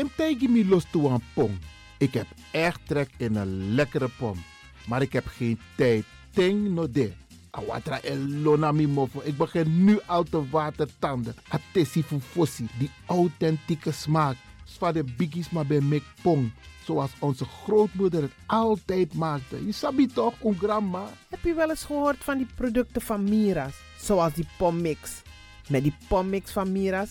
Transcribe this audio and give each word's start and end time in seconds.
Tim 0.00 0.08
tegi 0.16 0.48
mi 0.48 0.64
los 0.64 0.84
toe 0.90 1.08
een 1.08 1.22
pom. 1.34 1.58
Ik 1.98 2.14
heb 2.14 2.26
echt 2.50 2.80
trek 2.86 3.10
in 3.16 3.36
een 3.36 3.74
lekkere 3.74 4.08
pom. 4.18 4.42
Maar 4.86 5.02
ik 5.02 5.12
heb 5.12 5.26
geen 5.26 5.58
tijd. 5.76 6.04
Ting 6.30 6.68
no 6.68 6.90
de. 6.90 7.12
Awatra 7.50 8.00
elona 8.00 8.72
mi 8.72 8.86
mofo. 8.86 9.20
Ik 9.24 9.36
begin 9.36 9.84
nu 9.84 9.98
al 10.06 10.22
te 10.22 10.48
watertanden. 10.50 11.34
Atesi 11.48 12.02
fufosi. 12.02 12.66
Die 12.78 12.90
authentieke 13.06 13.92
smaak. 13.92 14.36
Zwa 14.64 14.92
de 14.92 15.04
biggies 15.16 15.50
maar 15.50 15.66
bij 15.66 15.80
mek 15.80 16.02
pong. 16.22 16.52
Zoals 16.84 17.10
onze 17.18 17.44
grootmoeder 17.44 18.22
het 18.22 18.32
altijd 18.46 19.14
maakte. 19.14 19.66
Je 19.66 19.72
sabi 19.72 20.06
toch, 20.06 20.34
een 20.44 20.58
grandma? 20.58 21.04
Heb 21.28 21.44
je 21.44 21.54
wel 21.54 21.70
eens 21.70 21.84
gehoord 21.84 22.24
van 22.24 22.36
die 22.36 22.48
producten 22.54 23.02
van 23.02 23.24
Mira's? 23.24 23.74
Zoals 23.98 24.32
die 24.34 24.48
pommix. 24.58 25.22
Met 25.68 25.82
die 25.82 25.96
pommix 26.08 26.50
van 26.50 26.72
Mira's 26.72 27.10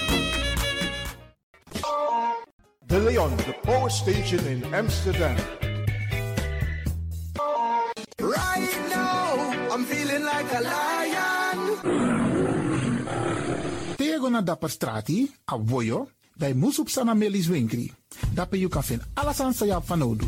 De 2.91 2.99
Leon, 2.99 3.31
the 3.37 3.55
power 3.63 3.89
station 3.89 4.45
in 4.47 4.73
Amsterdam. 4.73 5.35
Right 8.19 8.75
now, 8.89 9.71
I'm 9.71 9.85
feeling 9.85 10.23
like 10.27 10.51
a 10.51 10.59
lion. 10.59 11.59
Tego 13.95 14.29
na 14.29 14.41
dapper 14.41 14.69
strati, 14.69 15.31
a 15.45 15.57
voyo, 15.57 16.07
bij 16.35 16.53
Moesop 16.53 16.89
Sana 16.89 17.13
Melis 17.13 17.47
Winkri. 17.47 17.91
Dapper 18.33 18.59
you 18.59 18.69
kan 18.69 18.83
vinden 18.83 19.07
alles 19.13 19.39
aan 19.39 19.53
Sayap 19.53 19.87
van 19.87 20.01
Odu. 20.01 20.27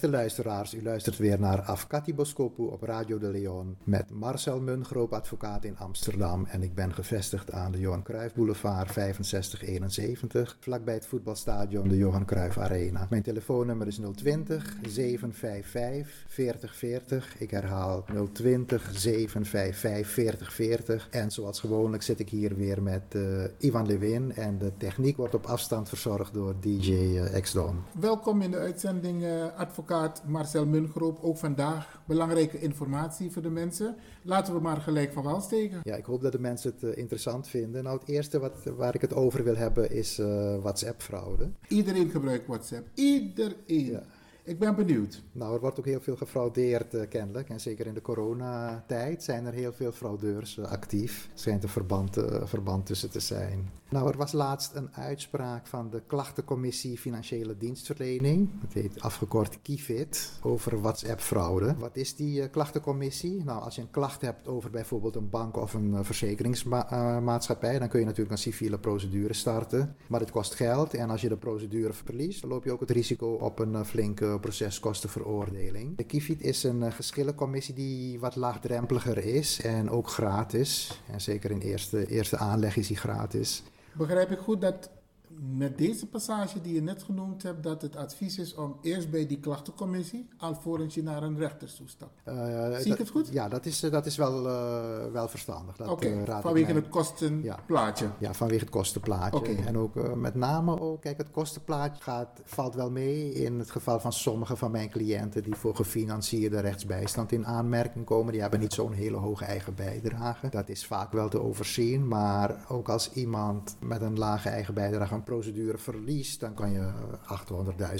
Beste 0.00 0.16
luisteraars, 0.16 0.74
u 0.74 0.82
luistert 0.82 1.18
weer 1.18 1.40
naar 1.40 1.60
Afkati 1.60 2.14
Boskopu 2.14 2.62
op 2.62 2.82
Radio 2.82 3.18
de 3.18 3.30
Leon 3.30 3.76
met 3.84 4.10
Marcel 4.10 4.60
Mungroop, 4.60 5.12
advocaat 5.12 5.64
in 5.64 5.78
Amsterdam. 5.78 6.46
En 6.46 6.62
ik 6.62 6.74
ben 6.74 6.94
gevestigd 6.94 7.52
aan 7.52 7.72
de 7.72 7.78
Johan 7.78 8.02
Cruijff 8.02 8.34
Boulevard 8.34 8.94
6571, 8.94 10.56
vlakbij 10.60 10.94
het 10.94 11.06
voetbalstadion 11.06 11.88
de 11.88 11.96
Johan 11.96 12.24
Cruijff 12.24 12.58
Arena. 12.58 13.06
Mijn 13.10 13.22
telefoonnummer 13.22 13.86
is 13.86 14.00
020 14.14 14.76
755 14.82 16.24
4040. 16.28 17.38
Ik 17.38 17.50
herhaal 17.50 18.04
020 18.32 18.90
755 18.94 20.12
4040. 20.12 21.08
En 21.10 21.30
zoals 21.30 21.60
gewoonlijk 21.60 22.02
zit 22.02 22.20
ik 22.20 22.28
hier 22.28 22.56
weer 22.56 22.82
met 22.82 23.14
uh, 23.16 23.44
Ivan 23.58 23.86
Lewin 23.86 24.32
en 24.34 24.58
de 24.58 24.72
techniek 24.76 25.16
wordt 25.16 25.34
op 25.34 25.46
afstand 25.46 25.88
verzorgd 25.88 26.32
door 26.32 26.54
DJ 26.60 26.90
uh, 26.90 27.40
X-Don. 27.40 27.82
Welkom 28.00 28.42
in 28.42 28.50
de 28.50 28.58
uitzending, 28.58 29.22
uh, 29.22 29.44
advocaat 29.56 29.88
Marcel 30.26 30.66
Mungroop. 30.66 31.18
Ook 31.22 31.36
vandaag 31.36 32.02
belangrijke 32.06 32.60
informatie 32.60 33.30
voor 33.30 33.42
de 33.42 33.50
mensen. 33.50 33.96
Laten 34.22 34.54
we 34.54 34.60
maar 34.60 34.80
gelijk 34.80 35.12
van 35.12 35.22
wal 35.22 35.40
steken. 35.40 35.80
Ja, 35.82 35.96
ik 35.96 36.04
hoop 36.04 36.22
dat 36.22 36.32
de 36.32 36.40
mensen 36.40 36.72
het 36.72 36.82
uh, 36.82 36.96
interessant 36.96 37.48
vinden. 37.48 37.84
Nou, 37.84 37.98
het 37.98 38.08
eerste 38.08 38.38
wat, 38.38 38.54
waar 38.76 38.94
ik 38.94 39.00
het 39.00 39.14
over 39.14 39.44
wil 39.44 39.56
hebben 39.56 39.90
is 39.90 40.18
uh, 40.18 40.56
WhatsApp-fraude. 40.56 41.50
Iedereen 41.68 42.10
gebruikt 42.10 42.46
WhatsApp. 42.46 42.86
Iedereen. 42.94 43.56
Ja. 43.66 44.02
Ik 44.44 44.58
ben 44.58 44.76
benieuwd. 44.76 45.22
Nou, 45.32 45.54
er 45.54 45.60
wordt 45.60 45.78
ook 45.78 45.84
heel 45.84 46.00
veel 46.00 46.16
gefraudeerd 46.16 46.94
uh, 46.94 47.08
kennelijk. 47.08 47.48
En 47.48 47.60
zeker 47.60 47.86
in 47.86 47.94
de 47.94 48.02
coronatijd 48.02 49.22
zijn 49.22 49.46
er 49.46 49.52
heel 49.52 49.72
veel 49.72 49.92
fraudeurs 49.92 50.56
uh, 50.56 50.64
actief. 50.64 51.28
Er 51.32 51.38
schijnt 51.38 51.62
een 51.62 51.68
verband, 51.68 52.18
uh, 52.18 52.24
verband 52.44 52.86
tussen 52.86 53.10
te 53.10 53.20
zijn. 53.20 53.70
Nou, 53.88 54.08
er 54.08 54.16
was 54.16 54.32
laatst 54.32 54.74
een 54.74 54.94
uitspraak 54.94 55.66
van 55.66 55.90
de 55.90 56.02
klachtencommissie 56.06 56.98
Financiële 56.98 57.56
Dienstverlening. 57.56 58.48
Het 58.60 58.72
heet 58.72 59.00
afgekort 59.00 59.58
KIFID, 59.62 60.32
over 60.42 60.80
WhatsApp-fraude. 60.80 61.74
Wat 61.78 61.96
is 61.96 62.16
die 62.16 62.48
klachtencommissie? 62.48 63.44
Nou, 63.44 63.62
als 63.62 63.74
je 63.74 63.80
een 63.80 63.90
klacht 63.90 64.20
hebt 64.20 64.48
over 64.48 64.70
bijvoorbeeld 64.70 65.16
een 65.16 65.30
bank 65.30 65.56
of 65.56 65.74
een 65.74 66.04
verzekeringsmaatschappij, 66.04 67.78
dan 67.78 67.88
kun 67.88 68.00
je 68.00 68.04
natuurlijk 68.04 68.32
een 68.32 68.38
civiele 68.38 68.78
procedure 68.78 69.32
starten. 69.32 69.96
Maar 70.06 70.20
het 70.20 70.30
kost 70.30 70.54
geld 70.54 70.94
en 70.94 71.10
als 71.10 71.20
je 71.20 71.28
de 71.28 71.36
procedure 71.36 71.92
verliest, 71.92 72.40
dan 72.40 72.50
loop 72.50 72.64
je 72.64 72.72
ook 72.72 72.80
het 72.80 72.90
risico 72.90 73.32
op 73.32 73.58
een 73.58 73.84
flinke 73.84 74.29
proceskostenveroordeling. 74.38 75.96
De 75.96 76.04
KIFID 76.04 76.42
is 76.42 76.62
een 76.62 76.92
geschillencommissie 76.92 77.74
die 77.74 78.20
wat 78.20 78.36
laagdrempeliger 78.36 79.18
is 79.18 79.60
en 79.60 79.90
ook 79.90 80.08
gratis. 80.08 81.00
En 81.10 81.20
zeker 81.20 81.50
in 81.50 81.60
eerste, 81.60 82.06
eerste 82.06 82.36
aanleg 82.36 82.76
is 82.76 82.86
die 82.86 82.96
gratis. 82.96 83.62
Begrijp 83.92 84.30
ik 84.30 84.38
goed 84.38 84.60
dat 84.60 84.90
met 85.38 85.78
deze 85.78 86.06
passage 86.06 86.60
die 86.60 86.74
je 86.74 86.82
net 86.82 87.02
genoemd 87.02 87.42
hebt, 87.42 87.62
dat 87.62 87.82
het 87.82 87.96
advies 87.96 88.38
is 88.38 88.54
om 88.54 88.76
eerst 88.82 89.10
bij 89.10 89.26
die 89.26 89.40
klachtencommissie, 89.40 90.28
alvorens 90.38 90.94
je 90.94 91.02
naar 91.02 91.22
een 91.22 91.38
rechter 91.38 91.74
toestapt. 91.74 92.20
Uh, 92.28 92.76
Zie 92.76 92.92
ik 92.92 92.98
het 92.98 93.10
goed? 93.10 93.28
Ja, 93.32 93.48
dat 93.48 93.66
is, 93.66 93.80
dat 93.80 94.06
is 94.06 94.16
wel, 94.16 94.46
uh, 94.46 95.12
wel 95.12 95.28
verstandig. 95.28 95.80
Oké, 95.80 95.90
okay. 95.90 96.40
vanwege 96.42 96.72
het 96.72 96.88
kostenplaatje. 96.88 98.04
Ja, 98.04 98.12
ja, 98.18 98.34
vanwege 98.34 98.60
het 98.60 98.70
kostenplaatje. 98.70 99.38
Okay. 99.38 99.56
En 99.56 99.78
ook 99.78 99.96
uh, 99.96 100.12
met 100.12 100.34
name 100.34 100.80
ook, 100.80 101.00
kijk, 101.00 101.18
het 101.18 101.30
kostenplaatje 101.30 102.02
gaat, 102.02 102.40
valt 102.44 102.74
wel 102.74 102.90
mee 102.90 103.32
in 103.32 103.58
het 103.58 103.70
geval 103.70 104.00
van 104.00 104.12
sommige 104.12 104.56
van 104.56 104.70
mijn 104.70 104.90
cliënten 104.90 105.42
die 105.42 105.54
voor 105.54 105.76
gefinancierde 105.76 106.60
rechtsbijstand 106.60 107.32
in 107.32 107.46
aanmerking 107.46 108.04
komen. 108.04 108.32
Die 108.32 108.40
hebben 108.40 108.60
niet 108.60 108.72
zo'n 108.72 108.92
hele 108.92 109.16
hoge 109.16 109.44
eigen 109.44 109.74
bijdrage. 109.74 110.48
Dat 110.48 110.68
is 110.68 110.86
vaak 110.86 111.12
wel 111.12 111.28
te 111.28 111.40
overzien, 111.42 112.08
maar 112.08 112.64
ook 112.68 112.88
als 112.88 113.12
iemand 113.12 113.76
met 113.80 114.00
een 114.00 114.18
lage 114.18 114.48
eigen 114.48 114.74
bijdrage 114.74 115.18
een 115.20 115.26
procedure 115.26 115.78
verliest, 115.78 116.40
dan 116.40 116.54
kan 116.54 116.72
je 116.72 116.90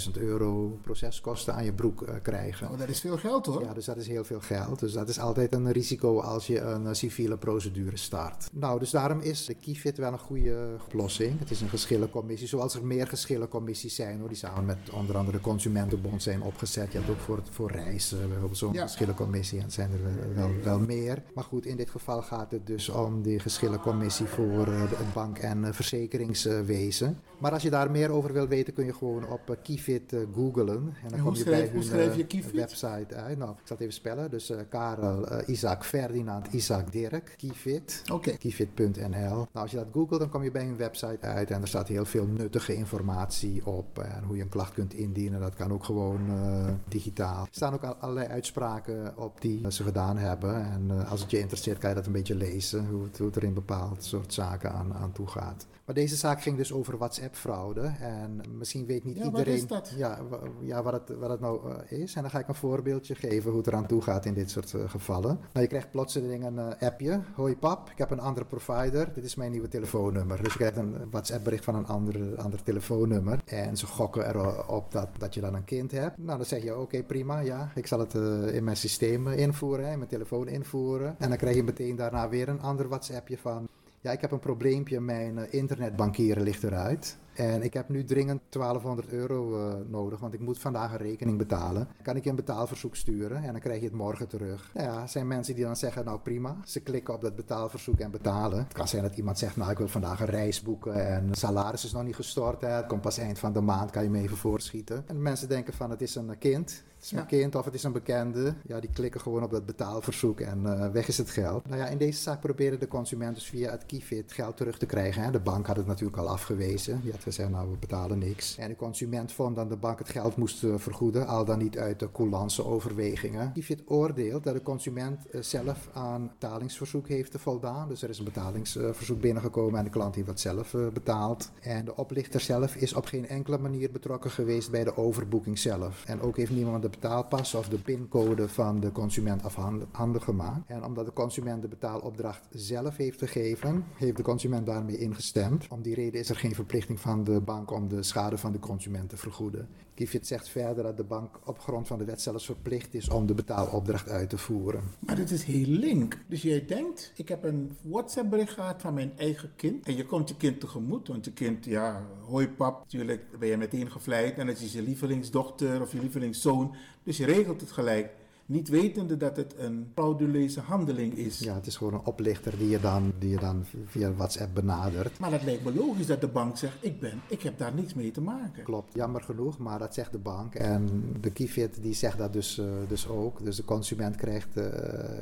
800.000 0.05 0.11
euro 0.13 0.79
proceskosten 0.81 1.53
aan 1.53 1.65
je 1.65 1.73
broek 1.73 2.01
uh, 2.01 2.09
krijgen. 2.21 2.69
Oh, 2.69 2.79
dat 2.79 2.89
is 2.89 2.99
veel 2.99 3.17
geld 3.17 3.45
hoor. 3.45 3.61
Ja, 3.61 3.73
dus 3.73 3.85
dat 3.85 3.97
is 3.97 4.07
heel 4.07 4.23
veel 4.23 4.39
geld. 4.39 4.79
Dus 4.79 4.93
dat 4.93 5.09
is 5.09 5.19
altijd 5.19 5.53
een 5.53 5.71
risico 5.71 6.19
als 6.19 6.47
je 6.47 6.59
een 6.59 6.83
uh, 6.83 6.93
civiele 6.93 7.37
procedure 7.37 7.97
start. 7.97 8.49
Nou, 8.51 8.79
dus 8.79 8.89
daarom 8.89 9.19
is 9.19 9.45
de 9.45 9.53
KIFIT 9.53 9.97
wel 9.97 10.11
een 10.11 10.19
goede 10.19 10.75
oplossing. 10.85 11.39
Het 11.39 11.51
is 11.51 11.61
een 11.61 11.69
geschillencommissie, 11.69 12.47
zoals 12.47 12.75
er 12.75 12.85
meer 12.85 13.07
geschillencommissies 13.07 13.95
zijn, 13.95 14.19
hoor, 14.19 14.27
die 14.27 14.37
samen 14.37 14.65
met 14.65 14.77
onder 14.91 15.17
andere 15.17 15.37
de 15.37 15.43
Consumentenbond 15.43 16.23
zijn 16.23 16.41
opgezet. 16.41 16.91
Je 16.91 16.97
hebt 16.97 17.09
ook 17.09 17.19
voor, 17.19 17.41
voor 17.49 17.71
reizen 17.71 18.19
bijvoorbeeld 18.19 18.57
zo'n 18.57 18.73
ja. 18.73 18.81
geschillencommissie 18.81 19.59
en 19.59 19.71
zijn 19.71 19.91
er 19.91 20.33
wel, 20.35 20.51
wel 20.63 20.79
meer. 20.79 21.23
Maar 21.33 21.43
goed, 21.43 21.65
in 21.65 21.77
dit 21.77 21.89
geval 21.89 22.21
gaat 22.21 22.51
het 22.51 22.67
dus 22.67 22.89
om 22.89 23.21
die 23.21 23.39
geschillencommissie 23.39 24.25
voor 24.25 24.67
het 24.67 25.13
bank- 25.13 25.37
en 25.37 25.73
verzekeringswezen. 25.73 27.10
Maar 27.37 27.51
als 27.51 27.63
je 27.63 27.69
daar 27.69 27.91
meer 27.91 28.11
over 28.11 28.33
wil 28.33 28.47
weten, 28.47 28.73
kun 28.73 28.85
je 28.85 28.93
gewoon 28.93 29.27
op 29.27 29.57
Kifit 29.63 30.15
googlen. 30.33 30.75
En 31.03 31.09
dan 31.09 31.17
en 31.17 31.23
kom 31.23 31.35
je 31.35 31.43
bij 31.43 31.67
hun 31.67 32.17
je 32.17 32.43
website 32.53 33.15
uit. 33.15 33.37
Nou, 33.37 33.51
ik 33.51 33.57
zal 33.63 33.77
het 33.77 33.79
even 33.79 33.93
spellen. 33.93 34.29
Dus 34.31 34.53
Karel, 34.69 35.41
Isaac, 35.49 35.83
Ferdinand, 35.83 36.47
Isaac, 36.47 36.91
Dirk, 36.91 37.33
Kifit. 37.37 38.01
Oké. 38.03 38.13
Okay. 38.13 38.37
Kifit.nl. 38.37 39.09
Nou, 39.09 39.47
als 39.51 39.71
je 39.71 39.77
dat 39.77 39.87
googelt, 39.91 40.19
dan 40.19 40.29
kom 40.29 40.43
je 40.43 40.51
bij 40.51 40.63
hun 40.65 40.77
website 40.77 41.19
uit. 41.19 41.51
En 41.51 41.61
er 41.61 41.67
staat 41.67 41.87
heel 41.87 42.05
veel 42.05 42.25
nuttige 42.25 42.75
informatie 42.75 43.65
op. 43.65 43.99
En 43.99 44.23
hoe 44.23 44.35
je 44.35 44.41
een 44.41 44.49
klacht 44.49 44.73
kunt 44.73 44.93
indienen. 44.93 45.39
Dat 45.39 45.55
kan 45.55 45.71
ook 45.71 45.83
gewoon 45.83 46.29
uh, 46.29 46.67
digitaal. 46.87 47.41
Er 47.41 47.47
staan 47.51 47.73
ook 47.73 47.83
allerlei 47.83 48.27
uitspraken 48.27 49.17
op 49.17 49.41
die 49.41 49.71
ze 49.71 49.83
gedaan 49.83 50.17
hebben. 50.17 50.55
En 50.71 51.07
als 51.07 51.21
het 51.21 51.31
je 51.31 51.39
interesseert, 51.39 51.77
kan 51.77 51.89
je 51.89 51.95
dat 51.95 52.05
een 52.05 52.11
beetje 52.11 52.35
lezen. 52.35 52.87
Hoe 52.87 53.03
het, 53.03 53.17
hoe 53.17 53.27
het 53.27 53.35
er 53.35 53.43
in 53.43 53.53
bepaald 53.53 54.03
soort 54.03 54.33
zaken 54.33 54.71
aan, 54.71 54.93
aan 54.93 55.11
toe 55.11 55.27
gaat. 55.27 55.67
Maar 55.85 55.95
deze 55.95 56.15
zaak 56.15 56.41
ging 56.41 56.57
dus 56.57 56.73
over 56.73 56.97
WhatsApp-fraude. 56.97 57.81
En 57.99 58.41
misschien 58.57 58.85
weet 58.85 59.03
niet 59.03 59.17
ja, 59.17 59.23
iedereen 59.23 59.59
wat 59.59 59.69
dat? 59.69 59.93
Ja, 59.97 60.19
ja, 60.61 60.83
wat, 60.83 60.93
het, 60.93 61.17
wat 61.17 61.29
het 61.29 61.39
nou 61.39 61.69
uh, 61.69 61.99
is. 61.99 62.15
En 62.15 62.21
dan 62.21 62.31
ga 62.31 62.39
ik 62.39 62.47
een 62.47 62.55
voorbeeldje 62.55 63.15
geven 63.15 63.49
hoe 63.49 63.59
het 63.59 63.67
eraan 63.67 63.85
toe 63.85 64.01
gaat 64.01 64.25
in 64.25 64.33
dit 64.33 64.49
soort 64.49 64.73
uh, 64.73 64.89
gevallen. 64.89 65.39
Nou, 65.39 65.61
je 65.61 65.67
krijgt 65.67 65.91
plotseling 65.91 66.45
een 66.45 66.55
uh, 66.55 66.67
appje. 66.79 67.21
Hoi 67.33 67.57
pap, 67.57 67.89
ik 67.89 67.97
heb 67.97 68.11
een 68.11 68.19
andere 68.19 68.45
provider. 68.45 69.13
Dit 69.13 69.23
is 69.23 69.35
mijn 69.35 69.51
nieuwe 69.51 69.67
telefoonnummer. 69.67 70.43
Dus 70.43 70.53
je 70.53 70.59
krijgt 70.59 70.77
een 70.77 71.09
WhatsApp-bericht 71.11 71.63
van 71.63 71.75
een 71.75 71.87
ander, 71.87 72.37
ander 72.37 72.63
telefoonnummer. 72.63 73.39
En 73.45 73.77
ze 73.77 73.85
gokken 73.85 74.27
erop 74.29 74.91
dat, 74.91 75.09
dat 75.17 75.33
je 75.33 75.41
dan 75.41 75.55
een 75.55 75.65
kind 75.65 75.91
hebt. 75.91 76.17
Nou, 76.17 76.37
dan 76.37 76.45
zeg 76.45 76.63
je 76.63 76.71
oké, 76.71 76.81
okay, 76.81 77.03
prima. 77.03 77.39
Ja, 77.39 77.71
ik 77.75 77.87
zal 77.87 77.99
het 77.99 78.13
in 78.53 78.63
mijn 78.63 78.77
systeem 78.77 79.27
invoeren, 79.27 79.91
in 79.91 79.97
mijn 79.97 80.09
telefoon 80.09 80.47
invoeren. 80.47 81.15
En 81.19 81.29
dan 81.29 81.37
krijg 81.37 81.55
je 81.55 81.63
meteen 81.63 81.95
daarna 81.95 82.29
weer 82.29 82.49
een 82.49 82.61
ander 82.61 82.87
WhatsAppje 82.87 83.37
van... 83.37 83.67
Ja, 84.01 84.11
ik 84.11 84.21
heb 84.21 84.31
een 84.31 84.39
probleempje. 84.39 84.99
Mijn 84.99 85.37
uh, 85.37 85.43
internetbankieren 85.49 86.43
ligt 86.43 86.63
eruit. 86.63 87.17
En 87.33 87.61
ik 87.61 87.73
heb 87.73 87.89
nu 87.89 88.03
dringend 88.03 88.41
1200 88.49 89.09
euro 89.09 89.57
uh, 89.57 89.73
nodig, 89.87 90.19
want 90.19 90.33
ik 90.33 90.39
moet 90.39 90.59
vandaag 90.59 90.91
een 90.91 90.97
rekening 90.97 91.37
betalen. 91.37 91.87
Kan 92.01 92.15
ik 92.15 92.23
je 92.23 92.29
een 92.29 92.35
betaalverzoek 92.35 92.95
sturen 92.95 93.43
en 93.43 93.51
dan 93.51 93.61
krijg 93.61 93.79
je 93.79 93.85
het 93.85 93.95
morgen 93.95 94.27
terug. 94.27 94.71
Nou 94.73 94.87
ja, 94.87 95.07
zijn 95.07 95.27
mensen 95.27 95.55
die 95.55 95.63
dan 95.63 95.75
zeggen, 95.75 96.05
nou 96.05 96.19
prima. 96.19 96.57
Ze 96.65 96.79
klikken 96.79 97.13
op 97.13 97.21
dat 97.21 97.35
betaalverzoek 97.35 97.99
en 97.99 98.11
betalen. 98.11 98.57
Het 98.57 98.73
kan 98.73 98.87
zijn 98.87 99.03
dat 99.03 99.17
iemand 99.17 99.37
zegt, 99.37 99.55
nou 99.55 99.71
ik 99.71 99.77
wil 99.77 99.87
vandaag 99.87 100.19
een 100.19 100.25
reis 100.25 100.61
boeken 100.61 101.07
en 101.07 101.27
het 101.27 101.37
salaris 101.37 101.85
is 101.85 101.91
nog 101.91 102.03
niet 102.03 102.15
gestort. 102.15 102.61
Hè. 102.61 102.67
Het 102.67 102.87
komt 102.87 103.01
pas 103.01 103.17
eind 103.17 103.39
van 103.39 103.53
de 103.53 103.61
maand, 103.61 103.91
kan 103.91 104.03
je 104.03 104.09
me 104.09 104.19
even 104.19 104.37
voorschieten. 104.37 105.03
En 105.07 105.21
mensen 105.21 105.49
denken 105.49 105.73
van, 105.73 105.89
het 105.89 106.01
is 106.01 106.15
een 106.15 106.37
kind. 106.37 106.83
Het 107.01 107.11
is 107.11 107.25
kind 107.27 107.55
of 107.55 107.65
het 107.65 107.73
is 107.73 107.83
een 107.83 107.91
bekende. 107.91 108.53
Ja, 108.67 108.79
die 108.79 108.89
klikken 108.93 109.21
gewoon 109.21 109.43
op 109.43 109.51
dat 109.51 109.65
betaalverzoek 109.65 110.39
en 110.39 110.61
uh, 110.63 110.87
weg 110.87 111.07
is 111.07 111.17
het 111.17 111.29
geld. 111.29 111.67
Nou 111.67 111.81
ja, 111.81 111.87
in 111.87 111.97
deze 111.97 112.21
zaak 112.21 112.39
proberen 112.39 112.79
de 112.79 112.87
consument 112.87 113.35
dus 113.35 113.45
via 113.45 113.71
het 113.71 113.85
Kifit 113.85 114.31
geld 114.31 114.57
terug 114.57 114.77
te 114.77 114.85
krijgen. 114.85 115.23
Hè. 115.23 115.31
De 115.31 115.39
bank 115.39 115.67
had 115.67 115.75
het 115.75 115.87
natuurlijk 115.87 116.17
al 116.17 116.29
afgewezen. 116.29 117.01
Die 117.01 117.11
had 117.11 117.23
gezegd, 117.23 117.49
nou 117.49 117.69
we 117.69 117.77
betalen 117.77 118.17
niks. 118.17 118.57
En 118.57 118.67
de 118.67 118.75
consument 118.75 119.31
vond 119.31 119.55
dat 119.55 119.69
de 119.69 119.75
bank 119.75 119.99
het 119.99 120.09
geld 120.09 120.35
moest 120.35 120.63
uh, 120.63 120.73
vergoeden, 120.77 121.27
al 121.27 121.45
dan 121.45 121.57
niet 121.57 121.77
uit 121.77 121.99
de 121.99 122.11
coulance 122.11 122.65
overwegingen. 122.65 123.51
Kifit 123.51 123.81
oordeelt 123.85 124.43
dat 124.43 124.53
de 124.53 124.61
consument 124.61 125.25
uh, 125.31 125.41
zelf 125.41 125.89
aan 125.93 126.27
betalingsverzoek 126.27 127.07
heeft 127.07 127.35
voldaan. 127.37 127.87
Dus 127.87 128.01
er 128.01 128.09
is 128.09 128.19
een 128.19 128.25
betalingsverzoek 128.25 129.21
binnengekomen 129.21 129.79
en 129.79 129.85
de 129.85 129.91
klant 129.91 130.15
heeft 130.15 130.27
dat 130.27 130.39
zelf 130.39 130.75
betaald. 130.93 131.51
En 131.61 131.85
de 131.85 131.95
oplichter 131.95 132.39
zelf 132.39 132.75
is 132.75 132.93
op 132.93 133.05
geen 133.05 133.27
enkele 133.27 133.57
manier 133.57 133.91
betrokken 133.91 134.31
geweest 134.31 134.71
bij 134.71 134.83
de 134.83 134.97
overboeking 134.97 135.59
zelf. 135.59 136.03
En 136.05 136.21
ook 136.21 136.37
heeft 136.37 136.51
niemand 136.51 136.81
de 136.81 136.89
betaalpas 136.91 137.53
of 137.53 137.69
de 137.69 137.77
pincode 137.77 138.49
van 138.49 138.79
de 138.79 138.91
consument 138.91 139.43
afhandig 139.43 140.23
gemaakt. 140.23 140.69
En 140.69 140.83
omdat 140.83 141.05
de 141.05 141.13
consument 141.13 141.61
de 141.61 141.67
betaalopdracht 141.67 142.47
zelf 142.49 142.97
heeft 142.97 143.19
gegeven, 143.19 143.85
heeft 143.95 144.17
de 144.17 144.23
consument 144.23 144.65
daarmee 144.65 144.97
ingestemd. 144.97 145.67
Om 145.67 145.81
die 145.81 145.95
reden 145.95 146.19
is 146.19 146.29
er 146.29 146.35
geen 146.35 146.55
verplichting 146.55 146.99
van 146.99 147.23
de 147.23 147.41
bank 147.41 147.71
om 147.71 147.87
de 147.87 148.03
schade 148.03 148.37
van 148.37 148.51
de 148.51 148.59
consument 148.59 149.09
te 149.09 149.17
vergoeden. 149.17 149.67
Kifit 150.01 150.27
zegt 150.27 150.49
verder 150.49 150.83
dat 150.83 150.97
de 150.97 151.03
bank 151.03 151.39
op 151.45 151.59
grond 151.59 151.87
van 151.87 151.97
de 151.97 152.05
wet 152.05 152.21
zelfs 152.21 152.45
verplicht 152.45 152.93
is 152.93 153.09
om 153.09 153.25
de 153.25 153.33
betaalopdracht 153.33 154.09
uit 154.09 154.29
te 154.29 154.37
voeren. 154.37 154.83
Maar 154.99 155.15
dit 155.15 155.31
is 155.31 155.43
heel 155.43 155.67
link. 155.67 156.17
Dus 156.27 156.41
jij 156.41 156.65
denkt, 156.65 157.11
ik 157.15 157.29
heb 157.29 157.43
een 157.43 157.77
WhatsApp 157.81 158.29
bericht 158.29 158.53
gehad 158.53 158.81
van 158.81 158.93
mijn 158.93 159.11
eigen 159.17 159.51
kind. 159.55 159.85
En 159.85 159.95
je 159.95 160.05
komt 160.05 160.29
je 160.29 160.37
kind 160.37 160.59
tegemoet, 160.59 161.07
want 161.07 161.25
je 161.25 161.31
kind, 161.31 161.65
ja, 161.65 162.05
hoi 162.25 162.49
pap, 162.49 162.79
natuurlijk 162.79 163.39
ben 163.39 163.49
je 163.49 163.57
meteen 163.57 163.91
gevleid. 163.91 164.37
En 164.37 164.47
het 164.47 164.61
is 164.61 164.73
je 164.73 164.81
lievelingsdochter 164.81 165.81
of 165.81 165.91
je 165.91 165.99
lievelingszoon. 165.99 166.75
Dus 167.03 167.17
je 167.17 167.25
regelt 167.25 167.61
het 167.61 167.71
gelijk. 167.71 168.09
Niet 168.51 168.69
wetende 168.69 169.17
dat 169.17 169.35
het 169.35 169.55
een 169.57 169.87
frauduleuze 169.93 170.59
handeling 170.59 171.13
is. 171.13 171.39
Ja, 171.39 171.53
het 171.53 171.67
is 171.67 171.75
gewoon 171.75 171.93
een 171.93 172.05
oplichter 172.05 172.57
die 172.57 172.69
je 172.69 172.79
dan, 172.79 173.13
die 173.19 173.29
je 173.29 173.39
dan 173.39 173.65
via 173.85 174.13
WhatsApp 174.13 174.53
benadert. 174.53 175.19
Maar 175.19 175.31
dat 175.31 175.43
lijkt 175.43 175.63
me 175.63 175.73
logisch 175.73 176.05
dat 176.05 176.21
de 176.21 176.27
bank 176.27 176.57
zegt: 176.57 176.73
ik 176.79 176.99
ben, 176.99 177.21
ik 177.27 177.41
heb 177.41 177.57
daar 177.57 177.73
niks 177.73 177.93
mee 177.93 178.11
te 178.11 178.21
maken. 178.21 178.63
Klopt, 178.63 178.93
jammer 178.93 179.21
genoeg, 179.21 179.57
maar 179.57 179.79
dat 179.79 179.93
zegt 179.93 180.11
de 180.11 180.17
bank. 180.17 180.55
En 180.55 181.03
de 181.21 181.31
Kifit 181.31 181.81
die 181.81 181.93
zegt 181.93 182.17
dat 182.17 182.33
dus, 182.33 182.57
uh, 182.57 182.65
dus 182.87 183.07
ook. 183.07 183.43
Dus 183.43 183.55
de 183.55 183.65
consument 183.65 184.15
krijgt, 184.15 184.57
uh, 184.57 184.65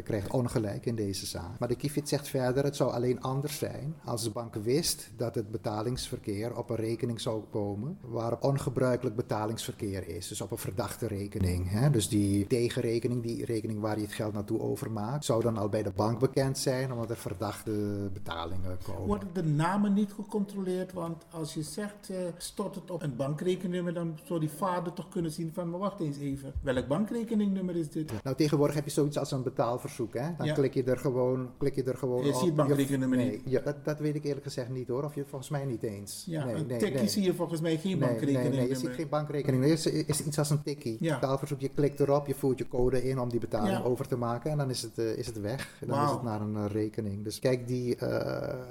krijgt 0.04 0.32
ongelijk 0.32 0.86
in 0.86 0.96
deze 0.96 1.26
zaak. 1.26 1.60
Maar 1.60 1.68
de 1.68 1.76
Kifit 1.76 2.10
zegt 2.10 2.28
verder: 2.28 2.64
het 2.64 2.76
zou 2.76 2.92
alleen 2.92 3.22
anders 3.22 3.58
zijn 3.58 3.94
als 4.04 4.24
de 4.24 4.30
bank 4.30 4.56
wist 4.56 5.10
dat 5.18 5.36
het 5.36 5.52
betalingsverkeer 5.52 6.58
op 6.58 6.70
een 6.70 6.76
rekening 6.76 7.22
zou 7.22 7.44
komen 7.52 7.98
waarop 8.02 8.44
ongebruikelijk 8.44 9.16
betalingsverkeer 9.16 10.08
is. 10.08 10.28
Dus 10.28 10.42
op 10.42 10.52
een 10.52 10.58
verdachte 10.58 11.08
rekening. 11.08 11.70
Hè? 11.70 11.90
Dus 11.90 12.10
die 12.10 12.48
tegenrekening 12.48 13.18
die 13.22 13.46
rekening 13.46 13.80
waar 13.80 13.98
je 13.98 14.04
het 14.04 14.14
geld 14.14 14.34
naartoe 14.34 14.60
overmaakt, 14.60 15.26
zou 15.26 15.44
dan 15.44 15.58
al 15.58 15.70
bij 15.70 15.84
de 15.84 15.92
bank 15.96 16.20
bekend 16.20 16.58
zijn, 16.58 16.92
omdat 16.92 17.10
er 17.10 17.18
verdachte 17.18 17.72
betalingen 18.14 18.78
komen. 18.84 19.06
Worden 19.06 19.28
de 19.34 19.44
namen 19.44 19.94
niet 19.94 20.12
gecontroleerd? 20.14 20.94
Want 20.94 21.26
als 21.32 21.54
je 21.54 21.64
zegt, 21.64 22.10
uh, 22.12 22.18
stort 22.38 22.76
het 22.76 22.92
op 22.92 23.02
een 23.02 23.16
bankrekeningnummer, 23.16 23.94
dan 23.94 24.20
zou 24.24 24.40
die 24.40 24.50
vader 24.50 24.94
toch 24.94 25.10
kunnen 25.10 25.32
zien 25.32 25.52
van, 25.54 25.70
maar 25.70 25.80
wacht 25.80 26.00
eens 26.00 26.18
even, 26.18 26.54
welk 26.62 26.88
bankrekeningnummer 26.88 27.76
is 27.76 27.90
dit? 27.90 28.12
Nou, 28.24 28.36
tegenwoordig 28.36 28.76
heb 28.76 28.86
je 28.86 28.92
zoiets 28.92 29.18
als 29.18 29.32
een 29.32 29.44
betaalverzoek, 29.44 30.14
hè? 30.14 30.28
Dan 30.38 30.46
ja. 30.46 30.54
klik 30.54 30.74
je 30.74 30.84
er 30.84 30.98
gewoon, 30.98 31.50
klik 31.58 31.76
je 31.76 31.84
er 31.84 31.98
gewoon 31.98 32.24
je 32.24 32.30
op. 32.30 32.36
ziet 32.36 32.46
het 32.46 32.56
bankrekeningnummer 32.56 33.18
nee, 33.18 33.32
niet? 33.32 33.42
Ja, 33.46 33.62
dat, 33.62 33.86
dat 33.86 34.00
weet 34.00 34.16
ik 34.16 34.24
eerlijk 34.24 34.46
gezegd 34.46 34.70
niet 34.70 34.88
hoor, 34.88 35.04
of 35.04 35.14
je 35.14 35.20
het 35.20 35.30
volgens 35.30 35.50
mij 35.50 35.66
niet 35.66 35.84
eens. 35.84 36.24
Ja, 36.26 36.46
nee, 36.46 36.56
een 36.56 36.68
nee, 36.68 36.78
tikkie 36.78 37.00
nee. 37.00 37.10
zie 37.10 37.24
je 37.24 37.34
volgens 37.34 37.62
mij 37.62 37.78
geen 37.78 38.00
bankrekeningnummer. 38.00 38.50
Nee, 38.52 38.68
nee, 38.68 38.70
je 38.70 38.76
ziet 38.76 38.96
geen 38.96 39.10
bankrekening. 39.10 39.64
Het 39.64 39.72
is, 39.72 39.86
is 39.86 40.26
iets 40.26 40.38
als 40.38 40.50
een 40.50 40.64
tikkie. 40.64 40.98
Ja. 41.00 41.20
Betaalverzoek, 41.20 41.60
je 41.60 41.70
klikt 41.70 42.00
erop, 42.00 42.28
je 42.28 42.36
voert 42.36 42.58
je 42.58 42.68
code 42.68 42.99
in 43.04 43.20
om 43.20 43.30
die 43.30 43.40
betaling 43.40 43.78
ja. 43.78 43.84
over 43.84 44.08
te 44.08 44.18
maken 44.18 44.52
en 44.52 44.58
dan 44.58 44.70
is 44.70 44.82
het, 44.82 44.98
uh, 44.98 45.18
is 45.18 45.26
het 45.26 45.42
weg. 45.42 45.78
Dan 45.80 45.90
wow. 45.90 46.06
is 46.06 46.12
het 46.12 46.22
naar 46.22 46.42
een 46.42 46.56
uh, 46.56 46.66
rekening. 46.66 47.24
Dus 47.24 47.40
kijk, 47.40 47.68
die, 47.68 47.96
uh, 47.96 48.02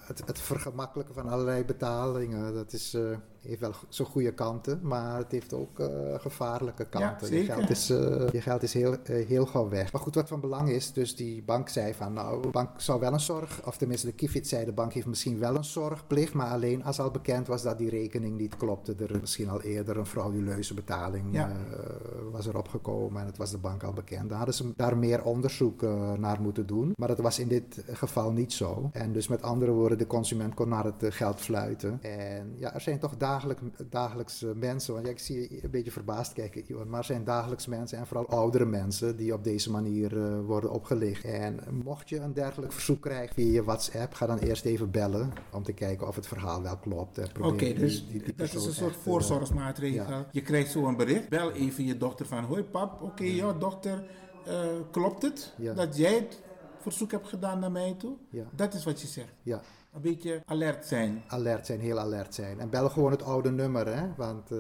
het, 0.06 0.22
het 0.26 0.40
vergemakkelijken 0.40 1.14
van 1.14 1.28
allerlei 1.28 1.64
betalingen, 1.64 2.54
dat 2.54 2.72
is, 2.72 2.96
heeft 3.40 3.60
wel 3.60 3.72
zijn 3.88 4.08
goede 4.08 4.34
kanten, 4.34 4.80
maar 4.82 5.18
het 5.18 5.32
heeft 5.32 5.52
ook 5.52 5.82
gevaarlijke 6.16 6.88
kanten. 6.88 7.32
Ja, 7.32 7.38
je 7.38 7.44
geld 7.44 7.70
is, 7.70 7.86
je 8.32 8.40
geld 8.40 8.62
is 8.62 8.72
heel, 8.72 8.96
heel 9.04 9.46
gauw 9.46 9.68
weg. 9.68 9.92
Maar 9.92 10.00
goed, 10.00 10.14
wat 10.14 10.28
van 10.28 10.40
belang 10.40 10.70
is, 10.70 10.92
dus 10.92 11.16
die 11.16 11.42
bank 11.42 11.68
zei 11.68 11.94
van, 11.94 12.12
nou, 12.12 12.42
de 12.42 12.48
bank 12.48 12.80
zou 12.80 13.00
wel 13.00 13.12
een 13.12 13.20
zorg, 13.20 13.66
of 13.66 13.76
tenminste 13.76 14.06
de 14.06 14.12
Kifit 14.12 14.48
zei, 14.48 14.64
de 14.64 14.72
bank 14.72 14.92
heeft 14.92 15.06
misschien 15.06 15.38
wel 15.38 15.56
een 15.56 15.64
zorgplicht, 15.64 16.34
maar 16.34 16.50
alleen 16.50 16.84
als 16.84 17.00
al 17.00 17.10
bekend 17.10 17.46
was 17.46 17.62
dat 17.62 17.78
die 17.78 17.90
rekening 17.90 18.36
niet 18.38 18.56
klopte, 18.56 18.94
er 18.94 19.20
misschien 19.20 19.48
al 19.48 19.60
eerder 19.60 19.96
een 19.96 20.06
frauduleuze 20.06 20.74
betaling 20.74 21.26
ja. 21.30 21.56
was 22.30 22.46
erop 22.46 22.68
gekomen 22.68 23.20
en 23.20 23.26
het 23.26 23.36
was 23.36 23.50
de 23.50 23.58
bank 23.58 23.82
al 23.82 23.92
bekend. 23.92 24.28
Daar 24.28 24.36
hadden 24.36 24.54
ze 24.54 24.72
daar 24.76 24.96
meer 24.96 25.22
onderzoek 25.24 25.82
naar 26.18 26.40
moeten 26.40 26.66
doen. 26.66 26.92
Maar 26.94 27.08
dat 27.08 27.18
was 27.18 27.38
in 27.38 27.48
dit 27.48 27.84
geval 27.92 28.32
niet 28.32 28.52
zo. 28.52 28.90
En 28.92 29.12
dus 29.12 29.28
met 29.28 29.42
andere 29.42 29.70
woorden, 29.70 29.98
de 29.98 30.06
consument 30.06 30.54
kon 30.54 30.68
naar 30.68 30.84
het 30.84 31.14
geld 31.14 31.40
fluiten. 31.40 31.98
En 32.02 32.54
ja, 32.56 32.74
er 32.74 32.80
zijn 32.80 32.98
toch 32.98 33.16
dagelijk, 33.38 33.90
dagelijks 33.90 34.42
uh, 34.42 34.50
mensen, 34.54 34.94
want 34.94 35.06
ja, 35.06 35.12
ik 35.12 35.18
zie 35.18 35.40
je 35.40 35.64
een 35.64 35.70
beetje 35.70 35.90
verbaasd 35.90 36.32
kijken, 36.32 36.64
Iwan, 36.66 36.88
maar 36.88 36.98
er 36.98 37.04
zijn 37.04 37.24
dagelijks 37.24 37.66
mensen 37.66 37.98
en 37.98 38.06
vooral 38.06 38.28
oudere 38.28 38.64
mensen 38.64 39.16
die 39.16 39.32
op 39.32 39.44
deze 39.44 39.70
manier 39.70 40.42
worden 40.42 40.70
opgelicht. 40.70 41.24
En 41.24 41.60
mocht 41.84 42.08
je 42.08 42.18
een 42.18 42.32
dergelijk 42.32 42.72
verzoek 42.72 43.00
krijgen 43.00 43.34
via 43.34 43.52
je 43.52 43.64
WhatsApp, 43.64 44.14
ga 44.14 44.26
dan 44.26 44.38
eerst 44.38 44.64
even 44.64 44.90
bellen 44.90 45.32
om 45.52 45.62
te 45.62 45.72
kijken 45.72 46.08
of 46.08 46.16
het 46.16 46.26
verhaal 46.26 46.62
wel 46.62 46.76
klopt. 46.76 47.18
Oké, 47.18 47.46
okay, 47.46 47.74
dus 47.74 48.08
die, 48.08 48.22
die 48.22 48.34
dat 48.34 48.54
is 48.54 48.64
een 48.64 48.72
soort 48.72 48.96
voorzorgsmaatregel. 48.96 50.06
Ja. 50.08 50.26
Je 50.32 50.42
krijgt 50.42 50.70
zo 50.70 50.86
een 50.86 50.96
bericht, 50.96 51.28
bel 51.28 51.52
even 51.52 51.84
je 51.84 51.96
dochter 51.96 52.26
van, 52.26 52.44
hoi 52.44 52.62
pap, 52.62 52.94
oké, 52.94 53.04
okay, 53.04 53.34
ja 53.34 53.52
dochter, 53.52 54.04
uh, 54.48 54.54
klopt 54.90 55.22
het 55.22 55.54
dat 55.74 55.96
jij 55.96 56.14
het 56.14 56.40
verzoek 56.80 57.10
hebt 57.10 57.28
gedaan 57.28 57.58
naar 57.58 57.72
mij 57.72 57.94
toe? 57.98 58.16
Ja. 58.30 58.44
Dat 58.54 58.74
is 58.74 58.84
wat 58.84 59.00
je 59.00 59.06
zegt. 59.06 59.32
Ja. 59.42 59.60
Een 60.04 60.10
beetje 60.10 60.42
alert 60.46 60.86
zijn. 60.86 61.22
Alert 61.26 61.66
zijn, 61.66 61.80
heel 61.80 61.98
alert 61.98 62.34
zijn. 62.34 62.60
En 62.60 62.70
bel 62.70 62.88
gewoon 62.88 63.10
het 63.10 63.22
oude 63.22 63.50
nummer, 63.50 63.96
hè. 63.96 64.06
Want 64.16 64.50
uh, 64.50 64.58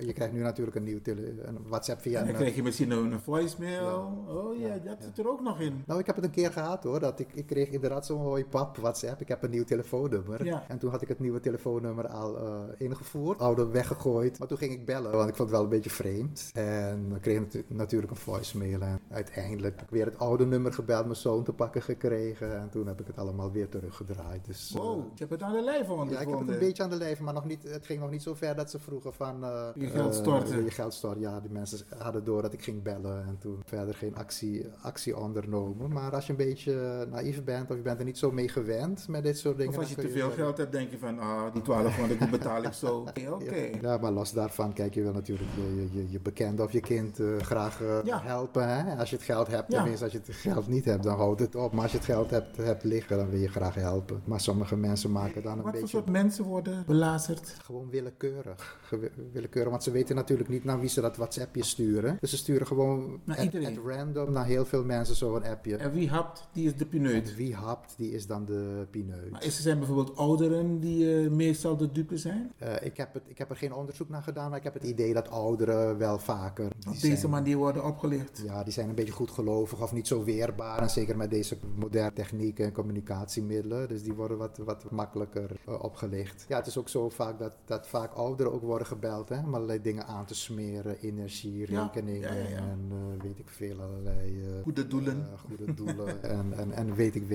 je 0.00 0.12
krijgt 0.12 0.32
nu 0.32 0.40
natuurlijk 0.40 0.76
een 0.76 0.84
nieuw 0.84 0.98
een 1.04 1.58
WhatsApp 1.66 2.00
via... 2.00 2.20
En 2.20 2.26
dan 2.26 2.34
krijg 2.34 2.54
je 2.54 2.62
misschien 2.62 2.90
een, 2.90 3.12
een 3.12 3.20
voicemail. 3.20 3.86
Ja. 4.26 4.32
Oh 4.32 4.58
ja, 4.58 4.78
dat 4.78 4.96
zit 5.00 5.18
er 5.18 5.28
ook 5.28 5.40
nog 5.40 5.60
in. 5.60 5.82
Nou, 5.86 6.00
ik 6.00 6.06
heb 6.06 6.16
het 6.16 6.24
een 6.24 6.30
keer 6.30 6.52
gehad 6.52 6.84
hoor. 6.84 7.00
Dat 7.00 7.20
ik, 7.20 7.28
ik 7.34 7.46
kreeg 7.46 7.68
inderdaad 7.68 8.06
zo'n 8.06 8.20
hoi 8.20 8.44
pap 8.44 8.76
WhatsApp. 8.76 9.20
Ik 9.20 9.28
heb 9.28 9.42
een 9.42 9.50
nieuw 9.50 9.64
telefoonnummer. 9.64 10.44
Ja. 10.44 10.64
En 10.68 10.78
toen 10.78 10.90
had 10.90 11.02
ik 11.02 11.08
het 11.08 11.20
nieuwe 11.20 11.40
telefoonnummer 11.40 12.06
al 12.06 12.42
uh, 12.42 12.60
ingevoerd. 12.78 13.38
Oude 13.38 13.66
weggegooid. 13.66 14.38
Maar 14.38 14.48
toen 14.48 14.58
ging 14.58 14.72
ik 14.72 14.86
bellen, 14.86 15.12
want 15.12 15.28
ik 15.28 15.36
vond 15.36 15.48
het 15.48 15.58
wel 15.58 15.62
een 15.62 15.74
beetje 15.74 15.90
vreemd. 15.90 16.50
En 16.54 17.06
dan 17.08 17.20
kreeg 17.20 17.40
ik 17.40 17.64
natuurlijk 17.68 18.10
een 18.10 18.18
voicemail. 18.18 18.80
En 18.80 19.00
uiteindelijk 19.10 19.74
heb 19.74 19.84
ik 19.84 19.94
weer 19.94 20.06
het 20.06 20.18
oude 20.18 20.46
nummer 20.46 20.72
gebeld, 20.72 21.04
mijn 21.04 21.16
zoon 21.16 21.44
te 21.44 21.52
pakken 21.52 21.82
gekregen. 21.82 22.60
En 22.60 22.70
toen 22.70 22.86
heb 22.86 23.00
ik 23.00 23.06
het 23.06 23.18
allemaal 23.18 23.52
weer 23.52 23.68
teruggedraaid. 23.68 24.44
Dus, 24.44 24.73
wow, 24.74 25.04
je 25.14 25.18
hebt 25.18 25.30
het 25.30 25.42
aan 25.42 25.52
de 25.52 25.62
lijf 25.62 25.88
ondervonden. 25.88 26.14
Ja, 26.14 26.20
ik 26.20 26.28
heb 26.28 26.38
het 26.38 26.48
een 26.48 26.58
beetje 26.58 26.82
aan 26.82 26.90
de 26.90 26.96
lijf, 26.96 27.20
maar 27.20 27.34
nog 27.34 27.44
niet, 27.44 27.62
het 27.62 27.86
ging 27.86 28.00
nog 28.00 28.10
niet 28.10 28.22
zo 28.22 28.34
ver 28.34 28.54
dat 28.56 28.70
ze 28.70 28.78
vroegen 28.78 29.14
van... 29.14 29.44
Uh, 29.44 29.68
je 29.74 29.86
geld 29.86 30.14
storten. 30.14 30.64
je 30.64 30.70
geld 30.70 30.94
storten, 30.94 31.20
ja. 31.20 31.40
Die 31.40 31.50
mensen 31.50 31.78
hadden 31.98 32.24
door 32.24 32.42
dat 32.42 32.52
ik 32.52 32.62
ging 32.62 32.82
bellen. 32.82 33.24
En 33.26 33.38
toen 33.38 33.62
verder 33.64 33.94
geen 33.94 34.16
actie, 34.16 34.66
actie 34.82 35.16
ondernomen. 35.18 35.92
Maar 35.92 36.14
als 36.14 36.26
je 36.26 36.30
een 36.30 36.38
beetje 36.38 37.06
naïef 37.10 37.44
bent 37.44 37.70
of 37.70 37.76
je 37.76 37.82
bent 37.82 37.98
er 37.98 38.04
niet 38.04 38.18
zo 38.18 38.30
mee 38.30 38.48
gewend 38.48 39.08
met 39.08 39.22
dit 39.22 39.38
soort 39.38 39.56
dingen... 39.56 39.72
Of 39.72 39.78
als 39.78 39.88
je 39.88 39.94
te 39.94 40.08
veel 40.08 40.28
je 40.28 40.34
geld 40.34 40.56
hebt, 40.56 40.72
denk 40.72 40.90
je 40.90 40.98
van, 40.98 41.18
ah, 41.18 41.52
die 41.52 41.62
1200 41.62 42.20
die 42.20 42.28
betaal 42.28 42.62
ik 42.62 42.72
zo. 42.72 42.96
Oké, 42.98 43.10
okay, 43.30 43.68
okay. 43.68 43.78
ja, 43.80 43.98
maar 43.98 44.12
los 44.12 44.32
daarvan, 44.32 44.72
kijk, 44.72 44.94
je 44.94 45.02
wil 45.02 45.12
natuurlijk 45.12 45.50
je, 45.56 45.88
je, 45.92 46.10
je 46.10 46.20
bekende 46.20 46.62
of 46.62 46.72
je 46.72 46.80
kind 46.80 47.18
uh, 47.18 47.38
graag 47.38 47.82
ja. 48.04 48.20
helpen. 48.22 48.68
Hè? 48.68 48.96
Als 48.96 49.10
je 49.10 49.16
het 49.16 49.24
geld 49.24 49.46
hebt, 49.46 49.70
tenminste, 49.70 50.04
als 50.04 50.12
je 50.12 50.18
het 50.18 50.34
geld 50.34 50.68
niet 50.68 50.84
hebt, 50.84 51.02
dan 51.02 51.16
houdt 51.16 51.40
het 51.40 51.54
op. 51.54 51.72
Maar 51.72 51.82
als 51.82 51.90
je 51.90 51.96
het 51.96 52.06
geld 52.06 52.30
hebt, 52.30 52.56
hebt 52.56 52.84
liggen, 52.84 53.16
dan 53.16 53.30
wil 53.30 53.40
je 53.40 53.48
graag 53.48 53.74
helpen. 53.74 54.22
Maar 54.24 54.40
sommige 54.40 54.63
mensen 54.76 55.12
maken 55.12 55.42
dan 55.42 55.52
een 55.52 55.56
Wat 55.56 55.64
beetje... 55.64 55.80
Wat 55.80 55.90
voor 55.90 56.00
soort 56.00 56.12
mensen 56.12 56.44
worden 56.44 56.84
belazerd? 56.86 57.56
Gewoon 57.62 57.90
willekeurig. 57.90 58.88
Willekeurig, 59.32 59.70
want 59.70 59.82
ze 59.82 59.90
weten 59.90 60.16
natuurlijk 60.16 60.48
niet 60.48 60.64
naar 60.64 60.80
wie 60.80 60.88
ze 60.88 61.00
dat 61.00 61.16
WhatsAppje 61.16 61.64
sturen. 61.64 62.16
Dus 62.20 62.30
ze 62.30 62.36
sturen 62.36 62.66
gewoon 62.66 63.20
naar 63.24 63.36
at, 63.36 63.44
iedereen. 63.44 63.78
At 63.78 63.84
random 63.86 64.32
naar 64.32 64.46
heel 64.46 64.64
veel 64.64 64.84
mensen 64.84 65.14
zo'n 65.14 65.44
appje. 65.44 65.76
En 65.76 65.92
wie 65.92 66.08
hapt, 66.08 66.48
die 66.52 66.66
is 66.66 66.76
de 66.76 66.86
pineut. 66.86 67.28
En 67.28 67.36
wie 67.36 67.54
hapt, 67.54 67.94
die 67.96 68.12
is 68.12 68.26
dan 68.26 68.44
de 68.44 68.86
pineut. 68.90 69.30
Maar 69.30 69.44
is 69.44 69.56
er 69.56 69.62
zijn 69.62 69.78
bijvoorbeeld 69.78 70.16
ouderen 70.16 70.80
die 70.80 71.22
uh, 71.22 71.30
meestal 71.30 71.76
de 71.76 71.92
dupe 71.92 72.18
zijn? 72.18 72.52
Uh, 72.62 72.72
ik, 72.82 72.96
heb 72.96 73.14
het, 73.14 73.22
ik 73.26 73.38
heb 73.38 73.50
er 73.50 73.56
geen 73.56 73.72
onderzoek 73.72 74.08
naar 74.08 74.22
gedaan, 74.22 74.48
maar 74.48 74.58
ik 74.58 74.64
heb 74.64 74.74
het 74.74 74.84
idee 74.84 75.14
dat 75.14 75.30
ouderen 75.30 75.98
wel 75.98 76.18
vaker... 76.18 76.66
Op 76.66 77.00
deze 77.00 77.16
zijn, 77.16 77.30
manier 77.30 77.56
worden 77.56 77.84
opgelicht? 77.84 78.42
Ja, 78.44 78.62
die 78.62 78.72
zijn 78.72 78.88
een 78.88 78.94
beetje 78.94 79.12
goedgelovig 79.12 79.82
of 79.82 79.92
niet 79.92 80.06
zo 80.06 80.24
weerbaar. 80.24 80.78
En 80.78 80.90
zeker 80.90 81.16
met 81.16 81.30
deze 81.30 81.56
moderne 81.74 82.12
technieken 82.12 82.64
en 82.64 82.72
communicatiemiddelen. 82.72 83.88
Dus 83.88 84.02
die 84.02 84.12
worden 84.12 84.38
wat, 84.44 84.58
wat 84.64 84.90
makkelijker 84.90 85.50
uh, 85.68 85.82
opgelicht. 85.82 86.44
Ja, 86.48 86.56
het 86.56 86.66
is 86.66 86.78
ook 86.78 86.88
zo 86.88 87.08
vaak 87.08 87.38
dat, 87.38 87.52
dat 87.64 87.86
vaak 87.86 88.12
ouderen 88.12 88.52
ook 88.52 88.62
worden 88.62 88.86
gebeld 88.86 89.28
hè, 89.28 89.38
om 89.38 89.54
allerlei 89.54 89.82
dingen 89.82 90.06
aan 90.06 90.24
te 90.24 90.34
smeren. 90.34 90.98
Energie, 91.00 91.64
rekeningen 91.64 92.34
ja, 92.34 92.42
ja, 92.42 92.48
ja, 92.48 92.56
en 92.56 92.90
uh, 92.92 93.22
weet 93.22 93.38
ik 93.38 93.48
veel, 93.48 93.80
allerlei... 93.80 94.40
Uh, 94.40 94.62
goede 94.62 94.86
doelen. 94.86 95.26
goede 95.48 95.74
doelen 95.74 96.22
en, 96.38 96.52
en, 96.52 96.72
en 96.72 96.94
weet, 96.94 97.14
ik, 97.14 97.26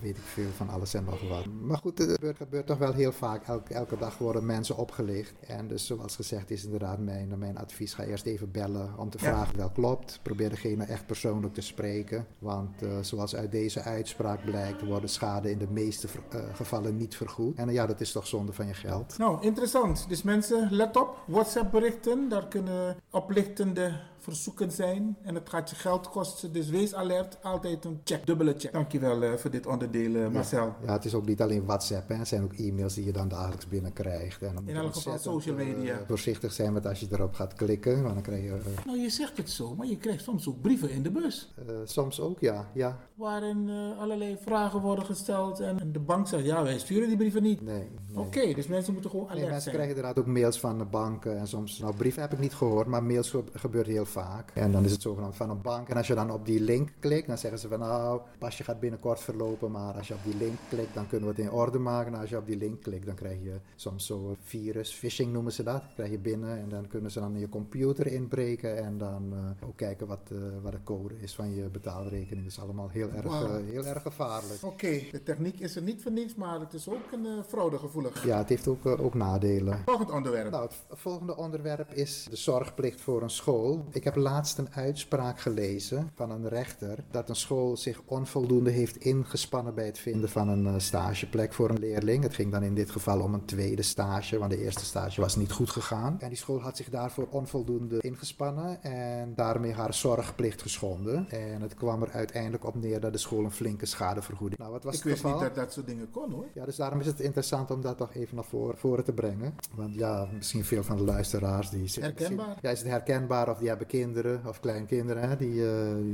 weet 0.00 0.16
ik 0.16 0.22
veel 0.22 0.50
van 0.56 0.68
alles 0.68 0.94
en 0.94 1.04
nog 1.04 1.28
wat. 1.28 1.46
Maar 1.46 1.78
goed, 1.78 1.98
het 1.98 2.10
gebeurt, 2.10 2.36
gebeurt 2.36 2.66
toch 2.66 2.78
wel 2.78 2.92
heel 2.92 3.12
vaak. 3.12 3.46
Elke, 3.46 3.74
elke 3.74 3.96
dag 3.96 4.18
worden 4.18 4.46
mensen 4.46 4.76
opgelicht. 4.76 5.34
En 5.46 5.68
dus 5.68 5.86
zoals 5.86 6.16
gezegd 6.16 6.50
is 6.50 6.64
inderdaad 6.64 6.98
mijn, 6.98 7.38
mijn 7.38 7.58
advies. 7.58 7.94
Ga 7.94 8.04
eerst 8.04 8.26
even 8.26 8.50
bellen 8.50 8.98
om 8.98 9.10
te 9.10 9.18
vragen 9.18 9.56
wel 9.56 9.70
klopt. 9.70 10.20
Probeer 10.22 10.50
degene 10.50 10.84
echt 10.84 11.06
persoonlijk 11.06 11.54
te 11.54 11.60
spreken. 11.60 12.26
Want 12.38 12.82
zoals 13.00 13.36
uit 13.36 13.52
deze 13.52 13.82
uitspraak 13.82 14.44
blijkt, 14.44 14.86
worden 14.86 15.08
schade 15.08 15.50
in 15.50 15.58
de 15.58 15.70
meeste 15.70 16.08
uh, 16.34 16.40
gevallen 16.54 16.96
niet 16.96 17.16
vergoed. 17.16 17.56
En 17.56 17.68
uh, 17.68 17.74
ja, 17.74 17.86
dat 17.86 18.00
is 18.00 18.12
toch 18.12 18.26
zonde 18.26 18.52
van 18.52 18.66
je 18.66 18.74
geld. 18.74 19.18
Nou, 19.18 19.42
interessant. 19.42 20.08
Dus 20.08 20.22
mensen, 20.22 20.68
let 20.70 20.96
op. 20.96 21.16
WhatsApp 21.26 21.70
berichten, 21.70 22.28
daar 22.28 22.48
kunnen 22.48 22.96
oplichtende 23.10 24.00
verzoeken 24.20 24.70
zijn. 24.70 25.16
En 25.22 25.34
het 25.34 25.48
gaat 25.48 25.70
je 25.70 25.76
geld 25.76 26.08
kosten. 26.08 26.52
Dus 26.52 26.68
wees 26.68 26.94
alert. 26.94 27.38
Altijd 27.42 27.84
een 27.84 28.00
check, 28.04 28.26
dubbele 28.26 28.54
check. 28.58 28.72
Dankjewel 28.72 29.22
uh, 29.22 29.32
voor 29.32 29.50
dit 29.50 29.66
onderdeel, 29.66 30.10
uh, 30.10 30.28
Marcel. 30.28 30.64
Ja, 30.66 30.76
ja, 30.86 30.92
het 30.92 31.04
is 31.04 31.14
ook 31.14 31.26
niet 31.26 31.40
alleen 31.40 31.64
WhatsApp. 31.64 32.08
Hè. 32.08 32.14
Het 32.14 32.28
zijn 32.28 32.42
ook 32.42 32.52
e-mails 32.52 32.94
die 32.94 33.04
je 33.04 33.12
dan 33.12 33.28
dagelijks 33.28 33.68
binnenkrijgt. 33.68 34.42
En 34.42 34.54
dan 34.54 34.68
In 34.68 34.76
elk 34.76 34.94
geval 34.94 35.18
social 35.18 35.56
media. 35.56 35.94
Uh, 35.94 36.06
voorzichtig 36.06 36.52
zijn 36.52 36.72
met 36.72 36.86
als 36.86 37.00
je 37.00 37.06
erop 37.10 37.34
gaat 37.34 37.54
klikken. 37.54 38.02
Want 38.02 38.14
dan 38.14 38.22
krijg 38.22 38.42
je... 38.42 38.56
nou, 38.86 38.98
je 38.98 39.10
zegt 39.10 39.36
het 39.36 39.50
zo. 39.50 39.74
Maar 39.74 39.86
je 39.86 39.96
krijgt 39.96 40.24
soms 40.24 40.48
ook 40.48 40.60
brieven 40.60 40.90
in 40.90 41.02
de 41.02 41.10
bus. 41.10 41.54
soms 41.84 42.20
ook, 42.20 42.40
ja. 42.40 42.68
ja. 42.74 42.98
Waarin 43.14 43.70
allerlei 43.98 44.36
vragen 44.40 44.80
worden 44.80 45.04
gesteld. 45.04 45.60
En 45.60 45.92
de 45.92 45.98
bank 45.98 46.28
zegt, 46.28 46.44
ja, 46.44 46.62
wij 46.62 46.78
sturen 46.78 47.08
die 47.08 47.16
brieven 47.16 47.42
niet. 47.42 47.60
Nee. 47.60 47.74
nee. 47.74 47.88
Oké, 48.14 48.38
okay, 48.38 48.54
dus 48.54 48.66
mensen 48.66 48.92
moeten 48.92 49.10
gewoon 49.10 49.26
alert 49.26 49.40
nee, 49.40 49.50
mensen 49.50 49.70
zijn. 49.70 49.74
krijgen 49.74 49.96
inderdaad 49.96 50.24
ook 50.24 50.30
mails 50.30 50.60
van 50.60 50.78
de 50.78 50.84
banken. 50.84 51.38
En 51.38 51.48
soms, 51.48 51.78
nou, 51.78 51.94
brieven 51.96 52.22
heb 52.22 52.32
ik 52.32 52.38
niet 52.38 52.54
gehoord. 52.54 52.86
Maar 52.86 53.02
mails 53.02 53.34
gebeurt 53.52 53.86
heel 53.86 54.04
vaak. 54.04 54.19
En 54.54 54.72
dan 54.72 54.84
is 54.84 54.92
het 54.92 55.02
zogenaamd 55.02 55.36
van 55.36 55.50
een 55.50 55.62
bank. 55.62 55.88
En 55.88 55.96
als 55.96 56.06
je 56.06 56.14
dan 56.14 56.30
op 56.30 56.46
die 56.46 56.60
link 56.60 56.88
klikt, 56.98 57.26
dan 57.26 57.38
zeggen 57.38 57.60
ze 57.60 57.68
van 57.68 57.78
nou, 57.78 58.20
pasje 58.38 58.64
gaat 58.64 58.80
binnenkort 58.80 59.20
verlopen. 59.20 59.70
Maar 59.70 59.94
als 59.94 60.08
je 60.08 60.14
op 60.14 60.24
die 60.24 60.36
link 60.36 60.58
klikt, 60.68 60.94
dan 60.94 61.06
kunnen 61.06 61.28
we 61.28 61.34
het 61.34 61.44
in 61.44 61.52
orde 61.52 61.78
maken. 61.78 62.14
En 62.14 62.20
als 62.20 62.30
je 62.30 62.36
op 62.36 62.46
die 62.46 62.56
link 62.56 62.82
klikt, 62.82 63.06
dan 63.06 63.14
krijg 63.14 63.42
je 63.42 63.54
soms 63.76 64.06
zo'n 64.06 64.36
virus, 64.42 64.92
phishing 64.92 65.32
noemen 65.32 65.52
ze 65.52 65.62
dat. 65.62 65.82
krijg 65.94 66.10
je 66.10 66.18
binnen 66.18 66.58
en 66.58 66.68
dan 66.68 66.88
kunnen 66.88 67.10
ze 67.10 67.20
dan 67.20 67.34
in 67.34 67.40
je 67.40 67.48
computer 67.48 68.06
inbreken. 68.06 68.84
En 68.84 68.98
dan 68.98 69.32
uh, 69.32 69.68
ook 69.68 69.76
kijken 69.76 70.06
wat, 70.06 70.30
uh, 70.32 70.38
wat 70.62 70.72
de 70.72 70.82
code 70.84 71.14
is 71.20 71.34
van 71.34 71.54
je 71.54 71.62
betaalrekening. 71.62 72.42
Dat 72.42 72.52
is 72.52 72.60
allemaal 72.60 72.88
heel 72.88 73.10
erg, 73.10 73.24
wow. 73.24 73.60
uh, 73.60 73.70
heel 73.70 73.84
erg 73.84 74.02
gevaarlijk. 74.02 74.62
Oké, 74.62 74.72
okay. 74.72 75.08
de 75.10 75.22
techniek 75.22 75.60
is 75.60 75.76
er 75.76 75.82
niet 75.82 76.02
voor 76.02 76.12
niets, 76.12 76.34
maar 76.34 76.60
het 76.60 76.72
is 76.72 76.88
ook 76.88 77.12
een 77.12 77.44
fraudegevoelig. 77.44 78.24
Ja, 78.24 78.38
het 78.38 78.48
heeft 78.48 78.68
ook, 78.68 78.86
ook 78.86 79.14
nadelen. 79.14 79.82
Volgend 79.84 80.10
onderwerp. 80.10 80.50
Nou, 80.50 80.62
het 80.62 80.98
volgende 80.98 81.36
onderwerp 81.36 81.92
is 81.92 82.26
de 82.30 82.36
zorgplicht 82.36 83.00
voor 83.00 83.22
een 83.22 83.30
school. 83.30 83.84
Ik 84.00 84.06
heb 84.06 84.16
laatst 84.16 84.58
een 84.58 84.74
uitspraak 84.74 85.40
gelezen 85.40 86.10
van 86.14 86.30
een 86.30 86.48
rechter 86.48 86.98
dat 87.10 87.28
een 87.28 87.36
school 87.36 87.76
zich 87.76 88.00
onvoldoende 88.04 88.70
heeft 88.70 88.96
ingespannen 88.96 89.74
bij 89.74 89.86
het 89.86 89.98
vinden 89.98 90.28
van 90.28 90.48
een 90.48 90.64
uh, 90.64 90.74
stageplek 90.76 91.52
voor 91.52 91.70
een 91.70 91.78
leerling. 91.78 92.22
Het 92.22 92.34
ging 92.34 92.52
dan 92.52 92.62
in 92.62 92.74
dit 92.74 92.90
geval 92.90 93.20
om 93.20 93.34
een 93.34 93.44
tweede 93.44 93.82
stage, 93.82 94.38
want 94.38 94.50
de 94.50 94.62
eerste 94.62 94.84
stage 94.84 95.20
was 95.20 95.36
niet 95.36 95.52
goed 95.52 95.70
gegaan. 95.70 96.16
En 96.20 96.28
die 96.28 96.36
school 96.36 96.60
had 96.60 96.76
zich 96.76 96.88
daarvoor 96.88 97.26
onvoldoende 97.30 98.00
ingespannen 98.00 98.82
en 98.82 99.32
daarmee 99.34 99.72
haar 99.72 99.94
zorgplicht 99.94 100.62
geschonden. 100.62 101.30
En 101.30 101.62
het 101.62 101.74
kwam 101.74 102.02
er 102.02 102.10
uiteindelijk 102.10 102.64
op 102.66 102.74
neer 102.74 103.00
dat 103.00 103.12
de 103.12 103.18
school 103.18 103.44
een 103.44 103.50
flinke 103.50 103.86
schadevergoeding. 103.86 104.60
Nou, 104.60 104.72
wat 104.72 104.84
was 104.84 104.94
Ik 104.94 104.98
het 105.02 105.08
wist 105.08 105.22
geval? 105.22 105.38
niet 105.38 105.46
dat 105.48 105.64
dat 105.64 105.72
soort 105.72 105.86
dingen 105.86 106.10
kon 106.10 106.32
hoor. 106.32 106.46
Ja, 106.54 106.64
dus 106.64 106.76
daarom 106.76 107.00
is 107.00 107.06
het 107.06 107.20
interessant 107.20 107.70
om 107.70 107.80
dat 107.80 107.96
toch 107.96 108.14
even 108.14 108.34
naar 108.34 108.44
voren, 108.44 108.78
voren 108.78 109.04
te 109.04 109.12
brengen. 109.12 109.54
Want 109.74 109.94
ja, 109.94 110.28
misschien 110.36 110.64
veel 110.64 110.82
van 110.82 110.96
de 110.96 111.04
luisteraars 111.04 111.70
die... 111.70 111.90
Herkenbaar? 112.00 112.58
Ja, 112.62 112.70
is 112.70 112.78
het 112.78 112.88
herkenbaar 112.88 113.50
of 113.50 113.58
die 113.58 113.68
hebben 113.68 113.86
kinderen 113.90 114.40
of 114.46 114.60
kleinkinderen 114.60 115.28
hè, 115.28 115.36
die 115.36 115.62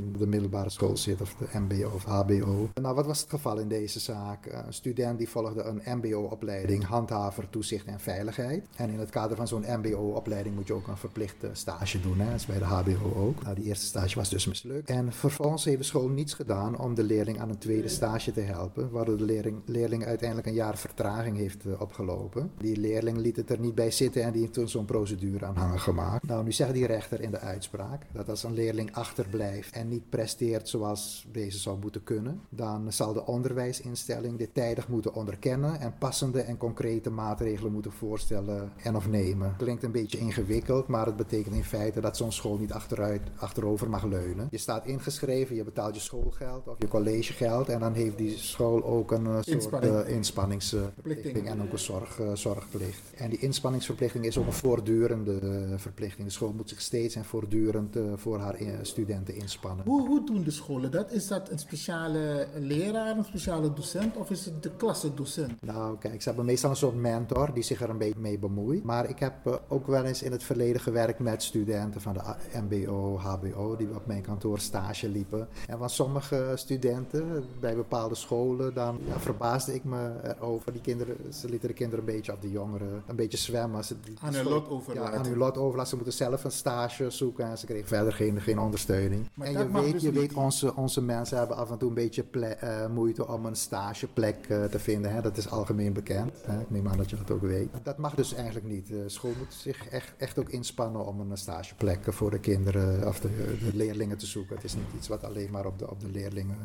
op 0.07 0.17
de 0.17 0.27
middelbare 0.27 0.69
school 0.69 0.97
zitten 0.97 1.25
of 1.25 1.35
de 1.35 1.59
mbo 1.59 1.89
of 1.95 2.03
hbo. 2.03 2.69
Nou, 2.81 2.95
wat 2.95 3.05
was 3.05 3.21
het 3.21 3.29
geval 3.29 3.57
in 3.57 3.67
deze 3.67 3.99
zaak? 3.99 4.45
Een 4.45 4.73
student 4.73 5.17
die 5.17 5.29
volgde 5.29 5.63
een 5.63 5.97
mbo-opleiding 5.97 6.83
handhaver, 6.83 7.49
toezicht 7.49 7.85
en 7.85 7.99
veiligheid. 7.99 8.65
En 8.75 8.89
in 8.89 8.99
het 8.99 9.09
kader 9.09 9.37
van 9.37 9.47
zo'n 9.47 9.65
mbo-opleiding 9.79 10.55
moet 10.55 10.67
je 10.67 10.73
ook 10.73 10.87
een 10.87 10.97
verplichte 10.97 11.49
stage 11.53 12.01
doen. 12.01 12.19
Hè? 12.19 12.25
Dat 12.25 12.35
is 12.35 12.45
bij 12.45 12.57
de 12.57 12.65
hbo 12.65 13.13
ook. 13.15 13.43
Nou, 13.43 13.55
die 13.55 13.65
eerste 13.65 13.85
stage 13.85 14.15
was 14.15 14.29
dus 14.29 14.45
mislukt. 14.45 14.89
En 14.89 15.13
vervolgens 15.13 15.65
heeft 15.65 15.77
de 15.77 15.83
school 15.83 16.09
niets 16.09 16.33
gedaan 16.33 16.79
om 16.79 16.95
de 16.95 17.03
leerling 17.03 17.39
aan 17.39 17.49
een 17.49 17.57
tweede 17.57 17.87
stage 17.87 18.31
te 18.31 18.41
helpen, 18.41 18.89
waardoor 18.91 19.17
de 19.17 19.25
leerling, 19.25 19.61
leerling 19.65 20.05
uiteindelijk 20.05 20.47
een 20.47 20.53
jaar 20.53 20.77
vertraging 20.77 21.37
heeft 21.37 21.65
uh, 21.65 21.81
opgelopen. 21.81 22.51
Die 22.57 22.77
leerling 22.77 23.17
liet 23.17 23.35
het 23.35 23.49
er 23.49 23.59
niet 23.59 23.75
bij 23.75 23.91
zitten 23.91 24.23
en 24.23 24.31
die 24.31 24.41
heeft 24.41 24.53
toen 24.53 24.69
zo'n 24.69 24.85
procedure 24.85 25.45
aanhanger 25.45 25.79
gemaakt. 25.79 26.27
Nou, 26.27 26.43
nu 26.43 26.51
zegt 26.51 26.73
die 26.73 26.85
rechter 26.85 27.21
in 27.21 27.31
de 27.31 27.39
uitspraak 27.39 27.66
dat 28.13 28.29
als 28.29 28.43
een 28.43 28.53
leerling 28.53 28.95
achterblijft 28.95 29.73
en 29.73 29.87
niet 29.87 30.09
presteert 30.09 30.69
zoals 30.69 31.27
deze 31.31 31.57
zou 31.57 31.79
moeten 31.79 32.03
kunnen, 32.03 32.41
dan 32.49 32.93
zal 32.93 33.13
de 33.13 33.25
onderwijsinstelling 33.25 34.37
dit 34.37 34.53
tijdig 34.53 34.87
moeten 34.87 35.13
onderkennen 35.13 35.79
en 35.79 35.93
passende 35.99 36.41
en 36.41 36.57
concrete 36.57 37.09
maatregelen 37.09 37.71
moeten 37.71 37.91
voorstellen 37.91 38.71
en 38.83 38.95
of 38.95 39.07
nemen. 39.07 39.55
Klinkt 39.57 39.83
een 39.83 39.91
beetje 39.91 40.17
ingewikkeld, 40.17 40.87
maar 40.87 41.05
het 41.05 41.15
betekent 41.15 41.55
in 41.55 41.63
feite 41.63 42.01
dat 42.01 42.17
zo'n 42.17 42.31
school 42.31 42.57
niet 42.57 42.73
achteruit, 42.73 43.21
achterover 43.35 43.89
mag 43.89 44.03
leunen. 44.03 44.47
Je 44.51 44.57
staat 44.57 44.85
ingeschreven, 44.85 45.55
je 45.55 45.63
betaalt 45.63 45.95
je 45.95 46.01
schoolgeld 46.01 46.67
of 46.67 46.75
je 46.79 46.87
collegegeld 46.87 47.69
en 47.69 47.79
dan 47.79 47.93
heeft 47.93 48.17
die 48.17 48.37
school 48.37 48.83
ook 48.83 49.11
een 49.11 49.25
uh, 49.25 49.37
soort 49.41 49.85
uh, 49.85 50.09
inspanningsverplichting 50.09 51.47
en 51.47 51.61
ook 51.61 51.71
een 51.71 51.79
zorg, 51.79 52.19
zorgplicht. 52.33 53.01
En 53.15 53.29
die 53.29 53.39
inspanningsverplichting 53.39 54.25
is 54.25 54.37
ook 54.37 54.45
een 54.45 54.53
voortdurende 54.53 55.39
verplichting. 55.77 56.27
De 56.27 56.33
school 56.33 56.53
moet 56.53 56.69
zich 56.69 56.81
steeds 56.81 57.15
en 57.15 57.25
voortdurend 57.25 57.56
voortdurend 57.57 57.95
eh, 57.95 58.03
voor 58.15 58.39
haar 58.39 58.53
eh, 58.53 58.67
studenten 58.81 59.35
inspannen. 59.35 59.85
Hoe, 59.85 60.07
hoe 60.07 60.25
doen 60.25 60.43
de 60.43 60.51
scholen 60.51 60.91
dat? 60.91 61.11
Is 61.11 61.27
dat 61.27 61.49
een 61.49 61.59
speciale 61.59 62.47
leraar, 62.59 63.17
een 63.17 63.23
speciale 63.23 63.73
docent 63.73 64.17
of 64.17 64.29
is 64.29 64.45
het 64.45 64.63
de 64.63 64.71
klassendocent? 64.77 65.61
Nou, 65.61 65.97
kijk, 65.97 66.21
ze 66.21 66.27
hebben 66.27 66.45
meestal 66.45 66.69
een 66.69 66.75
soort 66.75 66.95
mentor 66.95 67.53
die 67.53 67.63
zich 67.63 67.81
er 67.81 67.89
een 67.89 67.97
beetje 67.97 68.19
mee 68.19 68.39
bemoeit. 68.39 68.83
Maar 68.83 69.09
ik 69.09 69.19
heb 69.19 69.33
eh, 69.45 69.53
ook 69.67 69.87
wel 69.87 70.03
eens 70.03 70.23
in 70.23 70.31
het 70.31 70.43
verleden 70.43 70.81
gewerkt 70.81 71.19
met 71.19 71.43
studenten 71.43 72.01
van 72.01 72.13
de 72.13 72.21
MBO, 72.69 73.17
HBO, 73.17 73.75
die 73.75 73.95
op 73.95 74.05
mijn 74.05 74.21
kantoor 74.21 74.59
stage 74.59 75.09
liepen. 75.09 75.47
En 75.67 75.77
van 75.77 75.89
sommige 75.89 76.51
studenten 76.55 77.43
bij 77.59 77.75
bepaalde 77.75 78.15
scholen, 78.15 78.73
dan 78.73 78.99
ja, 79.07 79.19
verbaasde 79.19 79.73
ik 79.73 79.83
me 79.83 80.11
erover. 80.23 80.71
Die 80.71 80.81
kinderen, 80.81 81.33
ze 81.33 81.49
lieten 81.49 81.67
de 81.67 81.73
kinderen 81.73 82.07
een 82.07 82.13
beetje, 82.13 82.33
of 82.33 82.39
de 82.39 82.51
jongeren, 82.51 83.03
een 83.07 83.15
beetje 83.15 83.37
zwemmen. 83.37 83.83
Ze, 83.83 83.95
Aan 84.19 84.33
hun 84.33 84.47
lot 84.47 84.69
overlaten. 84.69 85.11
Ja, 85.11 85.17
aan 85.17 85.25
hun 85.25 85.37
lot 85.37 85.57
overlaten. 85.57 85.89
Ze 85.89 85.95
moeten 85.95 86.13
zelf 86.13 86.43
een 86.43 86.51
stage 86.51 87.09
zoeken 87.09 87.46
ze 87.55 87.65
kregen 87.65 87.87
verder 87.87 88.13
geen, 88.13 88.41
geen 88.41 88.59
ondersteuning. 88.59 89.29
Maar 89.33 89.47
en 89.47 89.53
je 89.53 89.71
weet, 89.71 89.91
dus 89.91 90.01
je 90.01 90.11
weet 90.11 90.33
onze, 90.33 90.75
onze 90.75 91.01
mensen 91.01 91.37
hebben 91.37 91.57
af 91.57 91.71
en 91.71 91.77
toe 91.77 91.89
een 91.89 91.95
beetje 91.95 92.25
eh, 92.29 92.87
moeite 92.87 93.27
om 93.27 93.45
een 93.45 93.55
stageplek 93.55 94.45
eh, 94.49 94.63
te 94.63 94.79
vinden. 94.79 95.13
Hè? 95.13 95.21
Dat 95.21 95.37
is 95.37 95.49
algemeen 95.49 95.93
bekend. 95.93 96.31
Hè? 96.45 96.61
Ik 96.61 96.69
neem 96.69 96.87
aan 96.87 96.97
dat 96.97 97.09
je 97.09 97.15
dat 97.15 97.31
ook 97.31 97.41
weet. 97.41 97.69
Dat 97.83 97.97
mag 97.97 98.15
dus 98.15 98.33
eigenlijk 98.33 98.65
niet. 98.65 98.87
De 98.87 99.09
school 99.09 99.33
moet 99.37 99.53
zich 99.53 99.87
echt, 99.87 100.13
echt 100.17 100.39
ook 100.39 100.49
inspannen 100.49 101.05
om 101.05 101.19
een 101.19 101.37
stageplek 101.37 102.13
voor 102.13 102.31
de 102.31 102.39
kinderen 102.39 103.07
of 103.07 103.19
de, 103.19 103.29
de 103.63 103.77
leerlingen 103.77 104.17
te 104.17 104.25
zoeken. 104.25 104.55
Het 104.55 104.63
is 104.63 104.75
niet 104.75 104.93
iets 104.95 105.07
wat 105.07 105.23
alleen 105.23 105.51
maar 105.51 105.65
op 105.65 105.79
de, 105.79 105.89
op 105.89 105.99
de 105.99 106.09
leerlingen, 106.09 106.57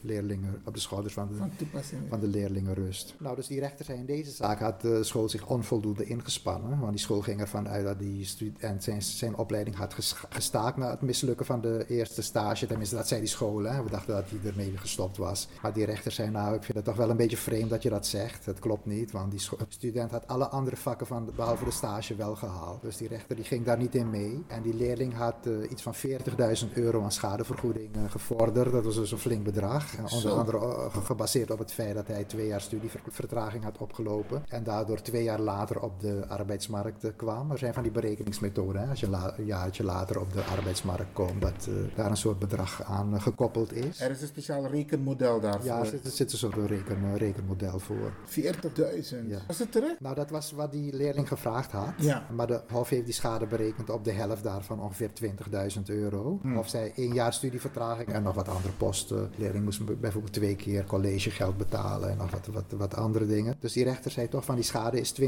leerlingen, 0.00 0.62
op 0.64 0.74
de 0.74 0.80
schouders 0.80 1.14
van 1.14 1.28
de, 1.28 1.66
Van 2.08 2.20
de 2.20 2.26
leerlingen 2.26 2.74
rust. 2.74 3.14
Nou, 3.18 3.36
dus 3.36 3.46
die 3.46 3.60
rechter 3.60 3.84
zei 3.84 3.98
in 3.98 4.06
deze 4.06 4.30
zaak 4.30 4.60
had 4.60 4.80
de 4.80 5.04
school 5.04 5.28
zich 5.28 5.46
onvoldoende 5.46 6.04
ingespannen. 6.04 6.78
Want 6.78 6.90
die 6.90 7.00
school 7.00 7.20
ging 7.20 7.40
ervan 7.40 7.68
uit 7.68 7.84
dat 7.84 7.98
die 7.98 8.24
student 8.24 8.84
zijn, 8.84 9.02
zijn 9.02 9.36
opleiding 9.36 9.76
had 9.76 9.94
gestaakt 10.28 10.76
na 10.76 10.90
het 10.90 11.00
mislukken 11.00 11.46
van 11.46 11.60
de 11.60 11.84
eerste 11.88 12.22
stage. 12.22 12.66
Tenminste, 12.66 12.96
dat 12.96 13.08
zei 13.08 13.20
die 13.20 13.28
school. 13.28 13.62
Hè. 13.62 13.82
We 13.82 13.90
dachten 13.90 14.14
dat 14.14 14.24
hij 14.30 14.50
ermee 14.50 14.72
gestopt 14.76 15.16
was. 15.16 15.48
Maar 15.62 15.72
die 15.72 15.84
rechter 15.84 16.12
zei, 16.12 16.30
nou, 16.30 16.54
ik 16.54 16.62
vind 16.62 16.76
het 16.76 16.84
toch 16.86 16.96
wel 16.96 17.10
een 17.10 17.16
beetje 17.16 17.36
vreemd 17.36 17.70
dat 17.70 17.82
je 17.82 17.90
dat 17.90 18.06
zegt. 18.06 18.46
Het 18.46 18.58
klopt 18.58 18.86
niet, 18.86 19.10
want 19.10 19.30
die 19.30 19.40
student 19.68 20.10
had 20.10 20.26
alle 20.26 20.48
andere 20.48 20.76
vakken 20.76 21.06
van, 21.06 21.30
behalve 21.36 21.64
de 21.64 21.70
stage 21.70 22.14
wel 22.14 22.36
gehaald. 22.36 22.82
Dus 22.82 22.96
die 22.96 23.08
rechter 23.08 23.36
die 23.36 23.44
ging 23.44 23.64
daar 23.64 23.78
niet 23.78 23.94
in 23.94 24.10
mee. 24.10 24.44
En 24.46 24.62
die 24.62 24.74
leerling 24.74 25.14
had 25.14 25.34
eh, 25.42 25.70
iets 25.70 25.82
van 25.82 25.94
40.000 25.94 26.72
euro 26.74 27.02
aan 27.02 27.12
schadevergoeding 27.12 27.94
eh, 27.96 28.02
gevorderd. 28.10 28.72
Dat 28.72 28.84
was 28.84 28.94
dus 28.94 29.12
een 29.12 29.18
flink 29.18 29.44
bedrag. 29.44 29.96
Onder 29.98 30.10
Zo. 30.20 30.36
andere 30.38 30.58
eh, 30.58 30.92
ge- 30.94 31.00
gebaseerd 31.00 31.50
op 31.50 31.58
het 31.58 31.72
feit 31.72 31.94
dat 31.94 32.06
hij 32.06 32.24
twee 32.24 32.46
jaar 32.46 32.60
studievertraging 32.60 33.64
had 33.64 33.78
opgelopen. 33.78 34.44
En 34.48 34.64
daardoor 34.64 35.00
twee 35.02 35.22
jaar 35.22 35.40
later 35.40 35.80
op 35.80 36.00
de 36.00 36.24
arbeidsmarkt 36.28 37.16
kwam. 37.16 37.50
Er 37.50 37.58
zijn 37.58 37.74
van 37.74 37.82
die 37.82 37.92
berekeningsmethoden. 37.92 38.82
Hè? 38.82 38.88
Als 38.88 39.00
je 39.00 39.06
een 39.36 39.44
jaartje 39.44 39.84
later 39.84 40.17
op 40.20 40.32
de 40.32 40.42
arbeidsmarkt 40.42 41.12
komt, 41.12 41.40
dat 41.40 41.68
eh, 41.68 41.74
daar 41.96 42.10
een 42.10 42.16
soort 42.16 42.38
bedrag 42.38 42.82
aan 42.84 43.20
gekoppeld 43.20 43.72
is. 43.72 44.00
Er 44.00 44.10
is 44.10 44.20
een 44.20 44.26
speciaal 44.26 44.66
rekenmodel 44.66 45.40
daarvoor. 45.40 45.64
Ja, 45.64 45.78
er 45.78 45.86
zit, 45.86 46.04
er 46.04 46.10
zit 46.10 46.32
een 46.32 46.38
soort 46.38 46.54
reken, 46.54 46.96
eh, 47.04 47.16
rekenmodel 47.16 47.78
voor. 47.78 48.12
40.000. 48.24 49.28
Ja. 49.28 49.38
Was 49.46 49.58
het 49.58 49.72
terecht? 49.72 50.00
Nou, 50.00 50.14
dat 50.14 50.30
was 50.30 50.52
wat 50.52 50.72
die 50.72 50.96
leerling 50.96 51.28
gevraagd 51.28 51.70
had. 51.72 51.92
Ja. 51.96 52.26
Maar 52.30 52.46
de 52.46 52.60
Hof 52.68 52.88
heeft 52.88 53.04
die 53.04 53.14
schade 53.14 53.46
berekend 53.46 53.90
op 53.90 54.04
de 54.04 54.12
helft 54.12 54.42
daarvan, 54.42 54.80
ongeveer 54.80 55.10
20.000 55.12 55.82
euro. 55.84 56.38
Hmm. 56.42 56.58
Of 56.58 56.68
zij 56.68 56.92
één 56.94 57.14
jaar 57.14 57.32
studievertraging 57.32 58.08
en 58.08 58.22
nog 58.22 58.34
wat 58.34 58.48
andere 58.48 58.72
posten. 58.72 59.30
De 59.30 59.38
leerling 59.38 59.64
moest 59.64 60.00
bijvoorbeeld 60.00 60.32
twee 60.32 60.56
keer 60.56 60.84
collegegeld 60.84 61.56
betalen 61.56 62.10
en 62.10 62.16
nog 62.16 62.30
wat, 62.30 62.46
wat, 62.46 62.64
wat 62.76 62.94
andere 62.94 63.26
dingen. 63.26 63.56
Dus 63.60 63.72
die 63.72 63.84
rechter 63.84 64.10
zei 64.10 64.28
toch 64.28 64.44
van 64.44 64.54
die 64.54 64.64
schade 64.64 65.00
is 65.00 65.20
20.000 65.20 65.26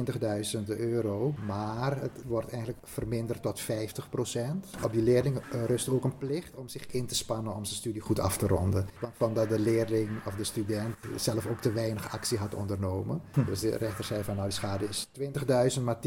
euro. 0.67 1.35
Maar 1.47 2.01
het 2.01 2.23
wordt 2.27 2.51
eigenlijk 2.53 2.87
verminderd 2.87 3.43
tot 3.43 3.63
50%. 3.63 3.65
Op 4.85 4.93
die 4.93 5.03
leerling 5.03 5.37
eh, 5.39 5.65
rust 5.65 5.89
ook 5.89 6.05
een 6.05 6.19
plicht 6.19 6.55
om 6.55 6.69
zich 6.69 6.87
in 6.87 7.07
te 7.07 7.15
spannen 7.15 7.55
om 7.55 7.65
zijn 7.65 7.77
studie 7.77 8.01
goed 8.01 8.19
af 8.21 8.37
te 8.37 8.47
ronden. 8.47 8.87
Van 9.13 9.35
dat 9.35 9.49
de 9.49 9.59
leerling 9.59 10.09
of 10.27 10.35
de 10.35 10.45
student 10.45 10.95
zelf 11.17 11.47
ook 11.47 11.61
te 11.61 11.73
weinig 11.73 12.13
actie 12.13 12.39
had 12.39 12.55
ondernomen. 12.55 13.21
Dus 13.47 13.61
de 13.61 13.77
rechter 13.77 14.05
zei 14.05 14.25
van 14.25 14.35
nou 14.35 14.49
die 14.49 14.57
schade 14.57 14.85
is 14.85 15.09
20.000, 15.79 15.83
maar 15.83 15.99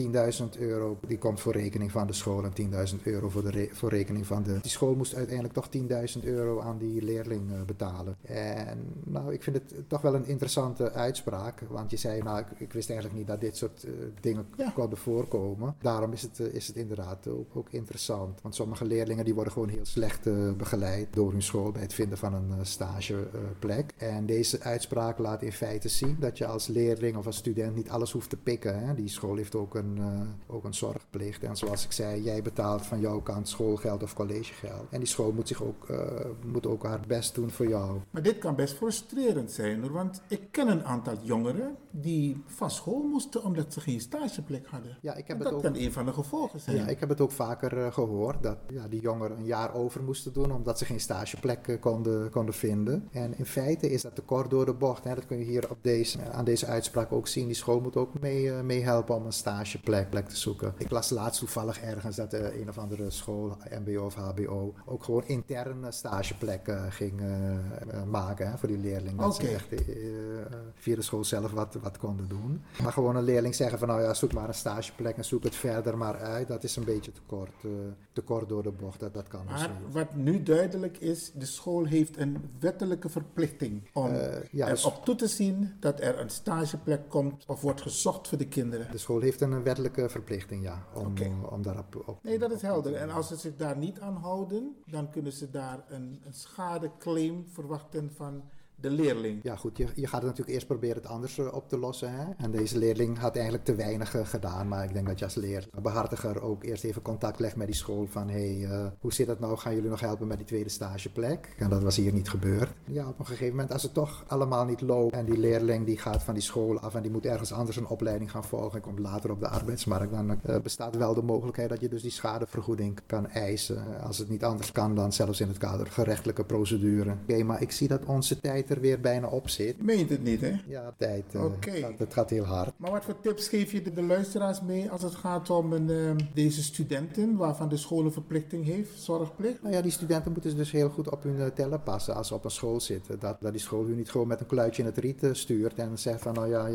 10.000 0.53 0.59
euro 0.59 0.97
die 1.07 1.17
komt 1.17 1.39
voor 1.39 1.53
rekening 1.53 1.91
van 1.91 2.07
de 2.07 2.13
school 2.13 2.43
en 2.43 2.53
10.000 2.95 3.01
euro 3.03 3.29
voor, 3.29 3.43
de 3.43 3.49
re- 3.51 3.69
voor 3.71 3.89
rekening 3.89 4.25
van 4.25 4.43
de... 4.43 4.59
Die 4.62 4.71
school 4.71 4.95
moest 4.95 5.15
uiteindelijk 5.15 5.53
toch 5.53 5.69
10.000 6.17 6.23
euro 6.23 6.59
aan 6.62 6.77
die 6.77 7.01
leerling 7.01 7.51
eh, 7.51 7.62
betalen. 7.62 8.17
En 8.21 8.77
nou, 9.03 9.33
ik 9.33 9.43
vind 9.43 9.55
het 9.55 9.73
toch 9.89 10.01
wel 10.01 10.15
een 10.15 10.25
interessante 10.27 10.91
uitspraak. 10.91 11.62
Want 11.69 11.91
je 11.91 11.97
zei, 11.97 12.21
nou, 12.21 12.39
ik, 12.39 12.47
ik 12.57 12.73
wist 12.73 12.89
eigenlijk 12.89 13.19
niet 13.19 13.27
dat 13.27 13.41
dit 13.41 13.57
soort 13.57 13.83
eh, 13.83 13.91
dingen 14.21 14.45
konden 14.73 14.97
voorkomen. 14.97 15.75
Daarom 15.81 16.12
is 16.13 16.21
het, 16.21 16.39
is 16.39 16.67
het 16.67 16.75
inderdaad 16.75 17.27
ook, 17.27 17.55
ook 17.55 17.69
interessant. 17.71 18.41
Want 18.41 18.52
sommige 18.55 18.85
leerlingen 18.85 19.25
die 19.25 19.33
worden 19.33 19.53
gewoon 19.53 19.69
heel 19.69 19.85
slecht 19.85 20.27
eh, 20.27 20.51
begeleid 20.57 21.07
door 21.13 21.31
hun 21.31 21.41
school 21.41 21.71
bij 21.71 21.81
het 21.81 21.93
vinden 21.93 22.17
van 22.17 22.33
een 22.33 22.51
eh, 22.51 22.57
stageplek. 22.63 23.93
en 23.97 24.25
deze 24.25 24.61
uitspraak 24.61 25.17
laat 25.17 25.41
in 25.41 25.51
feite 25.51 25.87
zien 25.89 26.17
dat 26.19 26.37
je 26.37 26.45
als 26.45 26.67
leerling 26.67 27.17
of 27.17 27.25
als 27.25 27.35
student 27.37 27.75
niet 27.75 27.89
alles 27.89 28.11
hoeft 28.11 28.29
te 28.29 28.37
pikken. 28.37 28.79
Hè? 28.87 28.93
Die 28.93 29.07
school 29.07 29.35
heeft 29.35 29.55
ook 29.55 29.75
een, 29.75 29.97
eh, 29.97 30.55
ook 30.55 30.63
een 30.63 30.73
zorgplicht. 30.73 31.43
En 31.43 31.55
zoals 31.57 31.85
ik 31.85 31.91
zei, 31.91 32.21
jij 32.21 32.41
betaalt 32.41 32.85
van 32.85 32.99
jouw 32.99 33.21
kant 33.21 33.49
schoolgeld 33.49 34.03
of 34.03 34.13
collegegeld. 34.13 34.85
En 34.89 34.99
die 34.99 35.07
school 35.07 35.31
moet, 35.31 35.47
zich 35.47 35.63
ook, 35.63 35.89
eh, 35.89 35.97
moet 36.45 36.67
ook 36.67 36.83
haar 36.83 36.99
best 37.07 37.35
doen 37.35 37.49
voor 37.49 37.67
jou. 37.67 37.99
Maar 38.11 38.21
dit 38.21 38.37
kan 38.37 38.55
best 38.55 38.73
frustrerend 38.75 39.51
zijn 39.51 39.81
hoor, 39.81 39.91
want 39.91 40.21
ik 40.27 40.41
ken 40.51 40.67
een 40.67 40.83
aantal 40.85 41.15
jongeren 41.21 41.75
die 41.91 42.43
van 42.45 42.71
school 42.71 43.01
moesten 43.03 43.43
omdat 43.43 43.73
ze 43.73 43.79
geen 43.81 43.99
stageplek 44.01 44.67
hadden. 44.67 44.97
Ja, 45.01 45.15
ik 45.15 45.27
heb 45.27 45.37
En 45.37 45.43
het 45.43 45.43
dat 45.43 45.53
ook- 45.53 45.61
kan 45.73 45.81
een 45.81 45.91
van 45.91 46.05
de 46.05 46.13
gevolgen 46.13 46.59
zijn. 46.59 46.75
Ja, 46.77 46.87
ik 46.87 46.99
heb 46.99 47.09
het 47.09 47.21
ook 47.21 47.31
vaker 47.31 47.77
eh, 47.77 47.91
gehoord 47.93 48.42
dat 48.43 48.58
ja, 48.67 48.88
die 48.88 49.01
jongeren 49.01 49.38
een 49.38 49.45
jaar 49.45 49.73
over 49.73 50.03
moesten 50.03 50.34
doen 50.34 50.51
omdat 50.51 50.77
ze 50.77 50.86
geen 50.86 50.99
stageplek 50.99 51.67
eh, 51.67 51.79
konden, 51.79 52.29
konden 52.29 52.53
vinden. 52.53 53.08
En 53.12 53.38
in 53.38 53.45
feite 53.45 53.89
is 53.91 54.01
dat 54.01 54.15
te 54.15 54.21
kort 54.21 54.49
door 54.49 54.65
de 54.65 54.73
bocht. 54.73 55.03
Hè. 55.03 55.15
Dat 55.15 55.25
kun 55.25 55.38
je 55.38 55.45
hier 55.45 55.69
op 55.69 55.77
deze, 55.82 56.32
aan 56.32 56.45
deze 56.45 56.65
uitspraak 56.65 57.12
ook 57.12 57.27
zien. 57.27 57.45
Die 57.45 57.56
school 57.56 57.79
moet 57.79 57.95
ook 57.97 58.19
mee, 58.19 58.51
eh, 58.51 58.62
meehelpen 58.62 59.15
om 59.15 59.25
een 59.25 59.34
stageplek 59.34 60.10
plek 60.10 60.27
te 60.29 60.38
zoeken. 60.38 60.73
Ik 60.77 60.89
las 60.89 61.10
laatst 61.10 61.39
toevallig 61.39 61.82
ergens 61.82 62.15
dat 62.15 62.34
eh, 62.34 62.60
een 62.60 62.69
of 62.69 62.77
andere 62.77 63.10
school, 63.10 63.58
MBO 63.86 64.06
of 64.06 64.15
HBO, 64.15 64.73
ook 64.86 65.03
gewoon 65.03 65.23
interne 65.25 65.91
stageplekken 65.91 66.91
ging 66.91 67.21
eh, 67.21 67.56
eh, 67.56 68.03
maken 68.03 68.51
hè, 68.51 68.58
voor 68.58 68.67
die 68.67 68.77
leerling. 68.77 69.19
Dat 69.19 69.36
ze 69.36 69.47
echt 69.47 69.71
eh, 69.71 70.39
eh, 70.39 70.45
via 70.75 70.95
de 70.95 71.01
school 71.01 71.23
zelf 71.23 71.51
wat, 71.51 71.77
wat 71.82 71.97
konden 71.97 72.27
doen. 72.27 72.62
Maar 72.84 72.91
gewoon 72.91 73.15
een 73.15 73.23
leerling 73.23 73.56
zeggen 73.56 73.79
van 73.79 73.88
nou 73.88 74.01
ja, 74.01 74.13
zoek 74.13 74.34
maar 74.34 74.47
een 74.47 74.53
stageplek 74.53 75.17
en 75.17 75.25
zoek 75.25 75.43
het 75.43 75.56
verder 75.56 75.97
maar 75.97 76.17
uit. 76.17 76.47
Dat 76.47 76.63
is 76.63 76.75
een 76.75 76.84
beetje 76.84 77.12
te 77.12 77.21
kort, 77.25 77.63
eh, 77.63 77.69
te 78.13 78.21
kort 78.34 78.50
door 78.50 78.63
de 78.63 78.72
bocht. 78.72 79.00
Dat, 79.00 79.13
dat 79.13 79.28
kan 79.28 79.41
dus 79.48 79.60
Maar 79.60 79.72
wat 79.91 80.15
nu 80.15 80.43
duidelijk 80.43 80.98
is, 80.98 81.32
de 81.32 81.46
school 81.46 81.86
heeft 81.86 82.17
een 82.17 82.50
wettelijke 82.60 83.10
verplichting 83.10 83.89
om 83.93 84.12
Eh, 84.12 84.43
ja, 84.52 84.69
dus- 84.69 84.84
erop 84.84 85.06
toe 85.06 85.15
te 85.15 85.28
zien 85.28 85.74
dat 85.80 86.00
er 86.00 86.19
een 86.19 86.30
stageplek 86.30 87.10
komt 87.10 87.43
of 87.48 87.62
wordt 87.62 87.82
gezocht 87.82 88.28
voor 88.28 88.38
de 88.38 88.48
kinderen. 88.48 88.91
De 88.91 88.98
school 88.98 89.19
heeft 89.19 89.41
een 89.41 89.63
wettelijke 89.63 90.10
verplichting, 90.10 90.63
ja, 90.63 90.86
om, 90.93 91.17
eh, 91.17 91.52
om 91.54 91.62
daarop 91.62 92.04
op 92.06 92.19
Nee, 92.24 92.39
dat 92.39 92.52
is 92.52 92.62
helder. 92.62 92.96
En 92.96 93.10
als 93.10 93.28
ze 93.28 93.36
zich 93.36 93.56
daar 93.56 93.78
niet 93.78 94.00
aan 94.00 94.15
houden, 94.15 94.76
dan 94.86 95.10
kunnen 95.10 95.32
ze 95.32 95.50
daar 95.50 95.84
een, 95.89 96.22
een 96.26 96.34
schadeclaim 96.34 97.46
verwachten 97.48 98.12
van 98.15 98.43
de 98.84 98.89
leerling. 98.89 99.39
Ja, 99.43 99.56
goed, 99.56 99.78
je, 99.78 99.88
je 99.96 100.08
gaat 100.08 100.22
het 100.22 100.30
natuurlijk 100.30 100.50
eerst 100.50 100.67
proberen 100.67 100.96
het 100.96 101.08
anders 101.08 101.38
eh, 101.38 101.54
op 101.54 101.69
te 101.69 101.78
lossen. 101.78 102.12
Hè? 102.12 102.26
En 102.38 102.52
deze 102.52 102.78
leerling 102.78 103.17
had 103.17 103.36
eigenlijk 103.36 103.65
te 103.65 103.76
weinig 103.76 104.15
eh, 104.15 104.26
gedaan. 104.26 104.67
Maar 104.67 104.84
ik 104.84 104.93
denk 104.93 105.08
dat 105.08 105.19
je 105.19 105.26
als 105.26 105.36
leerbehartiger 105.36 106.41
ook 106.41 106.63
eerst 106.63 106.84
even 106.84 107.02
contact 107.02 107.39
legt 107.39 107.56
met 107.56 107.67
die 107.67 107.76
school. 107.76 108.08
Van 108.10 108.30
hé, 108.30 108.58
hey, 108.58 108.69
eh, 108.69 108.86
hoe 109.00 109.13
zit 109.13 109.28
dat 109.28 109.39
nou? 109.39 109.58
Gaan 109.58 109.76
jullie 109.76 109.89
nog 109.89 110.00
helpen 110.00 110.28
met 110.28 110.38
die 110.38 110.46
tweede 110.46 110.69
stageplek? 110.69 111.56
En 111.58 111.69
dat 111.69 111.84
was 111.84 111.96
hier 111.96 112.13
niet 112.13 112.30
gebeurd. 112.30 112.69
Ja, 112.86 113.08
op 113.08 113.19
een 113.19 113.26
gegeven 113.26 113.50
moment, 113.50 113.72
als 113.72 113.84
het 113.84 113.93
toch 113.93 114.24
allemaal 114.28 114.65
niet 114.65 114.82
loopt. 114.82 115.13
En 115.13 115.26
die 115.26 115.38
leerling 115.38 115.86
die 115.86 115.98
gaat 115.98 116.24
van 116.24 116.34
die 116.34 116.43
school 116.43 116.80
af 116.80 116.96
en 116.96 117.02
die 117.02 117.12
moet 117.12 117.26
ergens 117.26 117.52
anders 117.52 117.78
een 117.78 117.88
opleiding 117.88 118.32
gaan 118.32 118.43
volgen. 118.43 118.74
En 118.74 118.82
komt 118.82 119.00
later 119.00 119.32
op 119.32 119.39
de 119.39 119.48
arbeidsmarkt. 119.48 120.12
Dan 120.12 120.41
eh, 120.41 120.60
bestaat 120.60 120.96
wel 120.96 121.13
de 121.13 121.24
mogelijkheid 121.24 121.69
dat 121.69 121.82
je 121.82 121.89
dus 121.89 122.02
die 122.02 122.12
schadevergoeding 122.12 123.00
kan 123.06 123.30
eisen. 123.30 124.02
Als 124.02 124.17
het 124.17 124.30
niet 124.30 124.43
anders 124.43 124.72
kan, 124.72 124.96
dan 124.96 125.13
zelfs 125.13 125.41
in 125.41 125.48
het 125.48 125.58
kader 125.58 125.88
gerechtelijke 125.88 126.43
procedure. 126.43 127.15
Oké, 127.22 127.43
maar 127.43 127.62
ik 127.62 127.72
zie 127.72 127.88
dat 127.88 128.06
onze 128.06 128.39
tijd 128.39 128.72
er 128.73 128.81
weer 128.81 128.99
bijna 128.99 129.27
op 129.27 129.49
zit. 129.49 129.81
Meent 129.81 130.09
het 130.09 130.23
niet, 130.23 130.41
hè? 130.41 130.53
Ja, 130.67 130.93
tijd. 130.97 131.23
eh, 131.31 131.43
Oké. 131.45 131.79
dat, 131.81 131.97
dat 131.97 132.13
gaat 132.13 132.29
heel 132.29 132.43
hard. 132.43 132.73
Maar 132.77 132.91
wat 132.91 133.03
voor 133.03 133.19
tips 133.21 133.47
geef 133.47 133.71
je 133.71 133.81
de, 133.81 133.93
de 133.93 134.01
luisteraars 134.03 134.62
mee 134.62 134.89
als 134.91 135.01
het 135.01 135.15
gaat 135.15 135.49
om 135.49 135.73
een, 135.73 135.89
ehm, 135.89 136.17
deze 136.33 136.63
studenten 136.63 137.36
waarvan 137.38 137.69
de 137.69 137.77
school 137.77 138.05
een 138.05 138.12
verplichting 138.12 138.65
heeft, 138.65 139.01
zorgplicht? 139.01 139.62
Nou 139.62 139.73
ja, 139.75 139.81
die 139.81 139.91
studenten 139.91 140.31
moeten 140.31 140.55
dus 140.55 140.71
heel 140.71 140.89
goed 140.89 141.09
op 141.09 141.23
hun 141.23 141.39
eh, 141.39 141.47
tellen 141.47 141.83
passen 141.83 142.15
als 142.15 142.27
ze 142.27 142.33
op 142.33 142.45
een 142.45 142.51
school 142.51 142.79
zitten. 142.79 143.19
Dat, 143.19 143.41
dat 143.41 143.51
die 143.51 143.62
school 143.62 143.86
hun 143.86 143.95
niet 143.95 144.12
gewoon 144.12 144.27
met 144.27 144.39
een 144.39 144.45
kluitje 144.45 144.81
in 144.81 144.88
het 144.88 144.97
riet 144.97 145.23
eh, 145.23 145.29
stuurt 145.33 145.75
en 145.75 145.99
zegt 145.99 146.21
van 146.21 146.33
nou 146.33 146.49
ja, 146.49 146.69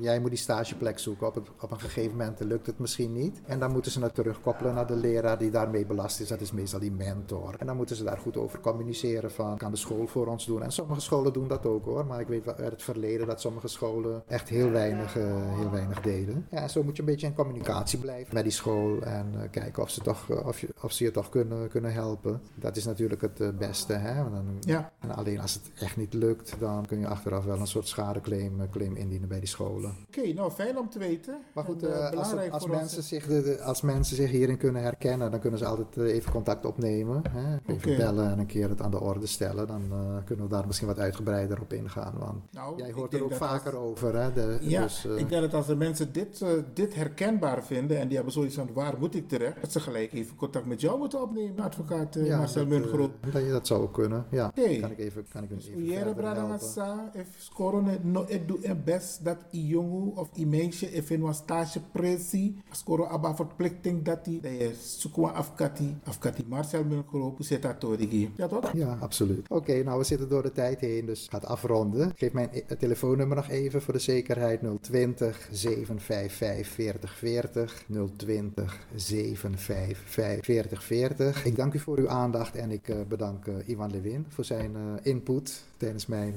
jij, 0.00 0.20
moet 0.20 0.30
die 0.30 0.38
stageplek 0.38 0.98
zoeken. 0.98 1.26
Op, 1.26 1.34
het, 1.34 1.48
op 1.60 1.70
een 1.70 1.80
gegeven 1.80 2.10
moment 2.16 2.40
lukt 2.40 2.66
het 2.66 2.78
misschien 2.78 3.12
niet. 3.12 3.40
En 3.46 3.58
dan 3.58 3.72
moeten 3.72 3.92
ze 3.92 4.00
het 4.00 4.14
terugkoppelen 4.14 4.74
naar 4.74 4.86
de 4.86 4.96
leraar 4.96 5.38
die 5.38 5.50
daarmee 5.50 5.86
belast 5.86 6.20
is. 6.20 6.28
Dat 6.28 6.40
is 6.40 6.52
meestal 6.52 6.80
die 6.80 6.92
mentor. 6.92 7.54
En 7.58 7.66
dan 7.66 7.76
moeten 7.76 7.96
ze 7.96 8.04
daar 8.04 8.18
goed 8.18 8.36
over 8.36 8.60
communiceren 8.60 9.30
van 9.30 9.56
kan 9.56 9.70
de 9.70 9.76
school 9.76 10.06
voor 10.06 10.26
ons 10.26 10.46
doen. 10.46 10.62
En 10.62 10.72
sommige 10.72 11.00
scholen 11.00 11.21
scholen 11.22 11.48
doen 11.48 11.48
dat 11.48 11.66
ook 11.66 11.84
hoor. 11.84 12.06
Maar 12.06 12.20
ik 12.20 12.26
weet 12.26 12.46
uit 12.46 12.70
het 12.70 12.82
verleden 12.82 13.26
dat 13.26 13.40
sommige 13.40 13.68
scholen 13.68 14.22
echt 14.26 14.48
heel 14.48 14.70
weinig, 14.70 15.16
uh, 15.16 15.58
heel 15.58 15.70
weinig 15.70 16.00
deden. 16.00 16.46
Ja, 16.50 16.68
zo 16.68 16.82
moet 16.82 16.96
je 16.96 17.02
een 17.02 17.08
beetje 17.08 17.26
in 17.26 17.34
communicatie 17.34 17.98
blijven 17.98 18.34
met 18.34 18.42
die 18.42 18.52
school. 18.52 19.02
En 19.02 19.32
uh, 19.34 19.40
kijken 19.50 19.82
of 19.82 19.90
ze, 19.90 20.00
toch, 20.00 20.28
uh, 20.28 20.46
of, 20.46 20.60
je, 20.60 20.68
of 20.82 20.92
ze 20.92 21.04
je 21.04 21.10
toch 21.10 21.28
kunnen, 21.28 21.68
kunnen 21.68 21.92
helpen. 21.92 22.40
Dat 22.54 22.76
is 22.76 22.84
natuurlijk 22.84 23.20
het 23.20 23.58
beste. 23.58 23.92
Hè? 23.92 24.14
Dan, 24.14 24.56
ja. 24.60 24.92
En 25.00 25.10
alleen 25.10 25.40
als 25.40 25.54
het 25.54 25.70
echt 25.80 25.96
niet 25.96 26.14
lukt, 26.14 26.54
dan 26.58 26.86
kun 26.86 26.98
je 26.98 27.06
achteraf 27.06 27.44
wel 27.44 27.58
een 27.58 27.66
soort 27.66 27.88
schadeclaim 27.88 28.70
claim 28.70 28.96
indienen 28.96 29.28
bij 29.28 29.38
die 29.38 29.48
scholen. 29.48 29.90
Oké, 30.08 30.18
okay, 30.18 30.32
nou 30.32 30.50
fijn 30.50 30.78
om 30.78 30.90
te 30.90 30.98
weten. 30.98 31.38
Maar 31.54 31.64
goed, 31.64 31.84
als, 32.16 32.34
als, 32.50 32.66
mensen 32.66 33.02
zich 33.02 33.26
de, 33.26 33.62
als 33.62 33.80
mensen 33.80 34.16
zich 34.16 34.30
hierin 34.30 34.56
kunnen 34.56 34.82
herkennen, 34.82 35.30
dan 35.30 35.40
kunnen 35.40 35.58
ze 35.58 35.66
altijd 35.66 35.96
even 35.96 36.32
contact 36.32 36.66
opnemen. 36.66 37.22
Hè? 37.30 37.56
Even 37.66 37.90
okay. 37.90 37.96
bellen 37.96 38.30
en 38.30 38.38
een 38.38 38.46
keer 38.46 38.68
het 38.68 38.80
aan 38.80 38.90
de 38.90 39.00
orde 39.00 39.26
stellen. 39.26 39.66
Dan 39.66 39.82
kunnen 40.24 40.44
we 40.44 40.50
daar 40.50 40.66
misschien 40.66 40.88
wat 40.88 40.98
uitgebreider 41.12 41.60
op 41.60 41.72
ingaan. 41.72 42.14
Want 42.18 42.42
nou, 42.50 42.76
jij 42.76 42.92
hoort 42.92 43.14
er 43.14 43.24
ook 43.24 43.34
vaker 43.34 43.76
over. 43.76 44.16
Hè? 44.16 44.32
De, 44.32 44.58
ja, 44.60 44.82
dus, 44.82 45.04
uh, 45.06 45.18
ik 45.18 45.28
denk 45.28 45.42
dat 45.42 45.54
als 45.54 45.66
de 45.66 45.76
mensen 45.76 46.12
dit, 46.12 46.40
uh, 46.40 46.48
dit 46.74 46.94
herkenbaar 46.94 47.64
vinden 47.64 47.98
en 47.98 48.06
die 48.06 48.16
hebben 48.16 48.32
zoiets 48.32 48.54
van 48.54 48.68
waar 48.72 48.98
moet 48.98 49.14
ik 49.14 49.28
terecht, 49.28 49.60
dat 49.60 49.72
ze 49.72 49.80
gelijk 49.80 50.12
even 50.12 50.36
contact 50.36 50.66
met 50.66 50.80
jou 50.80 50.98
moeten 50.98 51.22
opnemen, 51.22 51.64
advocaat 51.64 52.16
uh, 52.16 52.26
ja, 52.26 52.38
Marcel 52.38 52.66
Mungroep. 52.66 53.12
Dat, 53.32 53.48
dat 53.48 53.66
zou 53.66 53.82
ook 53.82 53.92
kunnen, 53.92 54.26
ja. 54.30 54.52
Okay. 54.56 54.78
Kan 54.78 54.90
ik 54.90 54.98
even, 54.98 55.26
kan 55.32 55.42
ik 55.42 55.50
even 55.50 55.84
Jere 55.84 56.14
Bradangasa, 56.14 57.10
if 57.12 57.50
no 58.02 58.26
doe 58.46 58.60
en 58.62 58.84
best 58.84 59.24
dat 59.24 59.38
i 59.52 59.66
jongen 59.66 60.16
of 60.16 60.28
i 60.36 60.46
meisje 60.46 60.92
if 60.92 61.10
in 61.10 61.22
een 61.22 61.34
stage 61.34 61.80
pressie, 61.92 62.62
scoren 62.70 63.08
abba 63.08 63.34
verplichting 63.34 64.04
dat 64.04 64.24
die, 64.24 64.40
dat 64.40 64.52
je 64.52 65.32
afkati, 65.32 65.96
afkati 66.04 66.44
Marcel 66.48 66.84
Mungroep, 66.84 67.36
zit 67.38 67.62
dat 67.62 67.80
door 67.80 67.96
Ja 68.36 68.48
toch? 68.48 68.72
Ja, 68.72 68.96
absoluut. 69.00 69.48
Oké, 69.48 69.54
okay, 69.54 69.80
nou 69.82 69.98
we 69.98 70.04
zitten 70.04 70.28
door 70.28 70.42
de 70.42 70.52
tijd 70.52 70.80
heen, 70.80 71.01
dus 71.06 71.26
gaat 71.30 71.46
afronden. 71.46 72.12
Geef 72.16 72.32
mijn 72.32 72.50
telefoonnummer 72.78 73.36
nog 73.36 73.48
even 73.48 73.82
voor 73.82 73.92
de 73.92 74.00
zekerheid. 74.00 74.60
020 74.80 75.48
755 75.52 76.66
4040. 76.68 77.84
020 78.16 78.86
755 78.94 80.44
4040. 80.44 81.44
Ik 81.44 81.56
dank 81.56 81.74
u 81.74 81.78
voor 81.78 81.98
uw 81.98 82.08
aandacht 82.08 82.56
en 82.56 82.70
ik 82.70 82.88
uh, 82.88 82.96
bedank 83.08 83.46
uh, 83.46 83.68
Ivan 83.68 83.90
Lewin 83.90 84.26
voor 84.28 84.44
zijn 84.44 84.72
uh, 84.76 84.80
input 85.02 85.64
tijdens 85.76 86.06
mijn 86.06 86.34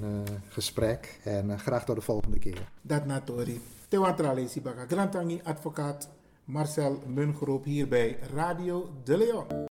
gesprek. 0.49 1.19
En 1.23 1.59
graag 1.59 1.85
tot 1.85 1.95
de 1.95 2.01
volgende 2.01 2.39
keer. 2.39 2.69
Dat 2.81 3.05
natori. 3.05 3.61
Tewantrale 3.87 4.47
Sibaka. 4.47 4.85
Grantangi 4.87 5.41
advocaat 5.43 6.09
Marcel 6.45 7.01
Mungroep 7.07 7.63
hier 7.63 7.87
bij 7.87 8.17
Radio 8.33 8.89
De 9.03 9.17
Leon. 9.17 9.73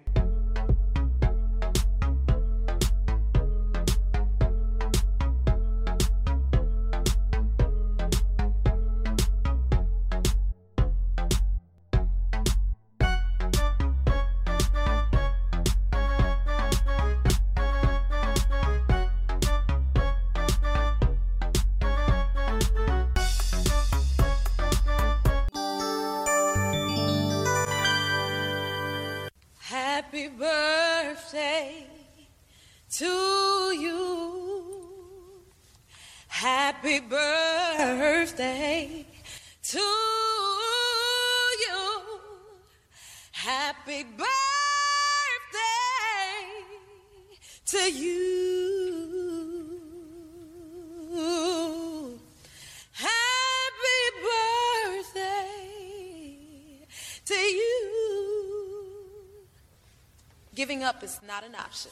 Not 61.31 61.45
an 61.45 61.55
option. 61.55 61.91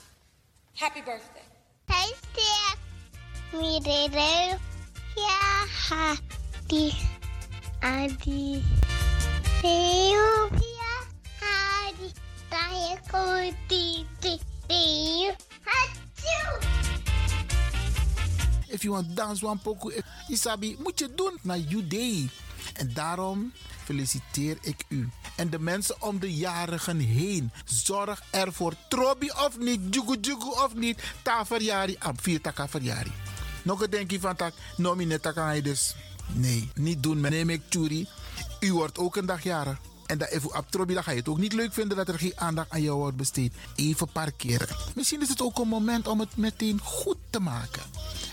Happy 0.75 0.99
birthday. 0.99 1.47
Hey, 1.88 2.12
Steph. 2.12 2.80
Me, 3.54 3.80
Dede. 3.80 4.60
Yeah, 5.15 5.63
happy. 5.88 6.91
Adi. 7.82 8.62
Sylvia. 9.63 10.91
Adi. 11.39 12.12
Tayo 12.52 12.99
ko, 13.08 13.23
titi. 13.71 14.43
Tayo. 14.67 15.32
Achoo! 15.63 16.60
If 18.67 18.84
you 18.84 18.91
want 18.91 19.15
dance 19.15 19.39
one 19.41 19.60
poco, 19.63 19.88
Isabi, 20.28 20.75
moet 20.84 20.99
je 20.99 21.08
doen 21.15 21.39
naar 21.41 21.58
you 21.58 21.88
day. 21.88 22.28
En 22.79 22.93
daarom 22.93 23.53
feliciteer 23.83 24.57
ik 24.61 24.83
u. 24.87 25.09
En 25.35 25.49
de 25.49 25.59
mensen 25.59 26.01
om 26.01 26.19
de 26.19 26.35
jarigen 26.35 26.99
heen. 26.99 27.51
Zorg 27.65 28.23
ervoor. 28.29 28.73
Trobi 28.89 29.29
of 29.29 29.57
niet, 29.57 29.95
jugu 29.95 30.17
jugu 30.21 30.49
of 30.49 30.75
niet. 30.75 31.03
Ta 31.21 31.45
verjari, 31.45 31.97
vier 32.15 32.41
taka. 32.41 32.67
Nog 33.63 33.81
een 33.81 33.89
denkje 33.89 34.19
van 34.19 34.35
tak, 34.35 34.53
nomine 34.77 35.19
taka 35.19 35.61
dus. 35.61 35.95
Nee, 36.33 36.71
niet 36.73 37.03
doen. 37.03 37.21
Neem 37.21 37.49
ik 37.49 37.61
churi. 37.69 38.07
U 38.59 38.73
wordt 38.73 38.97
ook 38.97 39.15
een 39.15 39.25
dag 39.25 39.43
jarig. 39.43 39.77
En 40.10 40.17
dat 40.17 40.30
even 40.30 40.58
op 40.58 40.72
dan 40.72 41.04
ga 41.04 41.12
je 41.12 41.17
het 41.17 41.28
ook 41.28 41.38
niet 41.38 41.54
leuk 41.54 41.74
vinden 41.74 41.98
dat 41.98 42.08
er 42.08 42.19
geen 42.19 42.34
aandacht 42.36 42.69
aan 42.69 42.82
jou 42.82 42.98
wordt 42.98 43.17
besteed. 43.17 43.54
Even 43.76 44.08
parkeren. 44.12 44.67
Misschien 44.95 45.22
is 45.22 45.30
het 45.30 45.41
ook 45.41 45.60
een 45.60 45.67
moment 45.67 46.08
om 46.08 46.19
het 46.19 46.38
meteen 46.38 46.80
goed 46.84 47.17
te 47.30 47.39
maken. 47.39 47.82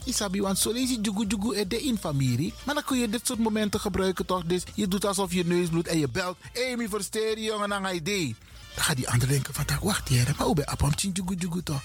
Isabi, 0.05 0.41
want 0.41 0.59
zo 0.59 0.73
lees 0.73 0.91
je 0.91 1.01
jugu 1.01 1.27
jugu 1.27 1.59
e 1.59 1.67
de. 1.67 2.53
Maar 2.65 2.75
dan 2.75 2.85
kun 2.85 2.99
je 2.99 3.09
dit 3.09 3.27
soort 3.27 3.39
momenten 3.39 3.81
gebruiken 3.81 4.27
toch? 4.27 4.45
Dus 4.45 4.63
je 4.75 4.89
doet 4.89 5.05
alsof 5.05 5.33
je 5.33 5.45
neus 5.45 5.69
bloedt 5.69 5.89
en 5.89 5.99
je 5.99 6.09
belt. 6.09 6.37
Hey, 6.53 6.87
versteer 6.89 7.39
jongen, 7.39 7.69
je 7.83 7.93
idee. 7.93 8.37
Dan 8.75 8.85
gaat 8.85 8.97
die 8.97 9.09
ander 9.09 9.29
denken 9.29 9.55
van, 9.55 9.65
wacht 9.83 10.09
hier, 10.09 10.35
maar 10.37 10.47
hoe 10.47 10.55
ben 10.55 10.65
je 10.65 11.63
toch? 11.63 11.83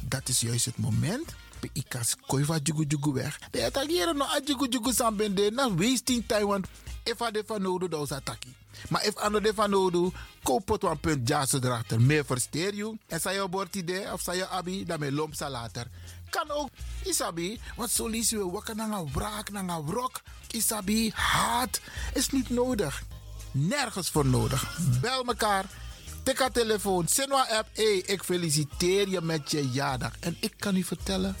Dat 0.00 0.28
is 0.28 0.40
juist 0.40 0.64
het 0.64 0.78
moment 0.78 1.34
ik 1.72 1.84
kan 1.88 2.02
koiva 2.26 2.58
jugu 2.62 2.84
jugu 2.88 3.12
weg. 3.12 3.38
De 3.50 3.64
attackeren 3.64 4.16
no 4.16 4.24
a 4.24 4.40
jugu 4.44 4.68
jugu 4.68 4.92
sambende 4.92 5.50
na 5.50 5.74
wasting 5.74 6.24
time 6.26 6.46
want 6.46 6.66
if 7.04 7.16
de 7.16 7.42
van 7.46 7.62
nodig 7.62 7.88
dat 7.88 8.02
is 8.02 8.12
attackie. 8.12 8.54
Maar 8.88 9.04
if 9.04 9.16
ano 9.16 9.40
de 9.40 9.54
van 9.54 9.70
nodig, 9.70 10.12
koop 10.42 10.68
het 10.68 10.82
een 10.82 11.00
punt 11.00 11.28
jazz 11.28 11.54
erachter. 11.54 12.00
Meer 12.00 12.24
versteer 12.24 12.74
je. 12.74 12.96
En 13.06 13.20
zei 13.20 13.40
je 13.40 13.48
bord 13.48 13.76
idee 13.76 14.12
of 14.12 14.20
zei 14.20 14.36
je 14.36 14.48
abi, 14.48 14.84
dan 14.84 15.00
me 15.00 15.12
lomp 15.12 15.34
later. 15.38 15.86
Kan 16.30 16.50
ook, 16.50 16.68
isabi, 17.04 17.60
want 17.76 17.90
zo 17.90 18.06
lees 18.08 18.30
je 18.30 18.50
wakker 18.50 18.76
naar 18.76 18.90
een 18.90 19.12
wraak, 19.12 19.50
naar 19.50 19.68
een 19.68 19.86
wrok. 19.86 20.20
Isabi, 20.50 21.10
haat 21.14 21.80
is 22.14 22.30
niet 22.30 22.50
nodig. 22.50 23.02
Nergens 23.50 24.10
voor 24.10 24.26
nodig. 24.26 24.78
Bel 25.00 25.24
mekaar. 25.24 25.64
Tik 26.22 26.38
haar 26.38 26.52
telefoon, 26.52 27.08
Sinwa 27.08 27.46
app. 27.50 27.68
Hey, 27.72 27.96
ik 27.96 28.22
feliciteer 28.22 29.08
je 29.08 29.20
met 29.20 29.50
je 29.50 29.70
jaardag. 29.70 30.12
En 30.20 30.36
ik 30.40 30.54
kan 30.58 30.76
u 30.76 30.82
vertellen, 30.82 31.36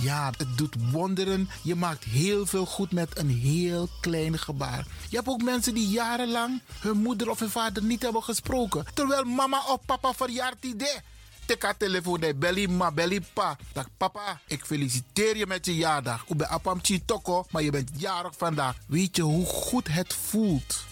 ja, 0.00 0.32
het 0.36 0.58
doet 0.58 0.74
wonderen. 0.90 1.48
Je 1.62 1.74
maakt 1.74 2.04
heel 2.04 2.46
veel 2.46 2.66
goed 2.66 2.92
met 2.92 3.18
een 3.18 3.30
heel 3.30 3.88
klein 4.00 4.38
gebaar. 4.38 4.86
Je 5.08 5.16
hebt 5.16 5.28
ook 5.28 5.42
mensen 5.42 5.74
die 5.74 5.88
jarenlang 5.88 6.60
hun 6.78 6.96
moeder 6.96 7.30
of 7.30 7.38
hun 7.38 7.50
vader 7.50 7.82
niet 7.82 8.02
hebben 8.02 8.22
gesproken. 8.22 8.84
Terwijl 8.94 9.24
mama 9.24 9.62
of 9.68 9.78
papa 9.86 10.12
verjaart 10.12 10.64
idee. 10.64 11.00
Teka 11.46 11.74
telefoon 11.74 12.20
de 12.20 12.34
belly 12.34 12.66
ma 12.66 12.90
belly 12.90 13.20
pa. 13.32 13.56
Dag 13.72 13.88
papa, 13.96 14.40
ik 14.46 14.64
feliciteer 14.64 15.36
je 15.36 15.46
met 15.46 15.66
je 15.66 15.76
jaardag. 15.76 16.24
Ik 16.28 16.36
ben 16.36 16.48
apam 16.48 16.80
toko, 17.04 17.46
maar 17.50 17.62
je 17.62 17.70
bent 17.70 17.90
jarig 17.96 18.34
vandaag. 18.36 18.76
Weet 18.86 19.16
je 19.16 19.22
hoe 19.22 19.46
goed 19.46 19.88
het 19.88 20.14
voelt? 20.14 20.84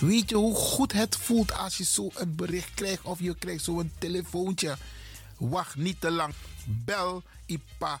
Weet 0.00 0.28
je 0.30 0.36
hoe 0.36 0.54
goed 0.54 0.92
het 0.92 1.16
voelt 1.16 1.52
als 1.52 1.76
je 1.76 1.84
zo 1.84 2.10
een 2.14 2.34
bericht 2.34 2.74
krijgt 2.74 3.02
of 3.02 3.20
je 3.20 3.34
krijgt 3.34 3.64
zo'n 3.64 3.92
telefoontje? 3.98 4.76
Wacht 5.36 5.76
niet 5.76 6.00
te 6.00 6.10
lang. 6.10 6.34
Bel 6.64 7.22
Ipa, 7.46 8.00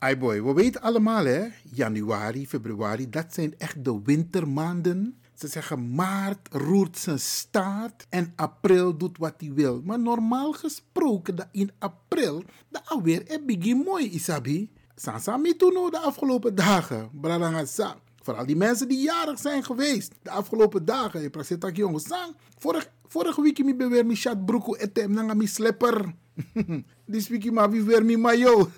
Ai 0.00 0.16
boy, 0.16 0.42
we 0.42 0.52
weten 0.52 0.80
allemaal 0.80 1.24
hè, 1.24 1.48
januari, 1.72 2.46
februari, 2.46 3.08
dat 3.08 3.34
zijn 3.34 3.54
echt 3.58 3.84
de 3.84 4.00
wintermaanden. 4.04 5.20
Ze 5.34 5.48
zeggen 5.48 5.94
maart 5.94 6.48
roert 6.50 6.98
zijn 6.98 7.18
staart 7.18 8.06
en 8.08 8.32
april 8.36 8.96
doet 8.96 9.18
wat 9.18 9.34
hij 9.38 9.52
wil. 9.52 9.80
Maar 9.84 9.98
normaal 9.98 10.52
gesproken, 10.52 11.34
dat 11.36 11.48
in 11.52 11.70
april, 11.78 12.42
dat 12.68 12.82
alweer 12.84 13.22
een 13.26 13.46
begin 13.46 13.76
mooi 13.76 14.10
isabi. 14.10 14.70
Sansa 14.94 15.40
toen 15.56 15.90
de 15.90 15.98
afgelopen 15.98 16.54
dagen, 16.54 17.10
bradangasa. 17.20 17.96
Vooral 18.22 18.46
die 18.46 18.56
mensen 18.56 18.88
die 18.88 19.02
jarig 19.02 19.38
zijn 19.38 19.64
geweest. 19.64 20.14
De 20.22 20.30
afgelopen 20.30 20.84
dagen. 20.84 21.20
Je 21.20 21.30
praat 21.30 21.60
dat 21.60 21.76
jongens. 21.76 22.06
Vorig, 22.58 22.90
vorige 23.06 23.42
week 23.42 23.64
mi 23.64 23.74
beweer 23.74 24.06
mi 24.06 24.14
chat 24.14 24.44
broeko 24.46 24.74
etem 24.74 25.12
nanga 25.12 25.34
mi 25.34 25.46
slepper. 25.46 26.14
Dit 27.06 27.28
week 27.28 27.52
maar 27.52 27.70
wie 27.70 27.82
weer 27.82 28.18
mayo. 28.18 28.70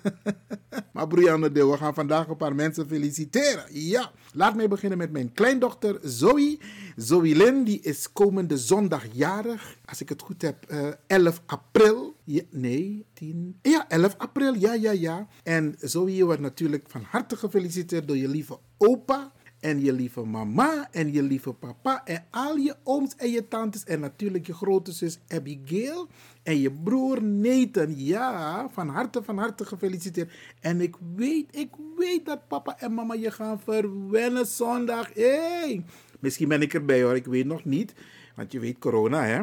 maar 0.93 1.07
Brianne 1.07 1.51
de, 1.51 1.65
we 1.65 1.77
gaan 1.77 1.93
vandaag 1.93 2.27
een 2.27 2.37
paar 2.37 2.55
mensen 2.55 2.87
feliciteren. 2.87 3.65
Ja, 3.69 4.11
laat 4.33 4.55
mij 4.55 4.67
beginnen 4.67 4.97
met 4.97 5.11
mijn 5.11 5.31
kleindochter 5.33 5.99
Zoe. 6.01 6.59
Zoe 6.95 7.35
Lynn, 7.35 7.63
die 7.63 7.79
is 7.81 8.11
komende 8.11 8.57
zondag 8.57 9.05
jarig. 9.11 9.77
Als 9.85 10.01
ik 10.01 10.09
het 10.09 10.21
goed 10.21 10.41
heb, 10.41 10.71
uh, 10.71 10.87
11 11.07 11.41
april. 11.45 12.15
Ja, 12.23 12.41
nee, 12.49 13.05
10. 13.13 13.59
Ja, 13.61 13.89
11 13.89 14.15
april. 14.17 14.53
Ja, 14.53 14.73
ja, 14.73 14.91
ja. 14.91 15.27
En 15.43 15.75
Zoe 15.79 16.25
wordt 16.25 16.41
natuurlijk 16.41 16.83
van 16.87 17.03
harte 17.09 17.35
gefeliciteerd 17.35 18.07
door 18.07 18.17
je 18.17 18.27
lieve 18.27 18.59
opa 18.77 19.31
en 19.63 19.81
je 19.81 19.93
lieve 19.93 20.23
mama 20.23 20.87
en 20.91 21.11
je 21.11 21.23
lieve 21.23 21.53
papa 21.53 22.05
en 22.05 22.25
al 22.31 22.55
je 22.55 22.75
ooms 22.83 23.15
en 23.15 23.31
je 23.31 23.47
tantes 23.47 23.83
en 23.83 23.99
natuurlijk 23.99 24.47
je 24.47 24.53
grote 24.53 24.91
zus 24.91 25.19
Abigail 25.27 26.07
en 26.43 26.59
je 26.59 26.71
broer 26.71 27.23
Nathan. 27.23 27.93
Ja, 27.97 28.69
van 28.71 28.89
harte, 28.89 29.23
van 29.23 29.37
harte 29.37 29.65
gefeliciteerd. 29.65 30.31
En 30.59 30.81
ik 30.81 30.95
weet, 31.15 31.55
ik 31.55 31.69
weet 31.97 32.25
dat 32.25 32.47
papa 32.47 32.79
en 32.79 32.93
mama 32.93 33.13
je 33.13 33.31
gaan 33.31 33.59
verwennen 33.59 34.45
zondag. 34.45 35.13
Hey. 35.13 35.85
Misschien 36.19 36.47
ben 36.47 36.61
ik 36.61 36.73
erbij 36.73 37.03
hoor, 37.03 37.15
ik 37.15 37.25
weet 37.25 37.45
nog 37.45 37.65
niet. 37.65 37.93
Want 38.35 38.51
je 38.51 38.59
weet 38.59 38.79
corona 38.79 39.23
hè. 39.23 39.41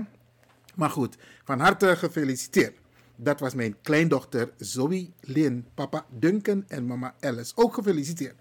Maar 0.74 0.90
goed, 0.90 1.16
van 1.44 1.60
harte 1.60 1.96
gefeliciteerd. 1.96 2.78
Dat 3.16 3.40
was 3.40 3.54
mijn 3.54 3.76
kleindochter 3.82 4.52
Zoe 4.56 5.10
Lynn, 5.20 5.66
papa 5.74 6.06
Duncan 6.10 6.64
en 6.68 6.86
mama 6.86 7.14
Alice. 7.20 7.52
Ook 7.54 7.74
gefeliciteerd. 7.74 8.34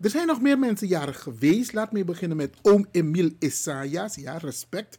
Er 0.00 0.10
zijn 0.10 0.26
nog 0.26 0.40
meer 0.40 0.58
mensen 0.58 0.86
jarig 0.86 1.20
geweest. 1.20 1.72
Laat 1.72 1.92
me 1.92 2.04
beginnen 2.04 2.36
met 2.36 2.56
oom 2.62 2.86
Emile 2.90 3.34
Isaias. 3.38 4.14
Ja, 4.14 4.36
respect. 4.36 4.98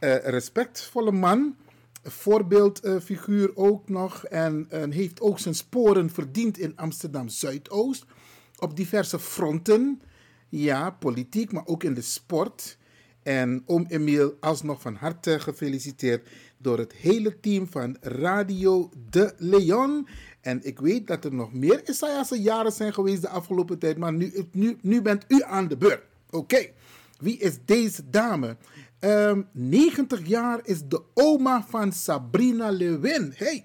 Uh, 0.00 0.16
respectvolle 0.16 1.12
man. 1.12 1.56
Voorbeeldfiguur 2.04 3.56
ook 3.56 3.88
nog. 3.88 4.24
En 4.24 4.66
heeft 4.90 5.20
ook 5.20 5.38
zijn 5.38 5.54
sporen 5.54 6.10
verdiend 6.10 6.58
in 6.58 6.76
Amsterdam 6.76 7.28
Zuidoost. 7.28 8.04
Op 8.58 8.76
diverse 8.76 9.18
fronten. 9.18 10.02
Ja, 10.48 10.90
politiek, 10.90 11.52
maar 11.52 11.66
ook 11.66 11.82
in 11.82 11.94
de 11.94 12.02
sport. 12.02 12.78
En 13.22 13.62
oom 13.66 13.84
Emile 13.88 14.36
alsnog 14.40 14.80
van 14.80 14.94
harte 14.94 15.40
gefeliciteerd 15.40 16.28
door 16.58 16.78
het 16.78 16.92
hele 16.92 17.40
team 17.40 17.68
van 17.68 17.96
Radio 18.00 18.90
De 19.10 19.34
Leon. 19.36 20.08
En 20.40 20.60
ik 20.62 20.78
weet 20.78 21.06
dat 21.06 21.24
er 21.24 21.34
nog 21.34 21.52
meer 21.52 21.88
Isaiahse 21.88 22.40
jaren 22.40 22.72
zijn 22.72 22.94
geweest 22.94 23.22
de 23.22 23.28
afgelopen 23.28 23.78
tijd, 23.78 23.96
maar 23.96 24.12
nu, 24.12 24.48
nu, 24.52 24.76
nu 24.80 25.02
bent 25.02 25.24
u 25.28 25.42
aan 25.42 25.68
de 25.68 25.76
beurt. 25.76 26.02
Oké, 26.30 26.66
wie 27.18 27.38
is 27.38 27.58
deze 27.64 28.10
dame? 28.10 28.56
Um, 29.04 29.48
90 29.52 30.26
jaar 30.26 30.60
is 30.62 30.82
de 30.88 31.02
oma 31.14 31.64
van 31.68 31.92
Sabrina 31.92 32.70
Lewin. 32.70 33.32
Hey. 33.36 33.64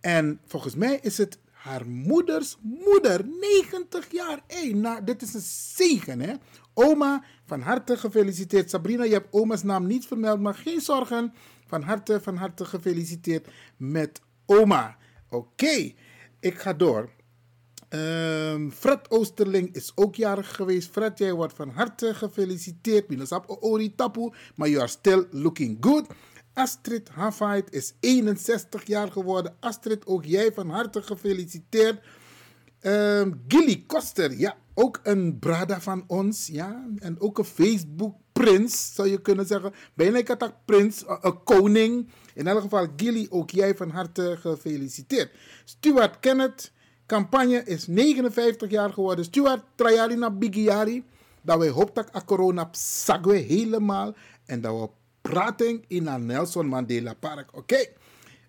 En 0.00 0.40
volgens 0.46 0.74
mij 0.74 0.98
is 1.02 1.18
het 1.18 1.38
haar 1.50 1.86
moeders 1.88 2.58
moeder. 2.60 3.24
90 3.40 4.12
jaar. 4.12 4.40
Hey, 4.46 4.72
nou, 4.72 5.04
dit 5.04 5.22
is 5.22 5.34
een 5.34 5.40
zegen, 5.74 6.20
hè? 6.20 6.34
Oma, 6.74 7.24
van 7.44 7.60
harte 7.60 7.96
gefeliciteerd. 7.96 8.70
Sabrina, 8.70 9.04
je 9.04 9.12
hebt 9.12 9.32
oma's 9.32 9.62
naam 9.62 9.86
niet 9.86 10.06
vermeld, 10.06 10.40
maar 10.40 10.54
geen 10.54 10.80
zorgen. 10.80 11.32
Van 11.66 11.82
harte, 11.82 12.20
van 12.20 12.36
harte 12.36 12.64
gefeliciteerd 12.64 13.48
met 13.76 14.20
oma. 14.46 14.96
Oké, 15.28 15.92
ik 16.40 16.58
ga 16.58 16.72
door. 16.72 17.10
Um, 17.94 18.70
Fred 18.70 19.10
Oosterling 19.10 19.74
is 19.74 19.92
ook 19.94 20.14
jarig 20.14 20.54
geweest. 20.54 20.90
Fred, 20.90 21.18
jij 21.18 21.32
wordt 21.32 21.54
van 21.54 21.68
harte 21.68 22.14
gefeliciteerd. 22.14 23.08
Minasap 23.08 23.56
Ori 23.60 23.94
Tapu, 23.94 24.30
maar 24.54 24.68
you 24.68 24.80
are 24.80 24.90
still 24.90 25.26
looking 25.30 25.76
good. 25.80 26.06
Astrid 26.54 27.08
Havait 27.08 27.74
is 27.74 27.94
61 28.00 28.86
jaar 28.86 29.12
geworden. 29.12 29.56
Astrid, 29.60 30.06
ook 30.06 30.24
jij 30.24 30.52
van 30.52 30.70
harte 30.70 31.02
gefeliciteerd. 31.02 32.00
Um, 32.80 33.42
Gilly 33.48 33.84
Koster, 33.86 34.38
ja, 34.38 34.56
ook 34.74 35.00
een 35.02 35.38
brada 35.38 35.80
van 35.80 36.04
ons. 36.06 36.46
Ja, 36.46 36.86
en 36.98 37.20
ook 37.20 37.38
een 37.38 37.44
Facebook 37.44 38.16
prins, 38.32 38.94
zou 38.94 39.08
je 39.08 39.20
kunnen 39.20 39.46
zeggen. 39.46 39.72
Bijna 39.94 40.18
ik 40.18 40.28
had 40.28 40.64
prins, 40.64 41.04
een 41.20 41.42
koning. 41.42 42.08
In 42.34 42.46
elk 42.46 42.60
geval, 42.60 42.86
Gilly, 42.96 43.26
ook 43.30 43.50
jij 43.50 43.76
van 43.76 43.90
harte 43.90 44.36
gefeliciteerd. 44.40 45.30
Stuart 45.64 46.20
Kenneth, 46.20 46.72
campagne 47.12 47.62
is 47.64 47.86
59 47.86 48.70
jaar 48.70 48.92
geworden. 48.92 49.24
Stuart, 49.24 49.62
Trayalina 49.74 50.30
Bigiari. 50.30 51.04
Dat 51.42 51.58
wij 51.58 51.68
hopen 51.68 52.06
dat 52.12 52.24
corona 52.24 52.68
sagwe 52.72 53.36
helemaal. 53.36 54.14
En 54.44 54.60
dat 54.60 54.80
we 54.80 54.88
praten 55.20 55.84
in 55.86 56.06
een 56.06 56.26
Nelson 56.26 56.66
Mandela 56.66 57.14
Park. 57.14 57.48
Oké. 57.56 57.58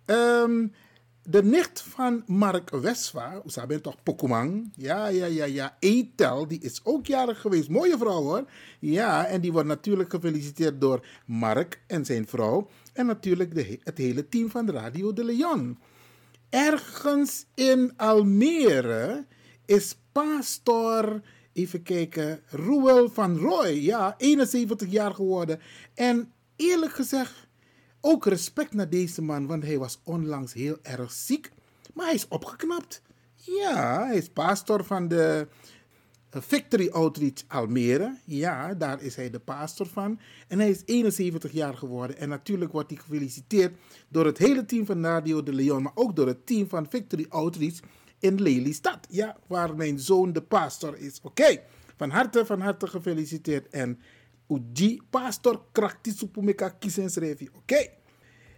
Okay. 0.05 0.41
Um, 0.41 0.73
de 1.23 1.43
nicht 1.43 1.81
van 1.81 2.23
Mark 2.27 2.69
Westva, 2.69 3.41
ze 3.47 3.65
bent 3.67 3.83
toch 3.83 4.03
Pokémon? 4.03 4.71
Ja, 4.75 5.07
ja, 5.07 5.25
ja, 5.25 5.45
ja. 5.45 5.77
Etel, 5.79 6.47
die 6.47 6.59
is 6.59 6.79
ook 6.83 7.05
jarig 7.05 7.41
geweest. 7.41 7.69
Mooie 7.69 7.97
vrouw 7.97 8.21
hoor. 8.21 8.45
Ja, 8.79 9.25
en 9.25 9.41
die 9.41 9.51
wordt 9.51 9.67
natuurlijk 9.67 10.09
gefeliciteerd 10.09 10.81
door 10.81 11.05
Mark 11.25 11.81
en 11.87 12.05
zijn 12.05 12.27
vrouw. 12.27 12.69
En 12.93 13.05
natuurlijk 13.05 13.55
de, 13.55 13.79
het 13.83 13.97
hele 13.97 14.29
team 14.29 14.49
van 14.49 14.69
Radio 14.69 15.13
de 15.13 15.23
Leon. 15.23 15.77
Ergens 16.53 17.45
in 17.55 17.93
Almere 17.97 19.25
is 19.65 19.97
pastor, 20.11 21.21
even 21.53 21.83
kijken, 21.83 22.41
Roel 22.49 23.09
van 23.09 23.37
Roy. 23.37 23.67
Ja, 23.67 24.15
71 24.17 24.91
jaar 24.91 25.13
geworden. 25.13 25.59
En 25.93 26.33
eerlijk 26.55 26.91
gezegd 26.91 27.47
ook 28.01 28.25
respect 28.25 28.73
naar 28.73 28.89
deze 28.89 29.21
man, 29.21 29.47
want 29.47 29.63
hij 29.63 29.77
was 29.77 30.01
onlangs 30.03 30.53
heel 30.53 30.77
erg 30.81 31.11
ziek. 31.11 31.51
Maar 31.93 32.05
hij 32.05 32.15
is 32.15 32.27
opgeknapt. 32.27 33.01
Ja, 33.35 34.05
hij 34.05 34.17
is 34.17 34.29
pastor 34.29 34.83
van 34.83 35.07
de 35.07 35.47
Victory 36.41 36.89
Outreach 36.89 37.43
Almere. 37.47 38.17
Ja, 38.25 38.73
daar 38.73 39.01
is 39.01 39.15
hij 39.15 39.29
de 39.29 39.39
pastor 39.39 39.87
van. 39.87 40.19
En 40.47 40.59
hij 40.59 40.69
is 40.69 40.81
71 40.85 41.51
jaar 41.51 41.77
geworden. 41.77 42.17
En 42.17 42.29
natuurlijk 42.29 42.71
wordt 42.71 42.89
hij 42.89 42.99
gefeliciteerd 42.99 43.75
door 44.07 44.25
het 44.25 44.37
hele 44.37 44.65
team 44.65 44.85
van 44.85 45.03
Radio 45.03 45.43
de 45.43 45.53
Leon, 45.53 45.81
maar 45.81 45.95
ook 45.95 46.15
door 46.15 46.27
het 46.27 46.45
team 46.45 46.69
van 46.69 46.89
Victory 46.89 47.25
Outreach 47.29 47.79
in 48.19 48.41
Lelystad. 48.41 49.07
Ja, 49.09 49.37
waar 49.47 49.75
mijn 49.75 49.99
zoon 49.99 50.33
de 50.33 50.41
pastor 50.41 50.97
is. 50.97 51.19
Oké, 51.21 51.59
van 51.95 52.09
harte, 52.09 52.45
van 52.45 52.61
harte 52.61 52.87
gefeliciteerd. 52.87 53.69
En 53.69 53.99
Uji 54.47 55.01
pastor 55.09 55.65
kiezen 56.79 57.09
schrijven. 57.09 57.49
Oké. 57.55 57.87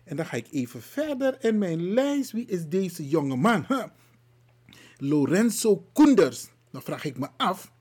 En 0.04 0.16
dan 0.16 0.26
ga 0.26 0.38
ik 0.38 0.48
even 0.52 0.82
verder 0.82 1.38
in 1.40 1.58
mijn 1.58 1.94
lijst. 1.94 2.32
Wie 2.32 2.46
is 2.46 2.68
deze 2.68 3.08
jonge 3.08 3.36
man? 3.36 3.66
Lorenzo 4.98 5.88
Koenders. 5.94 6.54
Dan 6.76 6.84
vraag 6.84 7.06
ik 7.06 7.18
me 7.18 7.28
af. 7.38 7.72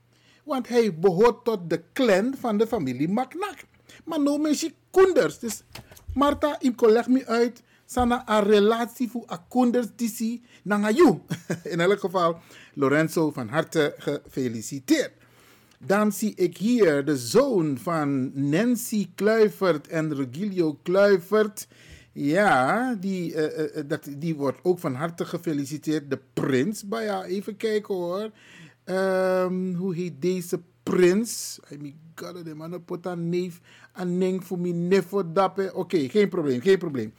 Want 0.43 0.67
hij 0.67 0.99
behoort 0.99 1.43
tot 1.43 1.69
de 1.69 1.81
clan 1.93 2.35
van 2.39 2.57
de 2.57 2.67
familie 2.67 3.09
Maknak. 3.09 3.57
Maar 4.05 4.21
no 4.21 4.37
mensen 4.37 4.73
Koenders. 4.91 5.39
Dus 5.39 5.63
Marta, 6.13 6.55
ik 6.59 6.81
leg 6.81 7.07
me 7.07 7.25
uit. 7.25 7.61
sana 7.85 8.29
een 8.29 8.43
relatie 8.43 9.09
voor 9.09 9.39
nanga 10.63 10.91
you. 10.91 11.19
In 11.73 11.79
elk 11.79 11.99
geval, 11.99 12.39
Lorenzo, 12.73 13.31
van 13.31 13.47
harte 13.47 13.95
gefeliciteerd. 13.97 15.11
Dan 15.79 16.11
zie 16.11 16.35
ik 16.35 16.57
hier 16.57 17.05
de 17.05 17.17
zoon 17.17 17.77
van 17.77 18.31
Nancy 18.49 19.09
Kluivert 19.15 19.87
en 19.87 20.15
Regilio 20.15 20.79
Kluivert. 20.83 21.67
Ja, 22.11 22.93
die, 22.99 23.33
uh, 23.33 23.57
uh, 23.57 23.83
dat, 23.87 24.07
die 24.17 24.35
wordt 24.35 24.59
ook 24.63 24.79
van 24.79 24.93
harte 24.93 25.25
gefeliciteerd. 25.25 26.09
De 26.09 26.19
prins, 26.33 26.83
maar 26.83 27.03
ja, 27.03 27.23
even 27.23 27.57
kijken 27.57 27.95
hoor. 27.95 28.31
Um, 28.85 29.75
hoe 29.75 29.95
heet 29.95 30.21
deze 30.21 30.61
prins? 30.83 31.59
I 31.71 31.77
mean, 31.77 31.93
god, 32.15 32.45
de 32.45 32.55
man 32.55 32.83
put 32.85 33.05
een 33.05 33.29
neef, 33.29 33.59
een 33.93 34.17
neef 34.17 34.45
voor 34.45 34.59
me, 34.59 34.69
neef 34.69 35.09
dappen. 35.33 35.67
Oké, 35.67 35.77
okay, 35.77 36.09
geen 36.09 36.29
probleem, 36.29 36.61
geen 36.61 36.77
probleem. 36.77 37.13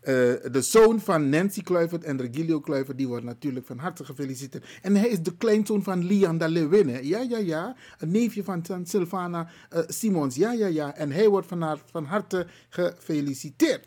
Uh, 0.00 0.06
de 0.52 0.60
zoon 0.60 1.00
van 1.00 1.28
Nancy 1.28 1.62
Kluivert 1.62 2.04
en 2.04 2.20
Regilio 2.20 2.60
Kluivert, 2.60 2.98
die 2.98 3.08
wordt 3.08 3.24
natuurlijk 3.24 3.66
van 3.66 3.78
harte 3.78 4.04
gefeliciteerd. 4.04 4.64
En 4.82 4.96
hij 4.96 5.08
is 5.08 5.22
de 5.22 5.36
kleinzoon 5.36 5.82
van 5.82 6.04
Lian 6.04 6.38
de 6.38 6.48
Lewin. 6.48 7.04
Ja, 7.04 7.20
ja, 7.20 7.38
ja. 7.38 7.76
Een 7.98 8.10
neefje 8.10 8.44
van 8.44 8.64
Sylvana 8.84 9.48
uh, 9.74 9.80
Simons. 9.86 10.36
Ja, 10.36 10.52
ja, 10.52 10.66
ja. 10.66 10.96
En 10.96 11.10
hij 11.10 11.28
wordt 11.28 11.46
van 11.86 12.04
harte 12.04 12.46
gefeliciteerd. 12.68 13.86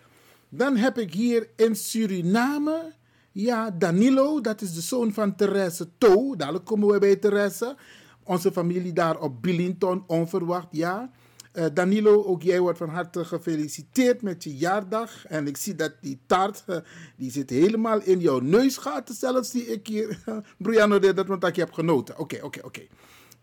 Dan 0.50 0.76
heb 0.76 0.98
ik 0.98 1.14
hier 1.14 1.48
in 1.56 1.76
Suriname, 1.76 2.94
ja, 3.34 3.72
Danilo, 3.72 4.42
dat 4.42 4.62
is 4.62 4.74
de 4.74 4.82
zoon 4.82 5.14
van 5.14 5.36
Therese 5.36 5.88
To. 5.98 6.36
Dadelijk 6.36 6.66
komen 6.66 6.88
we 6.88 7.00
bij 7.00 7.16
Therese. 7.16 7.76
Onze 8.24 8.52
familie 8.52 8.94
daar 8.94 9.20
op 9.20 9.42
Billington, 9.42 10.04
onverwacht, 10.08 10.68
ja. 10.72 11.12
Uh, 11.54 11.66
Danilo, 11.74 12.24
ook 12.24 12.42
jij 12.42 12.60
wordt 12.60 12.78
van 12.78 12.90
harte 12.90 13.26
gefeliciteerd 13.26 14.22
met 14.22 14.44
je 14.44 14.56
jaardag. 14.56 15.26
En 15.26 15.48
ik 15.48 15.58
zie 15.58 15.76
dat 15.76 15.94
die 16.02 16.20
taart, 16.26 16.64
uh, 16.68 16.78
die 17.18 17.32
zit 17.32 17.50
helemaal 17.50 18.02
in 18.02 18.20
jouw 18.20 18.40
neusgaten 18.40 19.16
zelfs, 19.16 19.50
zie 19.50 19.66
ik 19.66 19.88
hier. 19.88 20.24
Briano, 20.58 21.00
dat 21.00 21.28
want 21.28 21.44
ik 21.44 21.56
heb 21.56 21.72
genoten. 21.72 22.20
Oké, 22.20 22.40
oké, 22.42 22.60
oké. 22.64 22.86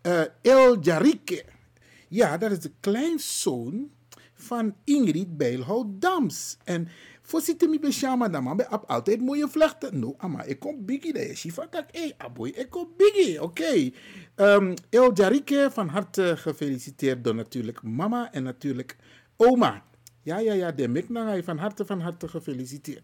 Okay. 0.02 0.26
Uh, 0.42 0.52
El 0.52 0.78
Jarike. 0.80 1.44
Ja, 2.08 2.38
dat 2.38 2.50
is 2.50 2.60
de 2.60 2.72
kleinzoon 2.80 3.90
van 4.34 4.74
Ingrid 4.84 5.36
Bijlhout 5.36 5.86
Dams. 5.88 6.56
En 6.64 6.88
voorzitter 7.30 7.68
mi 7.68 7.78
beshama 7.78 8.28
dan 8.28 8.42
man, 8.42 8.58
heb 8.58 8.84
altijd 8.86 9.20
mooie 9.20 9.48
vlechten. 9.48 9.98
No, 9.98 10.14
ama, 10.18 10.42
ik 10.42 10.58
kom 10.58 10.84
biggie 10.84 11.12
de 11.12 11.34
shifa 11.34 11.66
tak, 11.66 11.88
hey, 11.92 12.14
aboy, 12.16 12.48
ik 12.48 12.70
kom 12.70 12.88
biggie, 12.96 13.42
oké. 13.42 13.62
Okay. 13.62 13.94
Um, 14.36 14.74
El 14.90 15.12
Jarike, 15.14 15.68
van 15.72 15.88
harte 15.88 16.36
gefeliciteerd 16.36 17.24
door 17.24 17.34
natuurlijk 17.34 17.82
mama 17.82 18.32
en 18.32 18.42
natuurlijk 18.42 18.96
oma. 19.36 19.82
Ja, 20.22 20.38
ja, 20.38 20.52
ja, 20.52 20.72
de 20.72 20.88
Miknangay, 20.88 21.42
van 21.42 21.58
harte, 21.58 21.84
van 21.84 22.00
harte 22.00 22.28
gefeliciteerd. 22.28 23.02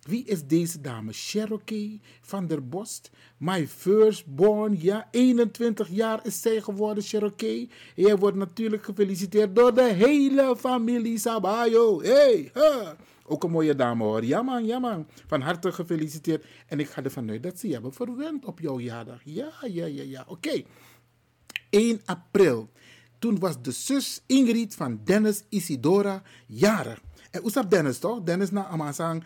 Wie 0.00 0.24
is 0.24 0.46
deze 0.46 0.80
dame? 0.80 1.12
Cherokee 1.12 2.00
van 2.20 2.46
der 2.46 2.68
Bost. 2.68 3.10
My 3.36 3.68
firstborn, 3.68 4.76
ja, 4.80 5.08
21 5.10 5.88
jaar 5.88 6.26
is 6.26 6.40
zij 6.40 6.60
geworden, 6.60 7.02
Cherokee. 7.02 7.70
Jij 7.94 8.16
wordt 8.16 8.36
natuurlijk 8.36 8.84
gefeliciteerd 8.84 9.56
door 9.56 9.74
de 9.74 9.92
hele 9.92 10.56
familie 10.56 11.18
Sabayo. 11.18 12.02
Hey, 12.02 12.50
huh. 12.54 12.88
Ook 13.30 13.44
een 13.44 13.50
mooie 13.50 13.74
dame 13.74 14.04
hoor. 14.04 14.24
Ja 14.24 14.42
man, 14.42 14.66
ja 14.66 14.78
man. 14.78 15.06
Van 15.26 15.40
harte 15.40 15.72
gefeliciteerd. 15.72 16.44
En 16.66 16.80
ik 16.80 16.88
ga 16.88 17.02
ervan 17.02 17.30
uit 17.30 17.42
dat 17.42 17.58
ze 17.58 17.66
je 17.66 17.72
hebben 17.72 17.92
verwend 17.92 18.44
op 18.44 18.60
jouw 18.60 18.80
jaardag. 18.80 19.20
Ja, 19.24 19.52
ja, 19.60 19.86
ja, 19.86 20.02
ja. 20.02 20.20
Oké. 20.28 20.48
Okay. 20.48 20.66
1 21.70 22.00
april. 22.04 22.70
Toen 23.18 23.38
was 23.38 23.62
de 23.62 23.70
zus 23.70 24.22
Ingrid 24.26 24.74
van 24.74 25.00
Dennis 25.04 25.44
Isidora 25.48 26.22
jarig. 26.46 27.00
En 27.30 27.40
hoe 27.40 27.68
Dennis 27.68 27.98
toch? 27.98 28.22
Dennis 28.22 28.50
na 28.50 28.66
Amazang 28.66 29.24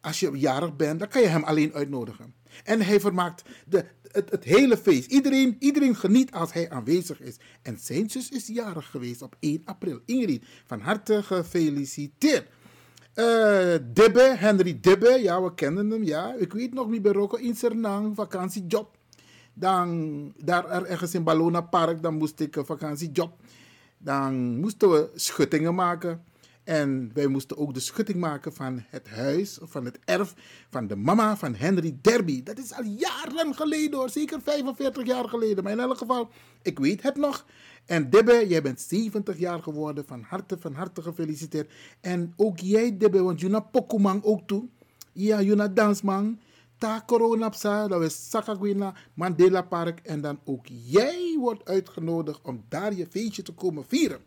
als 0.00 0.20
je 0.20 0.30
jarig 0.38 0.76
bent, 0.76 0.98
dan 0.98 1.08
kan 1.08 1.22
je 1.22 1.28
hem 1.28 1.44
alleen 1.44 1.74
uitnodigen. 1.74 2.34
En 2.64 2.80
hij 2.80 3.00
vermaakt 3.00 3.42
de, 3.66 3.84
het, 4.02 4.30
het, 4.30 4.44
hele 4.44 4.76
feest. 4.76 5.10
Iedereen, 5.10 5.56
iedereen 5.58 5.96
geniet 5.96 6.32
als 6.32 6.52
hij 6.52 6.70
aanwezig 6.70 7.20
is. 7.20 7.36
En 7.62 7.78
zijn 7.78 8.10
zus 8.10 8.28
is 8.28 8.46
jarig 8.46 8.90
geweest 8.90 9.22
op 9.22 9.36
1 9.40 9.62
april. 9.64 10.00
Ingrid, 10.04 10.44
van 10.66 10.80
harte 10.80 11.22
gefeliciteerd. 11.22 12.48
Uh, 13.18 13.74
Dibbe, 13.82 14.34
Henry 14.38 14.78
Dibbe, 14.80 15.18
ja, 15.22 15.42
we 15.42 15.54
kennen 15.54 15.90
hem, 15.90 16.04
ja. 16.04 16.34
Ik 16.34 16.52
weet 16.52 16.74
nog 16.74 16.88
niet 16.88 17.02
bij 17.02 17.12
Rocco 17.12 17.36
in 17.36 17.56
Sernang, 17.56 18.14
vakantiejob. 18.14 18.96
Dan, 19.54 20.32
daar 20.36 20.84
ergens 20.84 21.14
in 21.14 21.24
Ballona 21.24 21.60
Park, 21.60 22.02
dan 22.02 22.14
moest 22.14 22.40
ik 22.40 22.56
een 22.56 22.66
vakantiejob. 22.66 23.32
Dan 23.98 24.58
moesten 24.60 24.90
we 24.90 25.10
schuttingen 25.14 25.74
maken. 25.74 26.24
En 26.68 27.10
wij 27.14 27.26
moesten 27.26 27.56
ook 27.56 27.74
de 27.74 27.80
schutting 27.80 28.18
maken 28.18 28.52
van 28.52 28.82
het 28.88 29.08
huis, 29.08 29.58
van 29.62 29.84
het 29.84 29.98
erf 30.04 30.34
van 30.70 30.86
de 30.86 30.96
mama 30.96 31.36
van 31.36 31.54
Henry 31.54 31.98
Derby. 32.00 32.42
Dat 32.42 32.58
is 32.58 32.72
al 32.72 32.82
jaren 32.82 33.54
geleden 33.54 33.98
hoor, 33.98 34.10
zeker 34.10 34.40
45 34.40 35.06
jaar 35.06 35.28
geleden. 35.28 35.64
Maar 35.64 35.72
in 35.72 35.80
elk 35.80 35.98
geval, 35.98 36.28
ik 36.62 36.78
weet 36.78 37.02
het 37.02 37.16
nog. 37.16 37.46
En 37.86 38.10
Dibbe, 38.10 38.44
jij 38.48 38.62
bent 38.62 38.80
70 38.80 39.38
jaar 39.38 39.62
geworden. 39.62 40.04
Van 40.06 40.22
harte, 40.22 40.58
van 40.58 40.74
harte 40.74 41.02
gefeliciteerd. 41.02 41.72
En 42.00 42.32
ook 42.36 42.58
jij, 42.58 42.96
Dibbe, 42.96 43.22
want 43.22 43.40
Juna 43.40 43.60
Pokumang 43.60 44.22
ook 44.24 44.46
toe. 44.46 44.68
Ja, 45.12 45.42
Juna 45.42 45.68
Dansman. 45.68 46.40
Ta 46.78 47.02
corona 47.06 47.48
psa, 47.48 47.88
dat 47.88 48.02
is 48.02 48.30
Sakagwina, 48.30 48.94
Mandela 49.14 49.62
Park. 49.62 50.00
En 50.00 50.20
dan 50.20 50.38
ook 50.44 50.66
jij 50.66 51.36
wordt 51.38 51.64
uitgenodigd 51.64 52.40
om 52.42 52.64
daar 52.68 52.94
je 52.94 53.06
feestje 53.06 53.42
te 53.42 53.52
komen 53.52 53.84
vieren. 53.86 54.20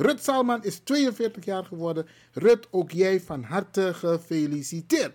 Rut 0.00 0.24
Salman 0.24 0.64
is 0.64 0.78
42 0.78 1.44
jaar 1.44 1.64
geworden. 1.64 2.06
Rut, 2.32 2.68
ook 2.70 2.90
jij 2.90 3.20
van 3.20 3.42
harte 3.42 3.94
gefeliciteerd. 3.94 5.12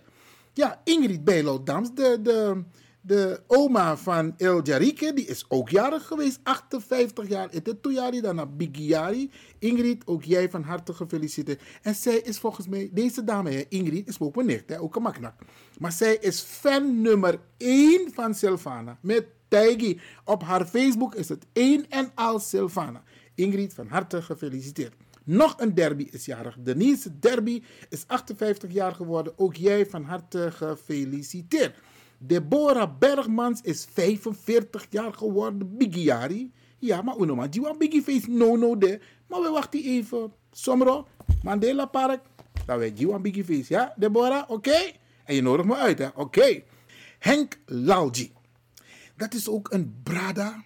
Ja, 0.52 0.80
Ingrid 0.84 1.24
Bijlo-Dams, 1.24 1.90
de, 1.94 2.18
de, 2.22 2.62
de 3.00 3.40
oma 3.46 3.96
van 3.96 4.34
El 4.36 4.62
Jarike, 4.62 5.12
die 5.12 5.26
is 5.26 5.44
ook 5.48 5.68
jarig 5.68 6.06
geweest. 6.06 6.40
58 6.42 7.28
jaar. 7.28 7.48
Het 7.50 7.68
is 7.68 7.74
toejari 7.80 8.20
daarna 8.20 8.46
Bigiari. 8.46 9.30
Ingrid, 9.58 10.06
ook 10.06 10.24
jij 10.24 10.50
van 10.50 10.62
harte 10.62 10.94
gefeliciteerd. 10.94 11.62
En 11.82 11.94
zij 11.94 12.16
is 12.16 12.38
volgens 12.38 12.68
mij, 12.68 12.90
deze 12.92 13.24
dame, 13.24 13.68
Ingrid, 13.68 14.08
is 14.08 14.20
ook 14.20 14.34
mijn 14.34 14.46
nicht, 14.46 14.78
ook 14.78 14.96
een 14.96 15.02
maknak. 15.02 15.34
Maar 15.78 15.92
zij 15.92 16.16
is 16.16 16.40
fan 16.40 17.00
nummer 17.00 17.40
1 17.56 18.12
van 18.12 18.34
Silvana. 18.34 18.98
Met 19.00 19.26
Taigi. 19.48 20.00
Op 20.24 20.42
haar 20.42 20.66
Facebook 20.66 21.14
is 21.14 21.28
het 21.28 21.46
één 21.52 21.90
en 21.90 22.10
al 22.14 22.38
Silvana. 22.38 23.02
Ingrid, 23.34 23.74
van 23.74 23.86
harte 23.86 24.22
gefeliciteerd. 24.22 24.94
Nog 25.24 25.54
een 25.58 25.74
derby 25.74 26.08
is 26.10 26.24
jarig. 26.24 26.56
Denise 26.60 27.18
Derby 27.18 27.62
is 27.88 28.04
58 28.06 28.72
jaar 28.72 28.94
geworden. 28.94 29.32
Ook 29.36 29.54
jij 29.54 29.86
van 29.86 30.04
harte 30.04 30.50
gefeliciteerd. 30.50 31.76
Deborah 32.18 32.98
Bergmans 32.98 33.60
is 33.60 33.86
45 33.92 34.86
jaar 34.90 35.12
geworden. 35.12 35.76
Bigiari. 35.76 36.52
Ja, 36.78 37.02
maar 37.02 37.16
uno 37.18 37.34
man, 37.34 37.50
die 37.50 37.76
biggie 37.76 38.02
face 38.02 38.30
no 38.30 38.56
no 38.56 38.78
de. 38.78 39.00
Maar 39.26 39.40
we 39.40 39.48
wachten 39.48 39.82
even. 39.82 40.32
Somro, 40.50 41.06
Mandela 41.42 41.86
Park. 41.86 42.20
Dan 42.66 42.78
weet 42.78 42.98
je 42.98 43.20
biggie 43.20 43.44
face. 43.44 43.72
Ja, 43.72 43.94
Deborah, 43.96 44.50
oké? 44.50 44.92
En 45.24 45.34
je 45.34 45.42
nodigt 45.42 45.68
me 45.68 45.76
uit, 45.76 45.98
hè? 45.98 46.08
Oké. 46.14 46.62
Henk 47.18 47.58
Lalji. 47.66 48.32
Dat 49.16 49.34
is 49.34 49.48
ook 49.48 49.72
een 49.72 50.00
brada 50.02 50.64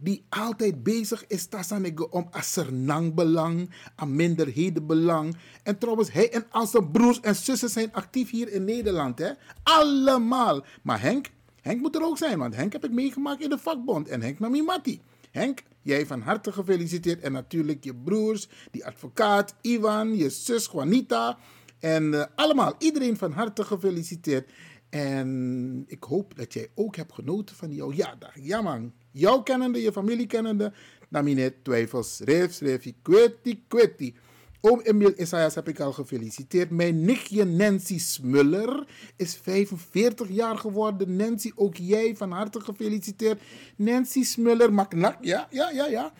die 0.00 0.24
altijd 0.28 0.82
bezig 0.82 1.26
is 1.26 1.46
tassanego 1.46 2.08
om 2.10 2.28
asernang 2.30 3.14
belang, 3.14 3.70
aan 3.94 4.16
minderhedenbelang. 4.16 5.36
En 5.62 5.78
trouwens, 5.78 6.12
hij 6.12 6.32
en 6.32 6.46
al 6.50 6.66
zijn 6.66 6.90
broers 6.90 7.20
en 7.20 7.36
zussen 7.36 7.68
zijn 7.68 7.92
actief 7.92 8.30
hier 8.30 8.52
in 8.52 8.64
Nederland. 8.64 9.18
Hè? 9.18 9.30
Allemaal. 9.62 10.64
Maar 10.82 11.00
Henk, 11.00 11.30
Henk 11.60 11.80
moet 11.80 11.94
er 11.94 12.02
ook 12.02 12.18
zijn, 12.18 12.38
want 12.38 12.54
Henk 12.54 12.72
heb 12.72 12.84
ik 12.84 12.92
meegemaakt 12.92 13.42
in 13.42 13.50
de 13.50 13.58
vakbond. 13.58 14.08
En 14.08 14.22
Henk 14.22 14.38
nam 14.38 14.64
Mati. 14.64 15.00
Henk, 15.30 15.62
jij 15.82 16.06
van 16.06 16.20
harte 16.20 16.52
gefeliciteerd. 16.52 17.20
En 17.20 17.32
natuurlijk 17.32 17.84
je 17.84 17.94
broers, 17.94 18.48
die 18.70 18.86
advocaat 18.86 19.54
Ivan, 19.60 20.16
je 20.16 20.30
zus 20.30 20.68
Juanita. 20.72 21.38
En 21.78 22.04
uh, 22.04 22.24
allemaal, 22.34 22.74
iedereen 22.78 23.16
van 23.16 23.32
harte 23.32 23.64
gefeliciteerd. 23.64 24.50
En 24.90 25.84
ik 25.86 26.04
hoop 26.04 26.36
dat 26.36 26.52
jij 26.52 26.68
ook 26.74 26.96
hebt 26.96 27.12
genoten 27.12 27.56
van 27.56 27.74
jouw 27.74 27.92
jaardag. 27.92 28.32
Ja 28.40 28.60
man, 28.60 28.92
jou 29.18 29.42
kennende, 29.42 29.82
je 29.82 29.92
familie 29.92 30.26
kennende, 30.26 30.72
namine 31.08 31.52
twijfels. 31.62 32.18
Reef, 32.24 32.52
schreef 32.52 32.92
kweti, 33.02 33.64
kweti. 33.68 34.14
Oom 34.60 34.80
Emil 34.80 35.12
Isaias 35.16 35.54
heb 35.54 35.68
ik 35.68 35.80
al 35.80 35.92
gefeliciteerd. 35.92 36.70
Mijn 36.70 37.04
nichtje 37.04 37.44
Nancy 37.44 37.98
Smuller 37.98 38.86
is 39.16 39.36
45 39.42 40.28
jaar 40.28 40.58
geworden. 40.58 41.16
Nancy, 41.16 41.52
ook 41.54 41.76
jij 41.76 42.16
van 42.16 42.30
harte 42.30 42.60
gefeliciteerd. 42.60 43.40
Nancy 43.76 44.22
Smuller, 44.22 44.72
maknak, 44.72 45.16
ja, 45.20 45.46
ja, 45.50 45.70
ja, 45.70 45.86
ja. 45.86 46.12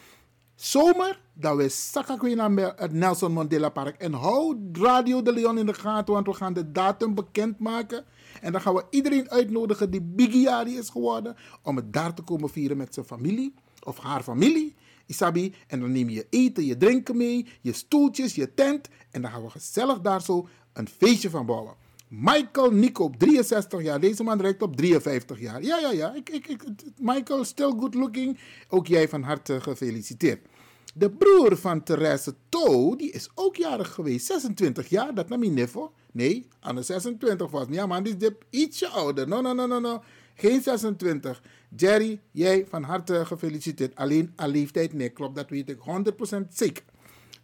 Zomer, 0.60 1.20
dat 1.32 1.56
we 1.56 1.68
zakken 1.68 2.36
naar 2.36 2.74
het 2.76 2.92
Nelson 2.92 3.32
Mandela 3.32 3.68
Park. 3.68 3.96
En 4.00 4.12
hou 4.12 4.70
Radio 4.72 5.22
de 5.22 5.32
Leon 5.32 5.58
in 5.58 5.66
de 5.66 5.74
gaten, 5.74 6.14
want 6.14 6.26
we 6.26 6.34
gaan 6.34 6.52
de 6.52 6.72
datum 6.72 7.14
bekendmaken. 7.14 8.04
En 8.40 8.52
dan 8.52 8.60
gaan 8.60 8.74
we 8.74 8.84
iedereen 8.90 9.30
uitnodigen 9.30 9.90
die 9.90 10.02
Bigiari 10.02 10.78
is 10.78 10.88
geworden. 10.88 11.36
Om 11.62 11.76
het 11.76 11.92
daar 11.92 12.14
te 12.14 12.22
komen 12.22 12.50
vieren 12.50 12.76
met 12.76 12.94
zijn 12.94 13.06
familie. 13.06 13.54
Of 13.82 13.98
haar 13.98 14.22
familie. 14.22 14.74
Isabi. 15.06 15.54
En 15.66 15.80
dan 15.80 15.92
neem 15.92 16.08
je 16.08 16.26
eten, 16.30 16.64
je 16.64 16.76
drinken 16.76 17.16
mee. 17.16 17.46
Je 17.60 17.72
stoeltjes, 17.72 18.34
je 18.34 18.54
tent. 18.54 18.88
En 19.10 19.22
dan 19.22 19.30
gaan 19.30 19.42
we 19.42 19.50
gezellig 19.50 20.00
daar 20.00 20.22
zo 20.22 20.48
een 20.72 20.88
feestje 20.88 21.30
van 21.30 21.46
bouwen. 21.46 21.74
Michael 22.08 22.70
Nico 22.70 23.04
op 23.04 23.16
63 23.16 23.82
jaar. 23.82 24.00
Deze 24.00 24.22
man 24.22 24.40
reikt 24.40 24.62
op 24.62 24.76
53 24.76 25.40
jaar. 25.40 25.62
Ja, 25.62 25.78
ja, 25.78 25.90
ja. 25.90 26.14
Ik, 26.14 26.30
ik, 26.30 26.46
ik, 26.46 26.62
Michael, 26.98 27.44
still 27.44 27.72
good 27.78 27.94
looking. 27.94 28.38
Ook 28.68 28.86
jij 28.86 29.08
van 29.08 29.22
harte 29.22 29.60
gefeliciteerd. 29.60 30.46
De 30.94 31.10
broer 31.10 31.56
van 31.56 31.82
Therese 31.82 32.34
To, 32.48 32.96
die 32.96 33.10
is 33.10 33.28
ook 33.34 33.56
jarig 33.56 33.92
geweest. 33.92 34.26
26 34.26 34.88
jaar, 34.88 35.14
dat 35.14 35.28
nam 35.28 35.52
nevo. 35.54 35.92
Nee, 36.12 36.48
aan 36.60 36.74
de 36.74 36.82
26 36.82 37.50
was. 37.50 37.66
Ja, 37.70 37.86
man, 37.86 38.02
die 38.02 38.16
is 38.16 38.30
ietsje 38.50 38.88
ouder. 38.88 39.28
No, 39.28 39.40
no, 39.40 39.52
no, 39.52 39.66
no, 39.66 39.78
no. 39.78 40.02
Geen 40.34 40.62
26. 40.62 41.42
Jerry, 41.76 42.20
jij 42.30 42.66
van 42.68 42.82
harte 42.82 43.26
gefeliciteerd. 43.26 43.96
Alleen 43.96 44.32
aan 44.36 44.50
leeftijd, 44.50 44.92
nee, 44.92 45.08
klopt, 45.08 45.34
dat 45.34 45.50
weet 45.50 45.70
ik 45.70 45.78
100% 45.78 46.48
zeker. 46.50 46.82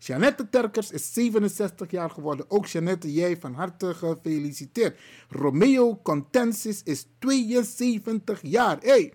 Jeannette 0.07 0.48
Terkers 0.50 0.90
is 0.90 1.12
67 1.12 1.90
jaar 1.90 2.11
geworden. 2.11 2.50
Ook 2.50 2.66
Jeannette, 2.66 3.12
jij 3.12 3.36
van 3.36 3.55
harte 3.55 3.94
gefeliciteerd. 3.94 5.00
Romeo 5.28 6.00
Contensis 6.02 6.82
is 6.82 7.07
72 7.18 8.40
jaar. 8.42 8.78
hey, 8.80 9.12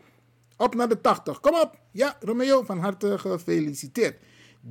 op 0.57 0.75
naar 0.75 0.89
de 0.89 1.01
80. 1.01 1.39
Kom 1.39 1.53
op. 1.53 1.79
Ja, 1.91 2.17
Romeo, 2.19 2.63
van 2.63 2.79
harte 2.79 3.19
gefeliciteerd. 3.19 4.19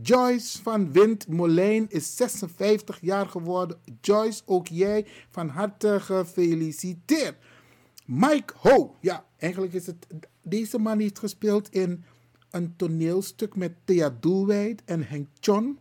Joyce 0.03 0.63
van 0.63 0.93
Wind 0.93 1.29
Molijn 1.29 1.87
is 1.89 2.17
56 2.17 2.99
jaar 3.01 3.27
geworden. 3.27 3.79
Joyce, 4.01 4.43
ook 4.47 4.67
jij 4.67 5.07
van 5.31 5.49
harte 5.49 6.01
gefeliciteerd. 6.01 7.37
Mike 8.07 8.55
Ho, 8.57 8.97
ja, 9.01 9.25
eigenlijk 9.37 9.73
is 9.73 9.87
het. 9.87 10.07
Deze 10.43 10.79
man 10.79 10.99
heeft 10.99 11.19
gespeeld 11.19 11.69
in 11.73 12.05
een 12.51 12.77
toneelstuk 12.77 13.57
met 13.57 13.73
Thea 13.85 14.17
Doelwijd 14.21 14.83
en 14.85 15.03
Henk 15.03 15.29
Chon. 15.41 15.79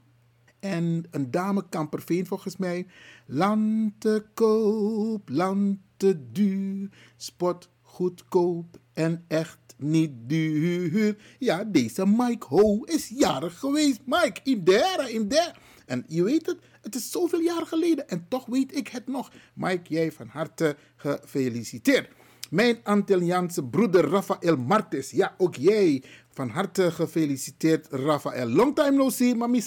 En 0.60 1.06
een 1.12 1.32
dame 1.32 1.66
Kamperveen 1.70 2.26
volgens 2.26 2.58
mij. 2.58 2.88
Land 3.26 3.94
te 3.98 4.26
koop, 4.34 5.30
land 5.30 5.78
te 5.98 6.32
duur, 6.32 6.90
spot 7.16 7.70
goedkoop 7.82 8.80
en 8.94 9.26
echt 9.28 9.60
niet 9.78 10.12
duur. 10.26 11.18
Ja, 11.40 11.64
deze 11.64 12.06
Mike 12.06 12.46
Ho 12.50 12.84
is 12.84 13.12
jarig 13.16 13.60
geweest. 13.60 14.00
Mike, 14.06 14.40
in 14.44 14.64
there, 14.64 15.12
in 15.12 15.28
there. 15.28 15.54
En 15.86 16.04
je 16.08 16.24
weet 16.24 16.46
het, 16.46 16.58
het 16.82 16.96
is 16.96 17.12
zoveel 17.12 17.40
jaar 17.40 17.66
geleden 17.66 18.10
en 18.10 18.26
toch 18.28 18.46
weet 18.46 18.76
ik 18.78 18.88
het 18.88 19.08
nog. 19.08 19.32
Mike, 19.54 19.94
jij 19.94 20.12
van 20.12 20.28
harte 20.28 20.76
gefeliciteerd. 20.96 22.10
Mijn 22.50 22.80
Antilliaanse 22.84 23.64
broeder 23.64 24.10
Rafael 24.10 24.58
Martes. 24.58 25.12
Ja, 25.12 25.36
ook 25.38 25.56
jij 25.56 26.04
van 26.38 26.50
harte 26.50 26.92
gefeliciteerd, 26.92 27.88
Rafael. 27.90 28.48
Long 28.48 28.76
time 28.76 28.92
no 28.92 29.10
see, 29.10 29.36
mami 29.36 29.62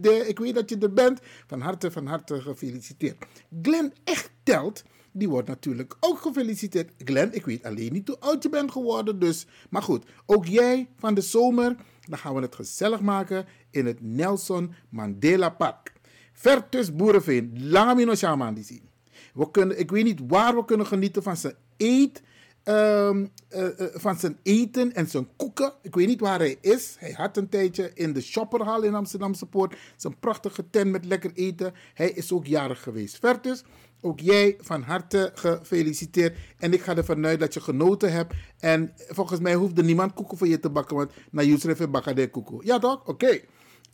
de. 0.00 0.24
Ik 0.26 0.38
weet 0.38 0.54
dat 0.54 0.70
je 0.70 0.78
er 0.78 0.92
bent. 0.92 1.20
Van 1.46 1.60
harte, 1.60 1.90
van 1.90 2.06
harte 2.06 2.40
gefeliciteerd. 2.40 3.24
Glenn 3.62 3.92
Echtelt, 4.04 4.84
die 5.12 5.28
wordt 5.28 5.48
natuurlijk 5.48 5.96
ook 6.00 6.18
gefeliciteerd. 6.18 6.92
Glenn, 6.98 7.34
ik 7.34 7.44
weet 7.44 7.64
alleen 7.64 7.92
niet 7.92 8.08
hoe 8.08 8.20
oud 8.20 8.42
je 8.42 8.48
bent 8.48 8.70
geworden, 8.70 9.18
dus. 9.18 9.46
Maar 9.70 9.82
goed, 9.82 10.04
ook 10.26 10.46
jij 10.46 10.88
van 10.96 11.14
de 11.14 11.20
zomer. 11.20 11.76
Dan 12.08 12.18
gaan 12.18 12.34
we 12.34 12.40
het 12.40 12.54
gezellig 12.54 13.00
maken 13.00 13.46
in 13.70 13.86
het 13.86 13.98
Nelson 14.00 14.74
Mandela 14.88 15.50
Park. 15.50 15.92
Vertus 16.32 16.94
Boerenveen, 16.94 17.68
Lamino 17.70 18.14
Shaman 18.14 18.54
die 18.54 18.64
zien. 18.64 18.88
We 19.34 19.50
kunnen, 19.50 19.78
ik 19.78 19.90
weet 19.90 20.04
niet 20.04 20.20
waar 20.26 20.54
we 20.54 20.64
kunnen 20.64 20.86
genieten 20.86 21.22
van 21.22 21.36
zijn 21.36 21.54
eet 21.76 22.22
um, 22.64 23.30
uh, 23.56 23.68
van 23.94 24.18
zijn 24.18 24.38
eten 24.42 24.94
en 24.94 25.08
zijn 25.08 25.28
koeken. 25.36 25.72
Ik 25.82 25.94
weet 25.94 26.06
niet 26.06 26.20
waar 26.20 26.38
hij 26.38 26.56
is. 26.60 26.96
Hij 26.98 27.12
had 27.12 27.36
een 27.36 27.48
tijdje 27.48 27.90
in 27.94 28.12
de 28.12 28.20
Shopperhal 28.20 28.82
in 28.82 28.94
Amsterdamse 28.94 29.46
Poort 29.46 29.76
zijn 29.96 30.18
prachtige 30.18 30.70
tent 30.70 30.90
met 30.90 31.04
lekker 31.04 31.30
eten. 31.34 31.74
Hij 31.94 32.10
is 32.10 32.32
ook 32.32 32.46
jarig 32.46 32.82
geweest. 32.82 33.18
Vertus, 33.18 33.64
ook 34.00 34.20
jij 34.20 34.56
van 34.60 34.82
harte 34.82 35.30
gefeliciteerd. 35.34 36.38
En 36.58 36.72
ik 36.72 36.82
ga 36.82 36.96
ervan 36.96 37.26
uit 37.26 37.40
dat 37.40 37.54
je 37.54 37.60
genoten 37.60 38.12
hebt. 38.12 38.34
En 38.58 38.92
volgens 39.08 39.40
mij 39.40 39.54
hoeft 39.54 39.78
er 39.78 39.84
niemand 39.84 40.12
koeken 40.14 40.38
voor 40.38 40.48
je 40.48 40.60
te 40.60 40.70
bakken, 40.70 40.96
want 40.96 41.10
na 41.30 41.42
Yusref 41.42 41.80
en 41.80 41.90
Bakade 41.90 42.30
koeken. 42.30 42.58
Ja 42.60 42.78
toch? 42.78 43.06
Oké. 43.06 43.40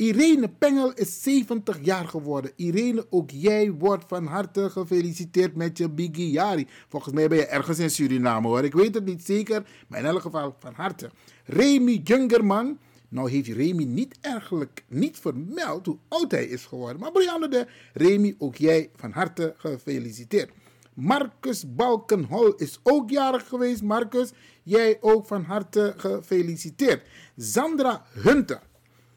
Irene 0.01 0.49
Pengel 0.49 0.93
is 0.93 1.23
70 1.23 1.79
jaar 1.83 2.09
geworden. 2.09 2.53
Irene, 2.57 3.07
ook 3.11 3.31
jij 3.31 3.73
wordt 3.73 4.05
van 4.09 4.27
harte 4.27 4.71
gefeliciteerd 4.71 5.55
met 5.55 5.79
je 5.79 5.91
Bigiari. 5.91 6.67
Volgens 6.89 7.15
mij 7.15 7.29
ben 7.29 7.39
je 7.39 7.47
ergens 7.47 7.79
in 7.79 7.91
Suriname 7.91 8.49
hoor. 8.49 8.65
Ik 8.65 8.73
weet 8.73 8.95
het 8.95 9.05
niet 9.05 9.25
zeker, 9.25 9.67
maar 9.89 9.99
in 9.99 10.05
elk 10.05 10.21
geval 10.21 10.57
van 10.59 10.75
harte. 10.75 11.11
Remy 11.45 12.01
Jungerman. 12.05 12.79
Nou 13.09 13.31
heeft 13.31 13.49
Remy 13.49 13.85
niet 13.85 14.19
eigenlijk 14.21 14.85
niet 14.89 15.19
vermeld 15.19 15.87
hoe 15.87 15.99
oud 16.09 16.31
hij 16.31 16.45
is 16.45 16.67
geworden. 16.67 17.01
Maar 17.01 17.13
Brianne 17.13 17.49
de 17.49 17.67
Remy, 17.93 18.35
ook 18.39 18.57
jij 18.57 18.91
van 18.97 19.13
harte 19.13 19.55
gefeliciteerd. 19.57 20.51
Marcus 20.95 21.75
Balkenhol 21.75 22.55
is 22.55 22.81
ook 22.83 23.11
jarig 23.11 23.49
geweest. 23.49 23.83
Marcus, 23.83 24.31
jij 24.63 24.99
ook 25.01 25.27
van 25.27 25.45
harte 25.45 25.95
gefeliciteerd. 25.97 27.07
Sandra 27.37 28.05
Hunter 28.13 28.69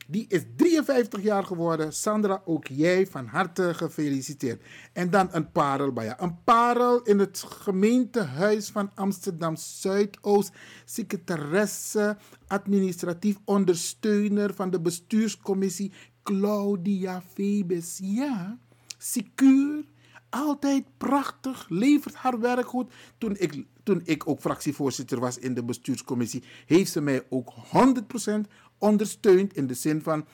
die 0.08 0.26
is 0.28 0.42
53 0.56 1.22
jaar 1.22 1.44
geworden. 1.44 1.94
Sandra, 1.94 2.42
ook 2.46 2.68
jij 2.68 3.08
van 3.08 3.26
harte 3.26 3.74
gefeliciteerd. 3.74 4.64
En 4.94 5.10
dan 5.10 5.28
een 5.32 5.52
parel 5.52 5.92
bij 5.92 6.06
je. 6.06 6.14
Een 6.18 6.44
parel 6.44 7.02
in 7.02 7.20
het 7.20 7.46
gemeentehuis 7.48 8.70
van 8.70 8.92
Amsterdam 8.96 9.56
Zuidoost. 9.56 10.52
Secretaresse, 10.86 12.18
administratief 12.48 13.38
ondersteuner 13.46 14.54
van 14.54 14.70
de 14.70 14.82
bestuurscommissie 14.82 15.92
Claudia 16.24 17.22
Febes. 17.34 18.00
Ja, 18.02 18.58
secuur. 18.98 19.86
Altijd 20.30 20.84
prachtig, 20.98 21.66
levert 21.70 22.16
haar 22.16 22.40
werk 22.40 22.66
goed. 22.66 22.94
Toen 23.18 23.36
ik, 23.38 23.66
toen 23.84 24.02
ik 24.04 24.28
ook 24.28 24.40
fractievoorzitter 24.40 25.20
was 25.20 25.38
in 25.38 25.54
de 25.54 25.64
bestuurscommissie, 25.64 26.44
heeft 26.66 26.92
ze 26.92 27.02
mij 27.02 27.24
ook 27.30 27.54
100% 27.54 28.50
ondersteund 28.84 29.54
in 29.54 29.68
de 29.68 29.74
zin 29.74 30.02
van 30.02 30.26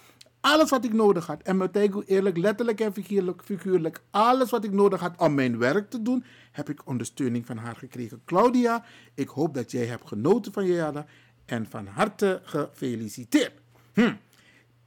alles 0.41 0.69
wat 0.69 0.85
ik 0.85 0.93
nodig 0.93 1.25
had. 1.25 1.41
En 1.41 1.57
met 1.57 1.75
eerlijk, 2.05 2.37
letterlijk 2.37 2.79
en 2.79 2.93
figuurlijk, 2.93 3.41
figuurlijk, 3.43 4.01
alles 4.09 4.49
wat 4.49 4.63
ik 4.63 4.71
nodig 4.71 4.99
had 4.99 5.17
om 5.17 5.33
mijn 5.33 5.57
werk 5.57 5.89
te 5.89 6.01
doen, 6.01 6.23
heb 6.51 6.69
ik 6.69 6.87
ondersteuning 6.87 7.45
van 7.45 7.57
haar 7.57 7.75
gekregen. 7.75 8.21
Claudia, 8.25 8.83
ik 9.13 9.27
hoop 9.27 9.53
dat 9.53 9.71
jij 9.71 9.85
hebt 9.85 10.07
genoten 10.07 10.53
van 10.53 10.65
jaren 10.65 11.05
en 11.45 11.65
van 11.69 11.87
harte 11.87 12.41
gefeliciteerd. 12.43 13.53
Hm. 13.93 14.13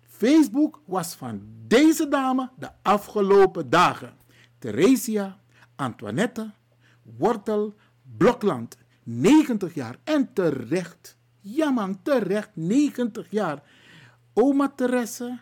Facebook 0.08 0.80
was 0.84 1.14
van 1.14 1.42
deze 1.66 2.08
dame 2.08 2.50
de 2.58 2.68
afgelopen 2.82 3.70
dagen. 3.70 4.14
Theresia, 4.58 5.40
Antoinette, 5.76 6.50
Wortel, 7.02 7.74
Blokland, 8.16 8.76
90 9.02 9.74
jaar 9.74 9.96
en 10.04 10.32
terecht 10.32 11.16
ja 11.42 11.70
man, 11.70 12.02
terecht, 12.02 12.50
90 12.54 13.26
jaar. 13.30 13.62
Oma 14.34 14.72
Therese, 14.76 15.38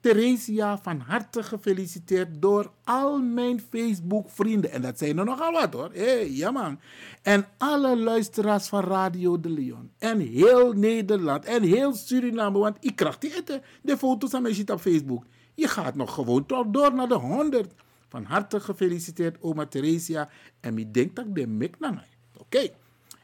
Theresia, 0.00 0.78
van 0.78 1.00
harte 1.00 1.42
gefeliciteerd 1.42 2.42
door 2.42 2.72
al 2.84 3.18
mijn 3.18 3.60
Facebook-vrienden. 3.60 4.70
En 4.70 4.82
dat 4.82 4.98
zijn 4.98 5.18
er 5.18 5.24
nogal 5.24 5.52
wat 5.52 5.72
hoor. 5.72 5.90
Hey, 5.92 6.30
ja 6.30 6.50
man. 6.50 6.80
En 7.22 7.46
alle 7.58 7.96
luisteraars 7.96 8.68
van 8.68 8.80
Radio 8.80 9.40
de 9.40 9.50
Leon. 9.50 9.90
En 9.98 10.18
heel 10.18 10.72
Nederland. 10.72 11.44
En 11.44 11.62
heel 11.62 11.94
Suriname. 11.94 12.58
Want 12.58 12.76
ik 12.80 12.96
krijg 12.96 13.18
die 13.18 13.36
eten, 13.36 13.62
de 13.82 13.96
foto's 13.96 14.34
aan 14.34 14.42
mij 14.42 14.62
op 14.66 14.80
Facebook. 14.80 15.24
Je 15.54 15.68
gaat 15.68 15.94
nog 15.94 16.14
gewoon 16.14 16.44
door 16.70 16.94
naar 16.94 17.08
de 17.08 17.14
100. 17.14 17.72
Van 18.08 18.24
harte 18.24 18.60
gefeliciteerd, 18.60 19.36
oma 19.40 19.66
Theresia. 19.66 20.28
En 20.60 20.78
ik 20.78 20.94
denk 20.94 21.16
dat 21.16 21.26
ik 21.26 21.34
de 21.34 21.46
mik 21.46 21.78
naar 21.78 22.08
Oké. 22.38 22.68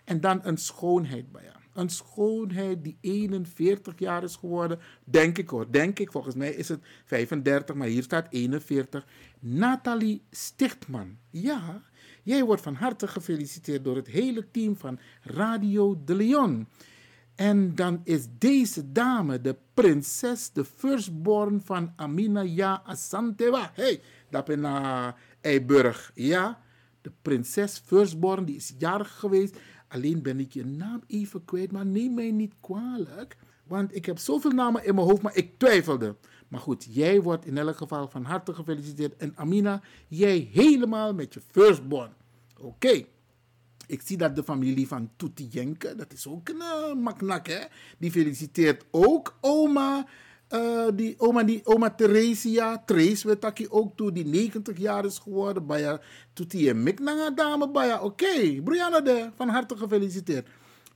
En 0.05 0.21
dan 0.21 0.41
een 0.43 0.57
schoonheid 0.57 1.33
bij 1.33 1.43
jou 1.43 1.60
een 1.73 1.89
schoonheid 1.89 2.85
die 2.85 2.97
41 3.01 3.99
jaar 3.99 4.23
is 4.23 4.37
geworden. 4.37 4.79
Denk 5.05 5.39
ik 5.39 5.49
hoor, 5.49 5.71
denk 5.71 5.99
ik. 5.99 6.13
Volgens 6.13 6.35
mij 6.35 6.51
is 6.51 6.69
het 6.69 6.81
35, 7.05 7.75
maar 7.75 7.87
hier 7.87 8.03
staat 8.03 8.27
41. 8.31 9.07
Nathalie 9.39 10.23
Stichtman. 10.31 11.17
Ja, 11.31 11.83
jij 12.23 12.45
wordt 12.45 12.63
van 12.63 12.75
harte 12.75 13.09
gefeliciteerd 13.09 13.85
door 13.85 13.97
het 13.97 14.07
hele 14.07 14.51
team 14.51 14.77
van 14.77 14.99
Radio 15.23 16.03
de 16.05 16.15
Leon. 16.15 16.69
En 17.35 17.75
dan 17.75 18.01
is 18.05 18.27
deze 18.39 18.93
dame 18.93 19.41
de 19.41 19.57
prinses, 19.75 20.53
de 20.53 20.65
firstborn 20.65 21.61
van 21.65 21.93
Amina 21.97 22.41
Ja 22.41 22.83
Asantewa. 22.85 23.71
hey, 23.75 24.01
dat 24.31 24.45
ben 24.45 24.61
naar 24.61 25.21
Eiburg. 25.41 26.11
Ja, 26.15 26.61
de 27.01 27.13
prinses 27.23 27.83
firstborn, 27.85 28.45
die 28.45 28.57
is 28.57 28.75
jarig 28.79 29.19
geweest. 29.19 29.57
Alleen 29.91 30.23
ben 30.23 30.41
ik 30.41 30.53
je 30.53 30.65
naam 30.65 31.03
even 31.07 31.45
kwijt, 31.45 31.73
maar 31.73 31.87
neem 31.87 32.15
mij 32.15 32.31
niet 32.31 32.55
kwalijk. 32.61 33.37
Want 33.65 33.95
ik 33.95 34.07
heb 34.07 34.19
zoveel 34.19 34.51
namen 34.51 34.85
in 34.85 34.95
mijn 34.95 35.07
hoofd, 35.07 35.23
maar 35.23 35.37
ik 35.37 35.59
twijfelde. 35.59 36.17
Maar 36.49 36.61
goed, 36.61 36.87
jij 36.91 37.23
wordt 37.23 37.47
in 37.47 37.59
elk 37.59 37.77
geval 37.77 38.09
van 38.09 38.25
harte 38.25 38.55
gefeliciteerd. 38.55 39.17
En 39.17 39.37
Amina, 39.37 39.83
jij 40.09 40.49
helemaal 40.53 41.15
met 41.15 41.35
je 41.35 41.41
firstborn. 41.51 42.13
Oké. 42.59 43.05
Ik 43.87 44.03
zie 44.03 44.17
dat 44.17 44.37
de 44.37 44.45
familie 44.45 44.89
van 44.89 45.11
Tuti 45.17 45.47
Jenke, 45.47 45.95
dat 45.95 46.13
is 46.13 46.27
ook 46.27 46.49
een 46.49 46.57
uh, 46.57 46.95
maknak, 46.95 47.47
hè? 47.47 47.61
Die 47.99 48.11
feliciteert 48.11 48.85
ook 48.91 49.39
oma 49.41 50.07
eh, 50.51 50.89
die 50.95 51.15
oma, 51.19 51.43
die 51.47 51.61
oma 51.65 51.91
Theresia, 51.95 52.83
Trace, 52.87 53.27
weet 53.27 53.45
ik 53.45 53.67
ook 53.71 53.97
toe, 53.97 54.13
die 54.13 54.27
90 54.27 54.79
jaar 54.79 55.05
is 55.05 55.19
geworden. 55.19 55.67
Baya, 55.67 56.01
toen 56.33 56.47
die 56.49 56.75
miknanga 56.75 57.31
dame, 57.31 57.69
baya. 57.69 58.01
Oké, 58.03 58.63
Brianna 58.65 59.01
de, 59.01 59.31
van 59.37 59.49
harte 59.49 59.77
gefeliciteerd. 59.77 60.47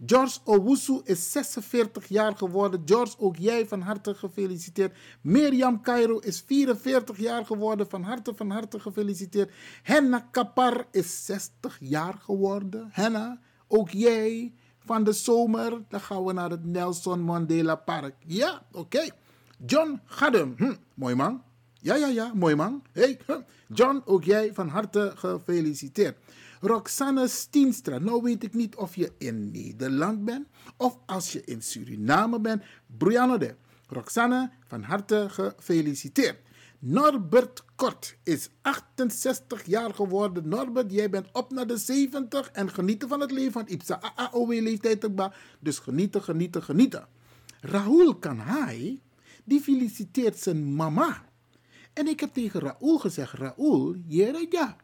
George 0.06 0.38
Owusu 0.44 1.00
is 1.04 1.32
46 1.32 2.08
jaar 2.08 2.36
geworden. 2.36 2.82
George, 2.84 3.14
ook 3.18 3.36
jij 3.36 3.66
van 3.66 3.80
harte 3.80 4.14
gefeliciteerd. 4.14 4.96
Mirjam 5.20 5.82
Cairo 5.82 6.18
is 6.18 6.42
44 6.46 7.18
jaar 7.18 7.46
geworden. 7.46 7.88
Van 7.88 8.02
harte, 8.02 8.34
van 8.34 8.50
harte 8.50 8.80
gefeliciteerd. 8.80 9.50
Henna 9.82 10.28
Kapar 10.30 10.86
is 10.90 11.24
60 11.24 11.78
jaar 11.80 12.14
geworden. 12.14 12.88
Henna, 12.92 13.40
ook 13.68 13.90
jij 13.90 14.52
van 14.78 15.04
de 15.04 15.12
zomer. 15.12 15.82
Dan 15.88 16.00
gaan 16.00 16.24
we 16.24 16.32
naar 16.32 16.50
het 16.50 16.64
Nelson 16.64 17.20
Mandela 17.20 17.74
Park. 17.74 18.14
Ja, 18.26 18.62
oké. 18.72 19.08
John 19.66 20.00
Gadem, 20.04 20.54
hm, 20.56 20.74
mooi 20.94 21.14
man. 21.14 21.42
Ja, 21.80 21.94
ja, 21.94 22.08
ja, 22.08 22.32
mooi 22.34 22.54
man. 22.54 22.82
Hey, 22.92 23.18
hm. 23.26 23.40
John, 23.68 24.02
ook 24.04 24.24
jij 24.24 24.54
van 24.54 24.68
harte 24.68 25.12
gefeliciteerd. 25.16 26.16
Roxanne 26.60 27.28
Stienstra, 27.28 27.98
nou 27.98 28.22
weet 28.22 28.42
ik 28.42 28.54
niet 28.54 28.76
of 28.76 28.96
je 28.96 29.12
in 29.18 29.50
Nederland 29.50 30.24
bent 30.24 30.46
of 30.76 30.98
als 31.06 31.32
je 31.32 31.44
in 31.44 31.62
Suriname 31.62 32.40
bent. 32.40 32.62
Brianna 32.98 33.36
de. 33.36 33.54
Roxanne, 33.86 34.50
van 34.66 34.82
harte 34.82 35.26
gefeliciteerd. 35.30 36.36
Norbert 36.78 37.64
Kort 37.74 38.16
is 38.22 38.50
68 38.62 39.64
jaar 39.66 39.94
geworden. 39.94 40.48
Norbert, 40.48 40.92
jij 40.92 41.10
bent 41.10 41.26
op 41.32 41.50
naar 41.50 41.66
de 41.66 41.76
70 41.76 42.50
en 42.50 42.70
genieten 42.70 43.08
van 43.08 43.20
het 43.20 43.30
leven. 43.30 43.52
van 43.52 43.66
Ipsa 43.66 44.00
AAOW-leeftijd 44.14 45.08
Dus 45.60 45.78
genieten, 45.78 46.22
genieten, 46.22 46.62
genieten. 46.62 47.06
Rahul 47.60 48.14
Kanhai, 48.14 49.00
die 49.44 49.60
feliciteert 49.60 50.38
zijn 50.38 50.74
mama. 50.74 51.24
En 51.92 52.06
ik 52.06 52.20
heb 52.20 52.32
tegen 52.32 52.60
Raoul 52.60 52.98
gezegd: 52.98 53.32
Raoul, 53.32 53.94
ja. 54.06 54.76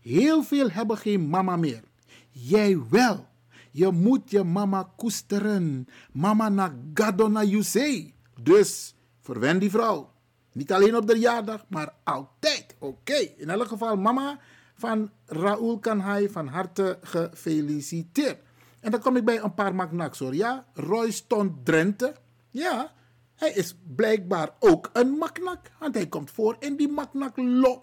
Heel 0.00 0.42
veel 0.42 0.70
hebben 0.70 0.98
geen 0.98 1.28
mama 1.28 1.56
meer. 1.56 1.82
Jij 2.30 2.78
wel. 2.90 3.26
Je 3.70 3.90
moet 3.90 4.30
je 4.30 4.44
mama 4.44 4.92
koesteren. 4.96 5.88
Mama 6.12 6.48
na 6.48 6.74
gadona 6.94 7.62
say. 7.62 8.14
Dus 8.42 8.94
verwen 9.20 9.58
die 9.58 9.70
vrouw. 9.70 10.12
Niet 10.52 10.72
alleen 10.72 10.96
op 10.96 11.06
de 11.06 11.18
jaardag, 11.18 11.64
maar 11.68 11.94
altijd. 12.04 12.76
Oké. 12.78 13.16
In 13.36 13.50
elk 13.50 13.66
geval, 13.66 13.96
mama 13.96 14.38
van 14.74 15.10
Raoul 15.26 15.78
Kanhai 15.78 16.28
van 16.28 16.46
harte 16.46 16.98
gefeliciteerd. 17.02 18.38
En 18.80 18.90
dan 18.90 19.00
kom 19.00 19.16
ik 19.16 19.24
bij 19.24 19.42
een 19.42 19.54
paar 19.54 19.74
maknaks 19.74 20.18
hoor. 20.18 20.34
Ja, 20.34 20.66
Royston 20.74 21.60
Drenthe. 21.62 22.14
Ja, 22.48 22.92
hij 23.38 23.50
is 23.50 23.76
blijkbaar 23.96 24.50
ook 24.58 24.90
een 24.92 25.10
maknak. 25.10 25.60
Want 25.78 25.94
hij 25.94 26.06
komt 26.06 26.30
voor 26.30 26.56
in 26.58 26.76
die 26.76 26.88
maknak 26.88 27.36
lo. 27.36 27.82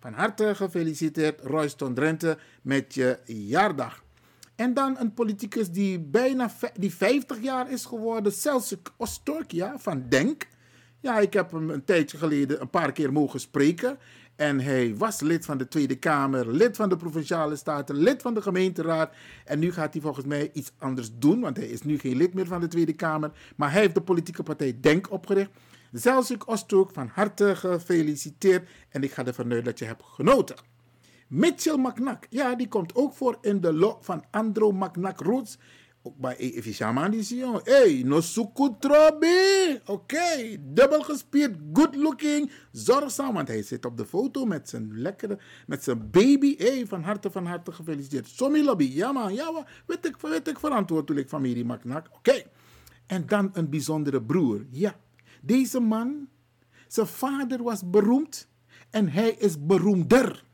Van 0.00 0.12
harte 0.12 0.54
gefeliciteerd 0.54 1.40
Royston 1.40 1.94
Drenthe 1.94 2.38
met 2.62 2.94
je 2.94 3.18
jaardag. 3.24 4.04
En 4.56 4.74
dan 4.74 4.96
een 4.98 5.14
politicus 5.14 5.70
die 5.70 6.00
bijna 6.00 6.50
die 6.74 6.94
50 6.94 7.42
jaar 7.42 7.70
is 7.70 7.84
geworden, 7.84 8.32
Celsik 8.32 8.90
Ostorkia 8.96 9.78
van 9.78 10.08
Denk. 10.08 10.48
Ja, 11.00 11.18
ik 11.18 11.32
heb 11.32 11.50
hem 11.50 11.70
een 11.70 11.84
tijdje 11.84 12.18
geleden 12.18 12.60
een 12.60 12.70
paar 12.70 12.92
keer 12.92 13.12
mogen 13.12 13.40
spreken. 13.40 13.98
En 14.38 14.60
hij 14.60 14.96
was 14.96 15.20
lid 15.20 15.44
van 15.44 15.58
de 15.58 15.68
Tweede 15.68 15.96
Kamer, 15.96 16.52
lid 16.52 16.76
van 16.76 16.88
de 16.88 16.96
Provinciale 16.96 17.56
Staten, 17.56 17.96
lid 17.96 18.22
van 18.22 18.34
de 18.34 18.42
gemeenteraad. 18.42 19.14
En 19.44 19.58
nu 19.58 19.72
gaat 19.72 19.92
hij 19.92 20.02
volgens 20.02 20.26
mij 20.26 20.50
iets 20.52 20.72
anders 20.78 21.10
doen, 21.18 21.40
want 21.40 21.56
hij 21.56 21.66
is 21.66 21.82
nu 21.82 21.98
geen 21.98 22.16
lid 22.16 22.34
meer 22.34 22.46
van 22.46 22.60
de 22.60 22.68
Tweede 22.68 22.92
Kamer. 22.92 23.30
Maar 23.56 23.72
hij 23.72 23.80
heeft 23.80 23.94
de 23.94 24.00
politieke 24.00 24.42
partij 24.42 24.78
Denk 24.80 25.10
opgericht. 25.10 25.50
Zelzuk 25.92 26.48
Ostroek, 26.48 26.90
van 26.92 27.10
harte 27.12 27.56
gefeliciteerd. 27.56 28.68
En 28.88 29.02
ik 29.02 29.12
ga 29.12 29.26
ervan 29.26 29.52
uit 29.52 29.64
dat 29.64 29.78
je 29.78 29.84
hebt 29.84 30.02
genoten. 30.04 30.56
Mitchell 31.28 31.76
McNack, 31.76 32.26
ja, 32.30 32.54
die 32.54 32.68
komt 32.68 32.94
ook 32.94 33.14
voor 33.14 33.38
in 33.40 33.60
de 33.60 33.72
lot 33.72 34.04
van 34.04 34.24
Andro 34.30 34.72
McNack 34.72 35.20
Roots. 35.20 35.58
Ook 36.02 36.16
bij 36.16 36.36
Efficiaman 36.36 37.10
die 37.10 37.22
zie 37.22 37.36
je. 37.36 37.60
Hey, 37.64 38.02
no 38.04 38.20
sukutrobi. 38.20 39.80
Oké, 39.84 40.56
dubbel 40.60 41.02
gespierd, 41.02 41.56
good 41.72 41.94
looking, 41.94 42.50
zorgzaam. 42.72 43.34
Want 43.34 43.48
hij 43.48 43.62
zit 43.62 43.84
op 43.84 43.96
de 43.96 44.06
foto 44.06 44.44
met 44.44 44.68
zijn 44.68 45.00
lekkere, 45.00 45.38
met 45.66 45.84
zijn 45.84 46.10
baby. 46.10 46.56
Hey, 46.56 46.86
van 46.86 47.02
harte, 47.02 47.30
van 47.30 47.46
harte 47.46 47.72
gefeliciteerd. 47.72 48.28
Somi 48.28 48.64
lobby, 48.64 48.84
ja 48.84 49.12
man, 49.12 49.34
ja 49.34 49.50
man. 49.50 49.66
Weet 49.86 50.06
ik, 50.06 50.16
weet 50.16 50.48
ik 50.48 50.58
verantwoordelijk 50.58 51.28
familie 51.28 51.64
McNack. 51.64 52.08
Oké. 52.12 52.42
En 53.06 53.26
dan 53.26 53.50
een 53.52 53.70
bijzondere 53.70 54.22
broer. 54.22 54.66
Ja, 54.70 54.96
deze 55.42 55.80
man, 55.80 56.28
zijn 56.88 57.06
vader 57.06 57.62
was 57.62 57.90
beroemd 57.90 58.48
en 58.90 59.08
hij 59.08 59.30
is 59.30 59.66
beroemder. 59.66 60.44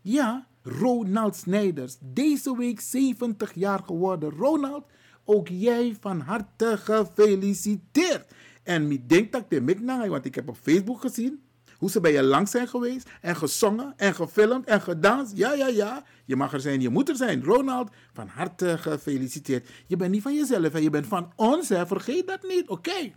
Ja, 0.00 0.46
Ronald 0.64 1.36
Snijders. 1.36 1.96
Deze 2.00 2.56
week 2.56 2.80
70 2.80 3.52
jaar 3.54 3.82
geworden. 3.86 4.30
Ronald, 4.30 4.84
ook 5.24 5.48
jij 5.48 5.96
van 6.00 6.20
harte 6.20 6.76
gefeliciteerd. 6.78 8.26
En 8.62 8.90
ik 8.90 9.08
denk 9.08 9.32
dat 9.32 9.44
ik 9.48 9.80
naar, 9.80 10.08
want 10.08 10.24
ik 10.24 10.34
heb 10.34 10.48
op 10.48 10.56
Facebook 10.62 11.00
gezien 11.00 11.42
hoe 11.78 11.90
ze 11.90 12.00
bij 12.00 12.12
je 12.12 12.22
langs 12.22 12.50
zijn 12.50 12.68
geweest 12.68 13.10
en 13.20 13.36
gezongen 13.36 13.92
en 13.96 14.14
gefilmd 14.14 14.66
en 14.66 14.80
gedanst. 14.80 15.36
Ja, 15.36 15.52
ja, 15.52 15.68
ja. 15.68 16.04
Je 16.24 16.36
mag 16.36 16.52
er 16.52 16.60
zijn, 16.60 16.80
je 16.80 16.88
moet 16.88 17.08
er 17.08 17.16
zijn. 17.16 17.42
Ronald, 17.42 17.90
van 18.12 18.28
harte 18.28 18.78
gefeliciteerd. 18.78 19.68
Je 19.86 19.96
bent 19.96 20.10
niet 20.10 20.22
van 20.22 20.34
jezelf, 20.34 20.72
hè. 20.72 20.78
je 20.78 20.90
bent 20.90 21.06
van 21.06 21.32
ons. 21.36 21.68
Hè. 21.68 21.86
Vergeet 21.86 22.26
dat 22.26 22.42
niet, 22.42 22.68
oké. 22.68 23.12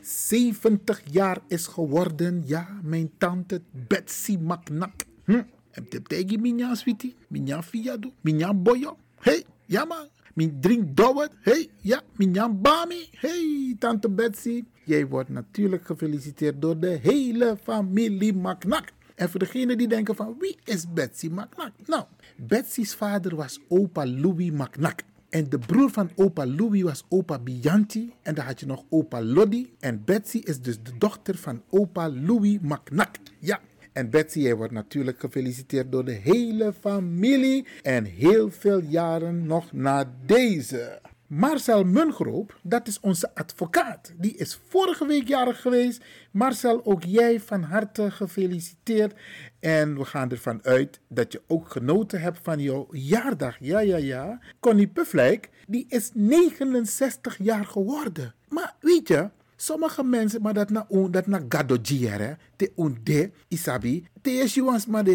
70 0.00 1.02
jaar 1.10 1.38
is 1.48 1.66
geworden. 1.66 2.42
Ja, 2.46 2.80
mijn 2.82 3.10
tante 3.18 3.62
Betsy 3.70 4.36
Maknak. 4.36 4.94
Hm. 5.24 5.42
Heb 5.74 5.92
je 5.92 6.02
tegen 6.02 6.40
minja 6.40 6.74
sweetie? 6.74 7.14
Minja 7.28 7.62
fiado? 7.62 8.12
Minja 8.20 8.54
boyo? 8.54 8.96
Hey, 9.20 9.44
ja 9.66 9.84
man. 9.84 10.08
Min 10.34 10.60
drink 10.60 10.96
dowet? 10.96 11.30
Hey, 11.40 11.68
ja. 11.80 12.02
Minja 12.16 12.48
bami? 12.48 13.08
Hey, 13.10 13.76
tante 13.78 14.10
Betsy. 14.10 14.64
Jij 14.84 15.06
wordt 15.06 15.28
natuurlijk 15.28 15.86
gefeliciteerd 15.86 16.62
door 16.62 16.78
de 16.78 16.98
hele 17.02 17.56
familie 17.62 18.34
Maknak. 18.34 18.92
En 19.14 19.30
voor 19.30 19.40
degenen 19.40 19.78
die 19.78 19.88
denken 19.88 20.14
van 20.14 20.36
wie 20.38 20.56
is 20.64 20.92
Betsy 20.92 21.28
Maknak? 21.28 21.72
Nou, 21.86 22.04
Betsy's 22.36 22.94
vader 22.94 23.36
was 23.36 23.60
opa 23.68 24.06
Louis 24.06 24.50
Maknak. 24.50 25.00
En 25.28 25.48
de 25.48 25.58
broer 25.58 25.90
van 25.90 26.10
opa 26.14 26.46
Louis 26.46 26.82
was 26.82 27.04
opa 27.08 27.38
Bianchi. 27.38 28.12
En 28.22 28.34
dan 28.34 28.44
had 28.44 28.60
je 28.60 28.66
nog 28.66 28.84
opa 28.88 29.22
Lodi. 29.22 29.72
En 29.80 30.02
Betsy 30.04 30.38
is 30.38 30.60
dus 30.60 30.82
de 30.82 30.98
dochter 30.98 31.36
van 31.36 31.62
opa 31.70 32.10
Louis 32.10 32.58
McNack. 32.62 33.16
Ja. 33.38 33.60
En 33.94 34.10
Betsy 34.10 34.42
hij 34.42 34.54
wordt 34.54 34.72
natuurlijk 34.72 35.20
gefeliciteerd 35.20 35.92
door 35.92 36.04
de 36.04 36.12
hele 36.12 36.72
familie. 36.80 37.66
En 37.82 38.04
heel 38.04 38.50
veel 38.50 38.80
jaren 38.80 39.46
nog 39.46 39.72
na 39.72 40.12
deze. 40.26 41.00
Marcel 41.26 41.84
Mungroop, 41.84 42.58
dat 42.62 42.86
is 42.86 43.00
onze 43.00 43.34
advocaat. 43.34 44.12
Die 44.16 44.36
is 44.36 44.60
vorige 44.68 45.06
week 45.06 45.28
jarig 45.28 45.60
geweest. 45.60 46.04
Marcel, 46.30 46.84
ook 46.84 47.04
jij 47.04 47.40
van 47.40 47.62
harte 47.62 48.10
gefeliciteerd. 48.10 49.14
En 49.60 49.98
we 49.98 50.04
gaan 50.04 50.30
ervan 50.30 50.60
uit 50.62 51.00
dat 51.08 51.32
je 51.32 51.42
ook 51.46 51.70
genoten 51.70 52.20
hebt 52.20 52.38
van 52.42 52.60
jouw 52.60 52.88
jaardag. 52.90 53.56
Ja, 53.60 53.78
ja, 53.78 53.96
ja. 53.96 54.40
Connie 54.60 54.88
Pufflijk, 54.88 55.50
die 55.66 55.86
is 55.88 56.10
69 56.14 57.38
jaar 57.38 57.64
geworden. 57.64 58.34
Maar 58.48 58.74
weet 58.80 59.08
je, 59.08 59.30
sommige 59.64 60.02
mensen, 60.04 60.42
maar 60.42 60.54
dat 60.54 60.70
na 60.70 60.86
dat 61.10 61.26
na 61.26 61.40
gadojiere, 61.48 62.36
te 62.56 62.72
unde, 62.76 63.30
isabi, 63.48 64.06
te 64.22 64.30
is 64.30 64.86
maar 64.86 65.04
de 65.04 65.10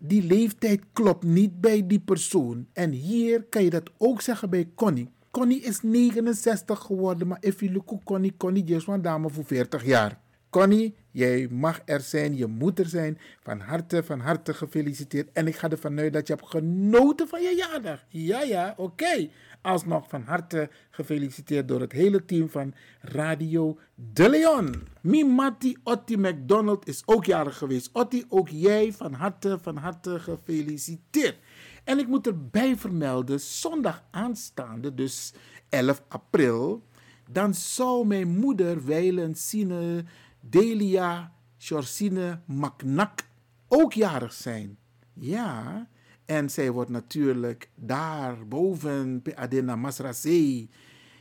die 0.00 0.22
leeftijd 0.22 0.80
klopt 0.92 1.24
niet 1.24 1.60
bij 1.60 1.86
die 1.86 2.00
persoon. 2.00 2.66
En 2.72 2.90
hier 2.90 3.42
kan 3.42 3.64
je 3.64 3.70
dat 3.70 3.90
ook 3.98 4.20
zeggen 4.20 4.50
bij 4.50 4.68
Connie. 4.74 5.10
Connie 5.30 5.60
is 5.60 5.82
69 5.82 6.78
geworden, 6.78 7.26
maar 7.26 7.38
if 7.40 7.60
you 7.60 7.72
look 7.72 7.92
Connie, 8.04 8.34
Connie 8.36 8.64
is 8.64 8.84
dame 9.00 9.30
voor 9.30 9.44
40 9.44 9.84
jaar. 9.84 10.20
Connie, 10.56 10.94
jij 11.10 11.48
mag 11.50 11.80
er 11.84 12.00
zijn, 12.00 12.36
je 12.36 12.46
moet 12.46 12.78
er 12.78 12.86
zijn. 12.86 13.18
Van 13.42 13.60
harte, 13.60 14.02
van 14.02 14.20
harte 14.20 14.54
gefeliciteerd. 14.54 15.32
En 15.32 15.46
ik 15.46 15.56
ga 15.56 15.70
ervan 15.70 15.98
uit 15.98 16.12
dat 16.12 16.26
je 16.26 16.32
hebt 16.34 16.48
genoten 16.48 17.28
van 17.28 17.42
je 17.42 17.54
jaardag. 17.56 18.04
Ja, 18.08 18.42
ja, 18.42 18.74
oké. 18.76 19.28
Alsnog 19.62 20.08
van 20.08 20.22
harte 20.22 20.70
gefeliciteerd 20.90 21.68
door 21.68 21.80
het 21.80 21.92
hele 21.92 22.24
team 22.24 22.50
van 22.50 22.74
Radio 23.00 23.78
De 23.94 24.28
Leon. 24.28 24.88
Mimati 25.00 25.76
Otti 25.82 26.16
McDonald 26.16 26.88
is 26.88 27.02
ook 27.06 27.24
jarig 27.24 27.58
geweest. 27.58 27.90
Otti, 27.92 28.24
ook 28.28 28.48
jij 28.48 28.92
van 28.92 29.12
harte, 29.12 29.58
van 29.62 29.76
harte 29.76 30.20
gefeliciteerd. 30.20 31.36
En 31.84 31.98
ik 31.98 32.06
moet 32.06 32.26
erbij 32.26 32.76
vermelden, 32.76 33.40
zondag 33.40 34.04
aanstaande, 34.10 34.94
dus 34.94 35.32
11 35.68 36.02
april, 36.08 36.82
dan 37.30 37.54
zou 37.54 38.06
mijn 38.06 38.28
moeder 38.28 38.86
Weilen 38.86 39.34
Sine 39.34 40.04
Delia 40.50 41.32
Georgine 41.58 42.40
Maknak 42.44 43.20
ook 43.68 43.92
jarig 43.92 44.32
zijn. 44.32 44.78
Ja, 45.12 45.88
en 46.24 46.50
zij 46.50 46.70
wordt 46.70 46.90
natuurlijk 46.90 47.70
daar 47.74 48.48
boven 48.48 49.22
Adena 49.34 49.76
Masrasei, 49.76 50.70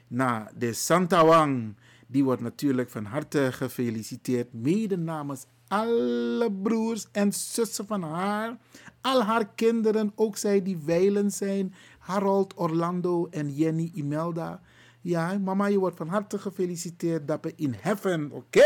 naar 0.07 0.51
de 0.57 0.73
Santawang, 0.73 1.75
Die 2.07 2.23
wordt 2.23 2.41
natuurlijk 2.41 2.89
van 2.89 3.05
harte 3.05 3.51
gefeliciteerd. 3.51 4.53
Mede 4.53 4.97
namens 4.97 5.45
alle 5.67 6.51
broers 6.51 7.07
en 7.11 7.33
zussen 7.33 7.87
van 7.87 8.03
haar. 8.03 8.57
Al 9.01 9.23
haar 9.23 9.47
kinderen, 9.55 10.11
ook 10.15 10.37
zij 10.37 10.61
die 10.61 10.77
wijlen 10.77 11.31
zijn. 11.31 11.73
Harold, 11.99 12.53
Orlando 12.57 13.27
en 13.31 13.55
Jenny 13.55 13.91
Imelda. 13.93 14.61
Ja, 15.05 15.37
mama, 15.37 15.65
je 15.65 15.79
wordt 15.79 15.97
van 15.97 16.07
harte 16.07 16.37
gefeliciteerd. 16.39 17.27
Dapper 17.27 17.51
in 17.55 17.75
heaven. 17.77 18.31
Oké. 18.31 18.63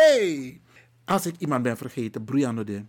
Als 1.05 1.25
ik 1.25 1.35
iemand 1.37 1.63
ben 1.63 1.77
vergeten, 1.77 2.23
Brianna 2.23 2.63
de. 2.63 2.83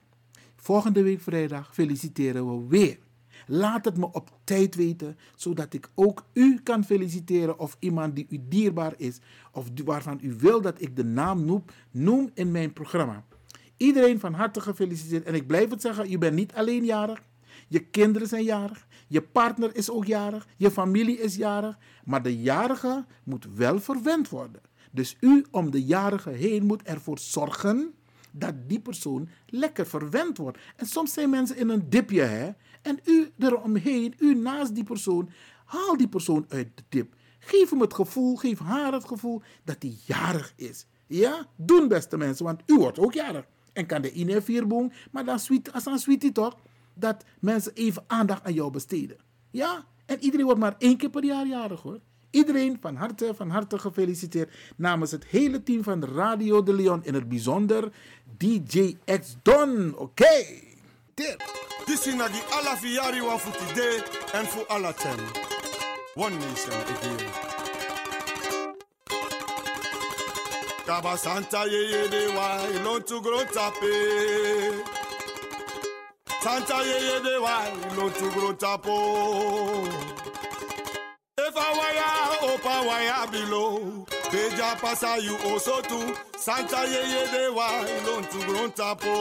Volgende 0.57 1.03
week 1.03 1.21
vrijdag 1.21 1.75
feliciteren 1.75 2.47
we 2.47 2.69
weer. 2.69 2.99
Laat 3.47 3.85
het 3.85 3.97
me 3.97 4.13
op 4.13 4.31
tijd 4.45 4.75
weten, 4.75 5.19
zodat 5.35 5.75
ik 5.75 5.91
ook 5.95 6.25
u 6.33 6.61
kan 6.63 6.85
feliciteren 6.85 7.59
of 7.59 7.77
iemand 7.79 8.17
die 8.17 8.27
u 8.29 8.41
dierbaar 8.49 8.95
is 8.97 9.19
of 9.53 9.69
waarvan 9.85 10.19
u 10.23 10.35
wil 10.39 10.61
dat 10.61 10.81
ik 10.81 10.97
de 10.97 11.05
naam 11.05 11.45
noem, 11.45 11.65
noem 11.91 12.31
in 12.35 12.51
mijn 12.51 12.73
programma. 12.73 13.25
Iedereen 13.77 14.21
van 14.21 14.35
harte 14.35 14.61
gefeliciteerd. 14.61 15.25
En 15.25 15.35
ik 15.35 15.47
blijf 15.47 15.71
het 15.71 15.81
zeggen, 15.81 16.13
u 16.13 16.19
bent 16.19 16.35
niet 16.35 16.55
alleen 16.55 16.85
jarig. 16.85 17.23
Je 17.69 17.79
kinderen 17.79 18.29
zijn 18.29 18.45
jarig. 18.45 18.87
Je 19.09 19.23
partner 19.23 19.77
is 19.77 19.91
ook 19.91 20.05
jarig. 20.05 20.47
Je 20.57 20.71
familie 20.71 21.19
is 21.19 21.37
jarig. 21.37 21.79
Maar 22.05 22.23
de 22.23 22.41
jarige 22.41 23.05
moet 23.25 23.47
wel 23.55 23.81
verwend 23.81 24.29
worden. 24.29 24.61
Dus 24.91 25.17
u 25.21 25.45
om 25.51 25.71
de 25.71 25.85
jarige 25.85 26.31
heen 26.31 26.67
moet 26.67 26.83
ervoor 26.83 27.19
zorgen 27.19 27.95
dat 28.31 28.55
die 28.69 28.81
persoon 28.81 29.29
lekker 29.47 29.87
verwend 29.87 30.37
wordt. 30.37 30.59
En 30.77 30.87
soms 30.87 31.13
zijn 31.13 31.31
mensen 31.31 31.57
in 31.57 31.69
een 31.69 31.91
dipje, 31.91 32.23
hè? 32.23 32.51
En 32.83 33.01
u 33.05 33.31
eromheen, 33.39 34.15
u 34.19 34.35
naast 34.35 34.75
die 34.75 34.85
persoon, 34.85 35.31
haal 35.65 35.97
die 35.97 36.09
persoon 36.09 36.45
uit 36.49 36.69
de 36.75 36.83
dip. 36.89 37.15
Geef 37.39 37.71
hem 37.71 37.81
het 37.81 37.95
gevoel, 37.95 38.37
geef 38.37 38.59
haar 38.59 38.93
het 38.93 39.05
gevoel 39.05 39.43
dat 39.65 39.77
hij 39.79 39.97
jarig 40.05 40.53
is. 40.57 40.87
Ja, 41.07 41.47
doen 41.57 41.89
beste 41.89 42.17
mensen, 42.17 42.45
want 42.45 42.63
u 42.67 42.77
wordt 42.77 42.99
ook 42.99 43.13
jarig. 43.13 43.47
En 43.73 43.87
kan 43.87 44.03
de 44.03 44.13
ine 44.13 44.43
vierboom, 44.43 44.93
maar 45.11 45.25
dan 45.25 45.39
sweet, 45.39 45.73
als 45.73 45.85
dan 45.85 45.99
sweetie 45.99 46.33
toch, 46.33 46.57
dat 47.01 47.25
mensen 47.39 47.73
even 47.75 48.05
aandacht 48.07 48.45
aan 48.45 48.53
jou 48.53 48.71
besteden. 48.71 49.17
Ja, 49.51 49.85
en 50.07 50.19
iedereen 50.21 50.45
wordt 50.45 50.61
maar 50.61 50.75
één 50.79 50.97
keer 50.97 51.11
per 51.11 51.25
jaar 51.25 51.47
jarig 51.47 51.81
hoor. 51.83 52.01
Iedereen 52.31 52.79
van 52.81 52.97
harte, 52.97 53.33
van 53.37 53.51
harte 53.51 53.79
gefeliciteerd 53.79 54.51
namens 54.77 55.11
het 55.11 55.25
hele 55.25 55.63
team 55.63 55.83
van 55.83 56.05
Radio 56.05 56.63
de 56.63 56.73
Leon, 56.73 57.05
in 57.05 57.15
het 57.15 57.29
bijzonder 57.29 57.93
DJ 58.37 58.97
X 59.05 59.37
Don. 59.43 59.93
Oké. 59.93 60.03
Okay. 60.03 60.65
This 61.85 62.07
is 62.07 62.15
die 62.15 62.43
alla 62.51 62.77
fiari 62.77 63.21
wa 63.21 63.39
futi 63.39 64.03
en 64.33 64.47
voor 64.47 64.67
alla 64.67 64.93
ten. 64.93 65.19
One 66.15 66.37
nation 66.37 66.73
again. 66.73 67.17
Kaba 70.87 71.17
Santa 71.17 71.65
ye. 71.67 71.91
Santa 76.43 76.79
ye 76.85 76.99
ye 77.09 77.21
de 77.21 77.39
wa 77.43 77.57
ilon 77.69 78.11
tu 78.13 78.31
gro 78.31 78.53
tapo. 78.55 78.97
If 81.37 81.57
I 81.57 81.69
wire 81.79 82.53
opa 82.53 82.75
wire 82.87 83.27
below. 83.31 84.07
Beja 84.33 84.81
pasa 84.81 85.19
you 85.21 85.37
also 85.51 85.83
too. 85.83 86.15
Santa 86.39 86.87
ye 86.87 87.03
ye 87.13 87.23
de 87.33 87.53
wa 87.53 87.69
ilon 87.85 88.25
tu 88.31 88.39
gro 88.47 88.69
tapo. 88.69 89.15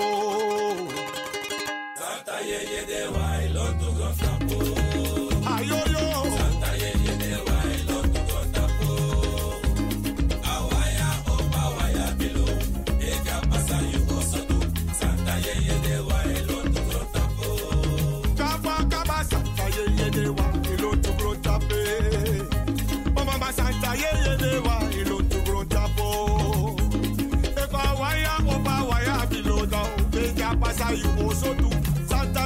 Santa 1.97 2.39
ye 2.41 2.59
ye 2.71 2.85
de 2.85 3.01
wa 3.11 3.27
ilon 3.45 3.58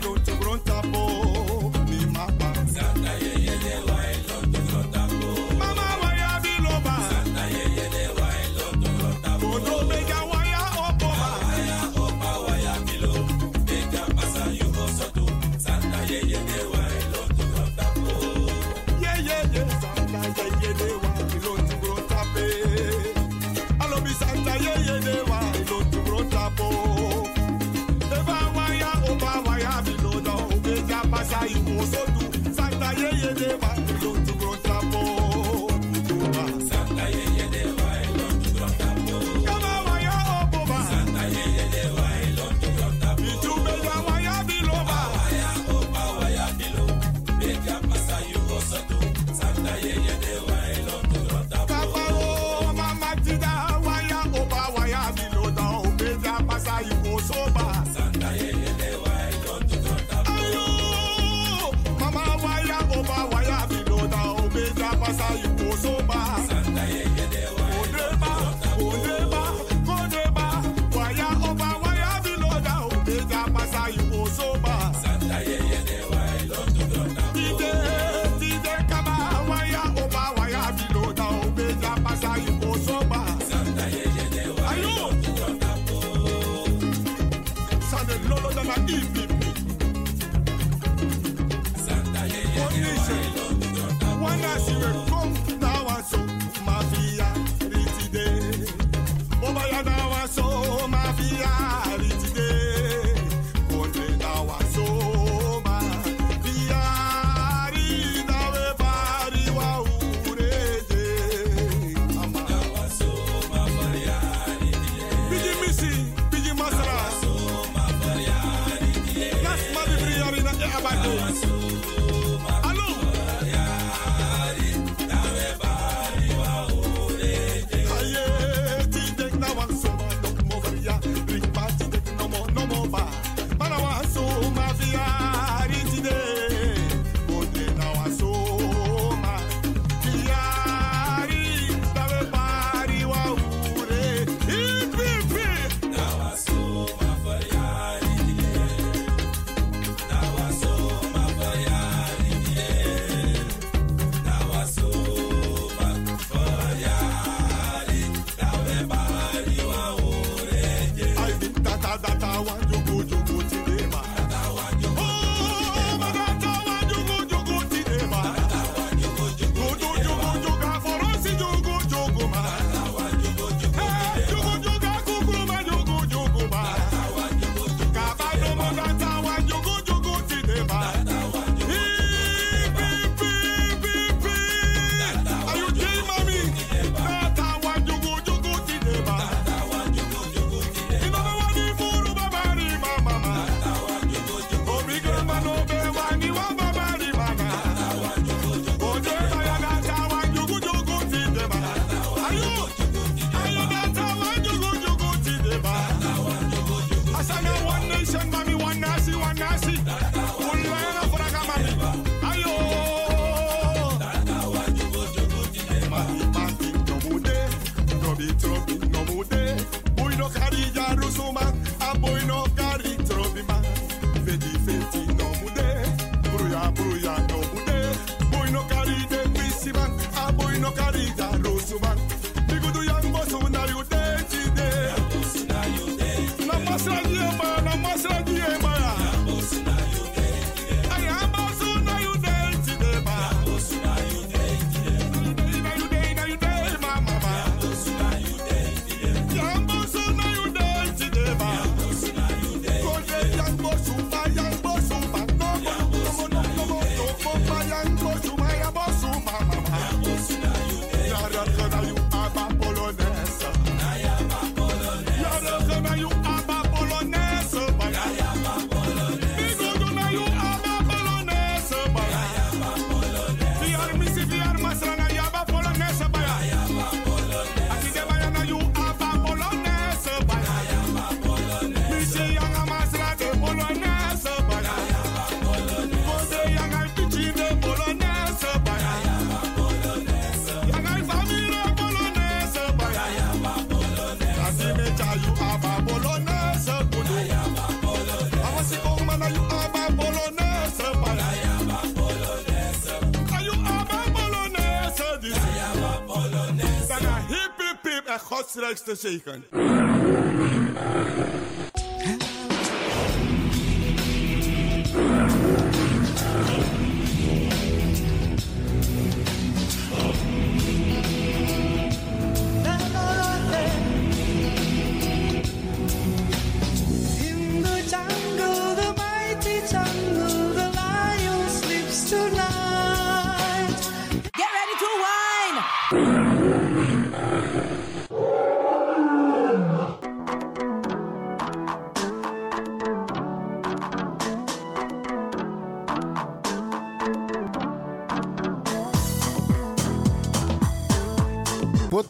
en 308.72 308.78
godsrijkste 308.78 309.40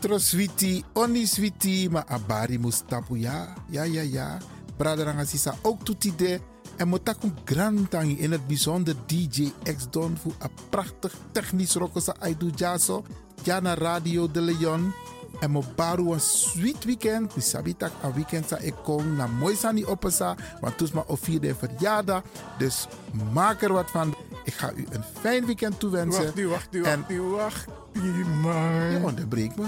Potro 0.02 0.18
switi, 0.18 0.82
oni 0.98 1.26
switi, 1.30 1.86
maar 1.86 2.02
abari 2.10 2.56
mustapu 2.58 3.14
ja, 3.16 3.54
ja, 3.70 3.84
ja, 3.84 4.02
ja. 4.02 4.38
Braderanga 4.76 5.24
sisa 5.24 5.54
ook 5.62 5.84
toetide. 5.84 6.40
En 6.76 6.88
motakum 6.88 7.34
grantangi 7.44 8.18
in 8.18 8.32
het 8.32 8.46
bijzonder 8.46 8.96
DJ 9.06 9.52
X 9.62 9.86
Don 9.90 10.16
voor 10.16 10.34
een 10.38 10.50
prachtig 10.70 11.14
technisch 11.32 11.74
rokosa 11.74 12.14
aidu 12.18 12.50
jaso. 12.54 13.04
Jana 13.42 13.74
Radio 13.74 14.30
de 14.30 14.40
Leon. 14.40 14.92
En 15.40 15.50
mo 15.50 15.62
baru 15.76 16.12
een 16.12 16.20
sweet 16.20 16.84
weekend. 16.84 17.36
Mi 17.36 17.42
sabitak 17.42 17.92
een 18.02 18.12
weekend 18.12 18.48
sa 18.48 18.58
ik 18.58 18.74
kom 18.82 19.16
na 19.16 19.26
mooi 19.26 19.56
sani 19.56 19.86
opesa. 19.86 20.34
Want 20.60 20.78
toes 20.78 20.90
ma 20.90 21.04
of 21.06 21.20
vierde 21.20 21.54
verjaardag. 21.54 22.22
Dus 22.58 22.86
maak 23.32 23.62
er 23.62 23.72
wat 23.72 23.90
van. 23.90 24.14
Ik 24.44 24.54
ga 24.54 24.72
u 24.72 24.86
een 24.90 25.04
fijn 25.20 25.46
weekend 25.46 25.80
toewensen. 25.80 26.22
Wacht, 26.22 26.34
die, 26.36 26.48
wacht, 26.48 26.74
En- 26.74 26.82
wacht, 26.82 27.08
die, 27.08 27.20
wacht, 27.20 27.64
die, 27.92 28.24
man. 28.24 28.90
Je 28.90 29.00
onderbreekt 29.02 29.56
me. 29.56 29.66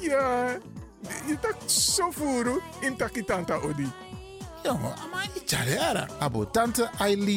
Ja, 0.00 0.58
je 1.26 1.38
tak 1.40 1.56
zo 1.66 2.10
voeren 2.10 2.58
in 2.80 2.96
takitanta 2.96 3.54
odi. 3.54 3.92
Jongen, 4.62 4.94
maar 5.12 5.28
Charera. 5.44 6.08
Abo 6.18 6.50
tante 6.50 6.90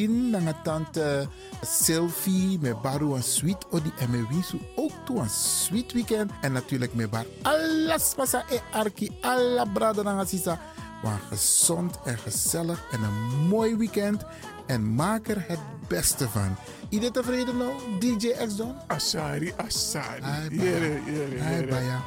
nanga 0.08 0.54
tante 0.64 1.28
Sylvie, 1.62 2.60
met 2.60 2.82
baru 2.82 3.16
een 3.16 3.24
sweet 3.24 3.66
odi 3.72 3.92
en 4.00 4.10
me 4.10 4.26
wisu 4.30 4.60
ook 4.76 4.92
toe 5.06 5.20
een 5.20 5.30
sweet 5.30 5.94
weekend. 5.94 6.32
En 6.42 6.52
natuurlijk 6.52 6.94
met 6.94 7.10
bar 7.10 7.26
alles 7.42 8.14
pasa 8.16 8.44
e 8.50 8.60
arki, 8.72 9.18
alla 9.22 9.66
brada 9.66 10.02
nanga 10.02 10.26
sisa. 10.26 10.60
Maar 11.04 11.20
gezond 11.30 12.00
en 12.06 12.18
gezellig 12.18 12.84
en 12.92 13.04
een 13.04 13.48
mooi 13.48 13.76
weekend. 13.76 14.24
En 14.68 14.96
maak 14.96 15.28
er 15.28 15.44
het 15.48 15.60
beste 15.88 16.30
van. 16.30 16.56
Iedereen 16.90 17.14
tevreden 17.14 17.58
nou, 17.58 17.72
DJ 18.00 18.28
X 18.48 18.56
Don? 18.56 18.76
Asari, 18.88 19.54
Asari. 19.58 20.22
Jere, 20.52 21.00
jere, 21.06 21.38
jere. 21.38 21.68
baya. 21.68 22.02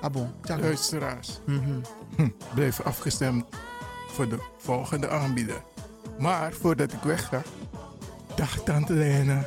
Abo, 0.00 0.28
tjaka. 0.42 0.60
Luisteraars, 0.62 1.40
Mhm. 1.46 1.80
hm, 2.16 2.28
blijf 2.54 2.80
afgestemd 2.80 3.44
voor 4.08 4.28
de 4.28 4.38
volgende 4.58 5.08
aanbieder. 5.08 5.62
Maar 6.18 6.52
voordat 6.52 6.92
ik 6.92 7.02
weg 7.02 7.26
ga, 7.28 7.42
dag 8.34 8.62
Tante 8.62 8.92
Lena, 8.92 9.44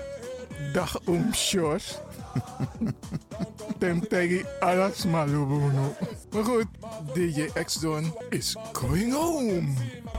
dag 0.74 1.00
Oom 1.06 1.34
Sjors. 1.34 1.98
Tem 3.80 4.08
tegi 4.08 4.46
alas 4.60 5.06
malubuno. 5.06 5.96
Maar 6.34 6.44
goed, 6.44 6.66
DJ 7.14 7.46
X-Don 7.64 8.14
is 8.30 8.56
going 8.74 9.14
home. 9.14 9.74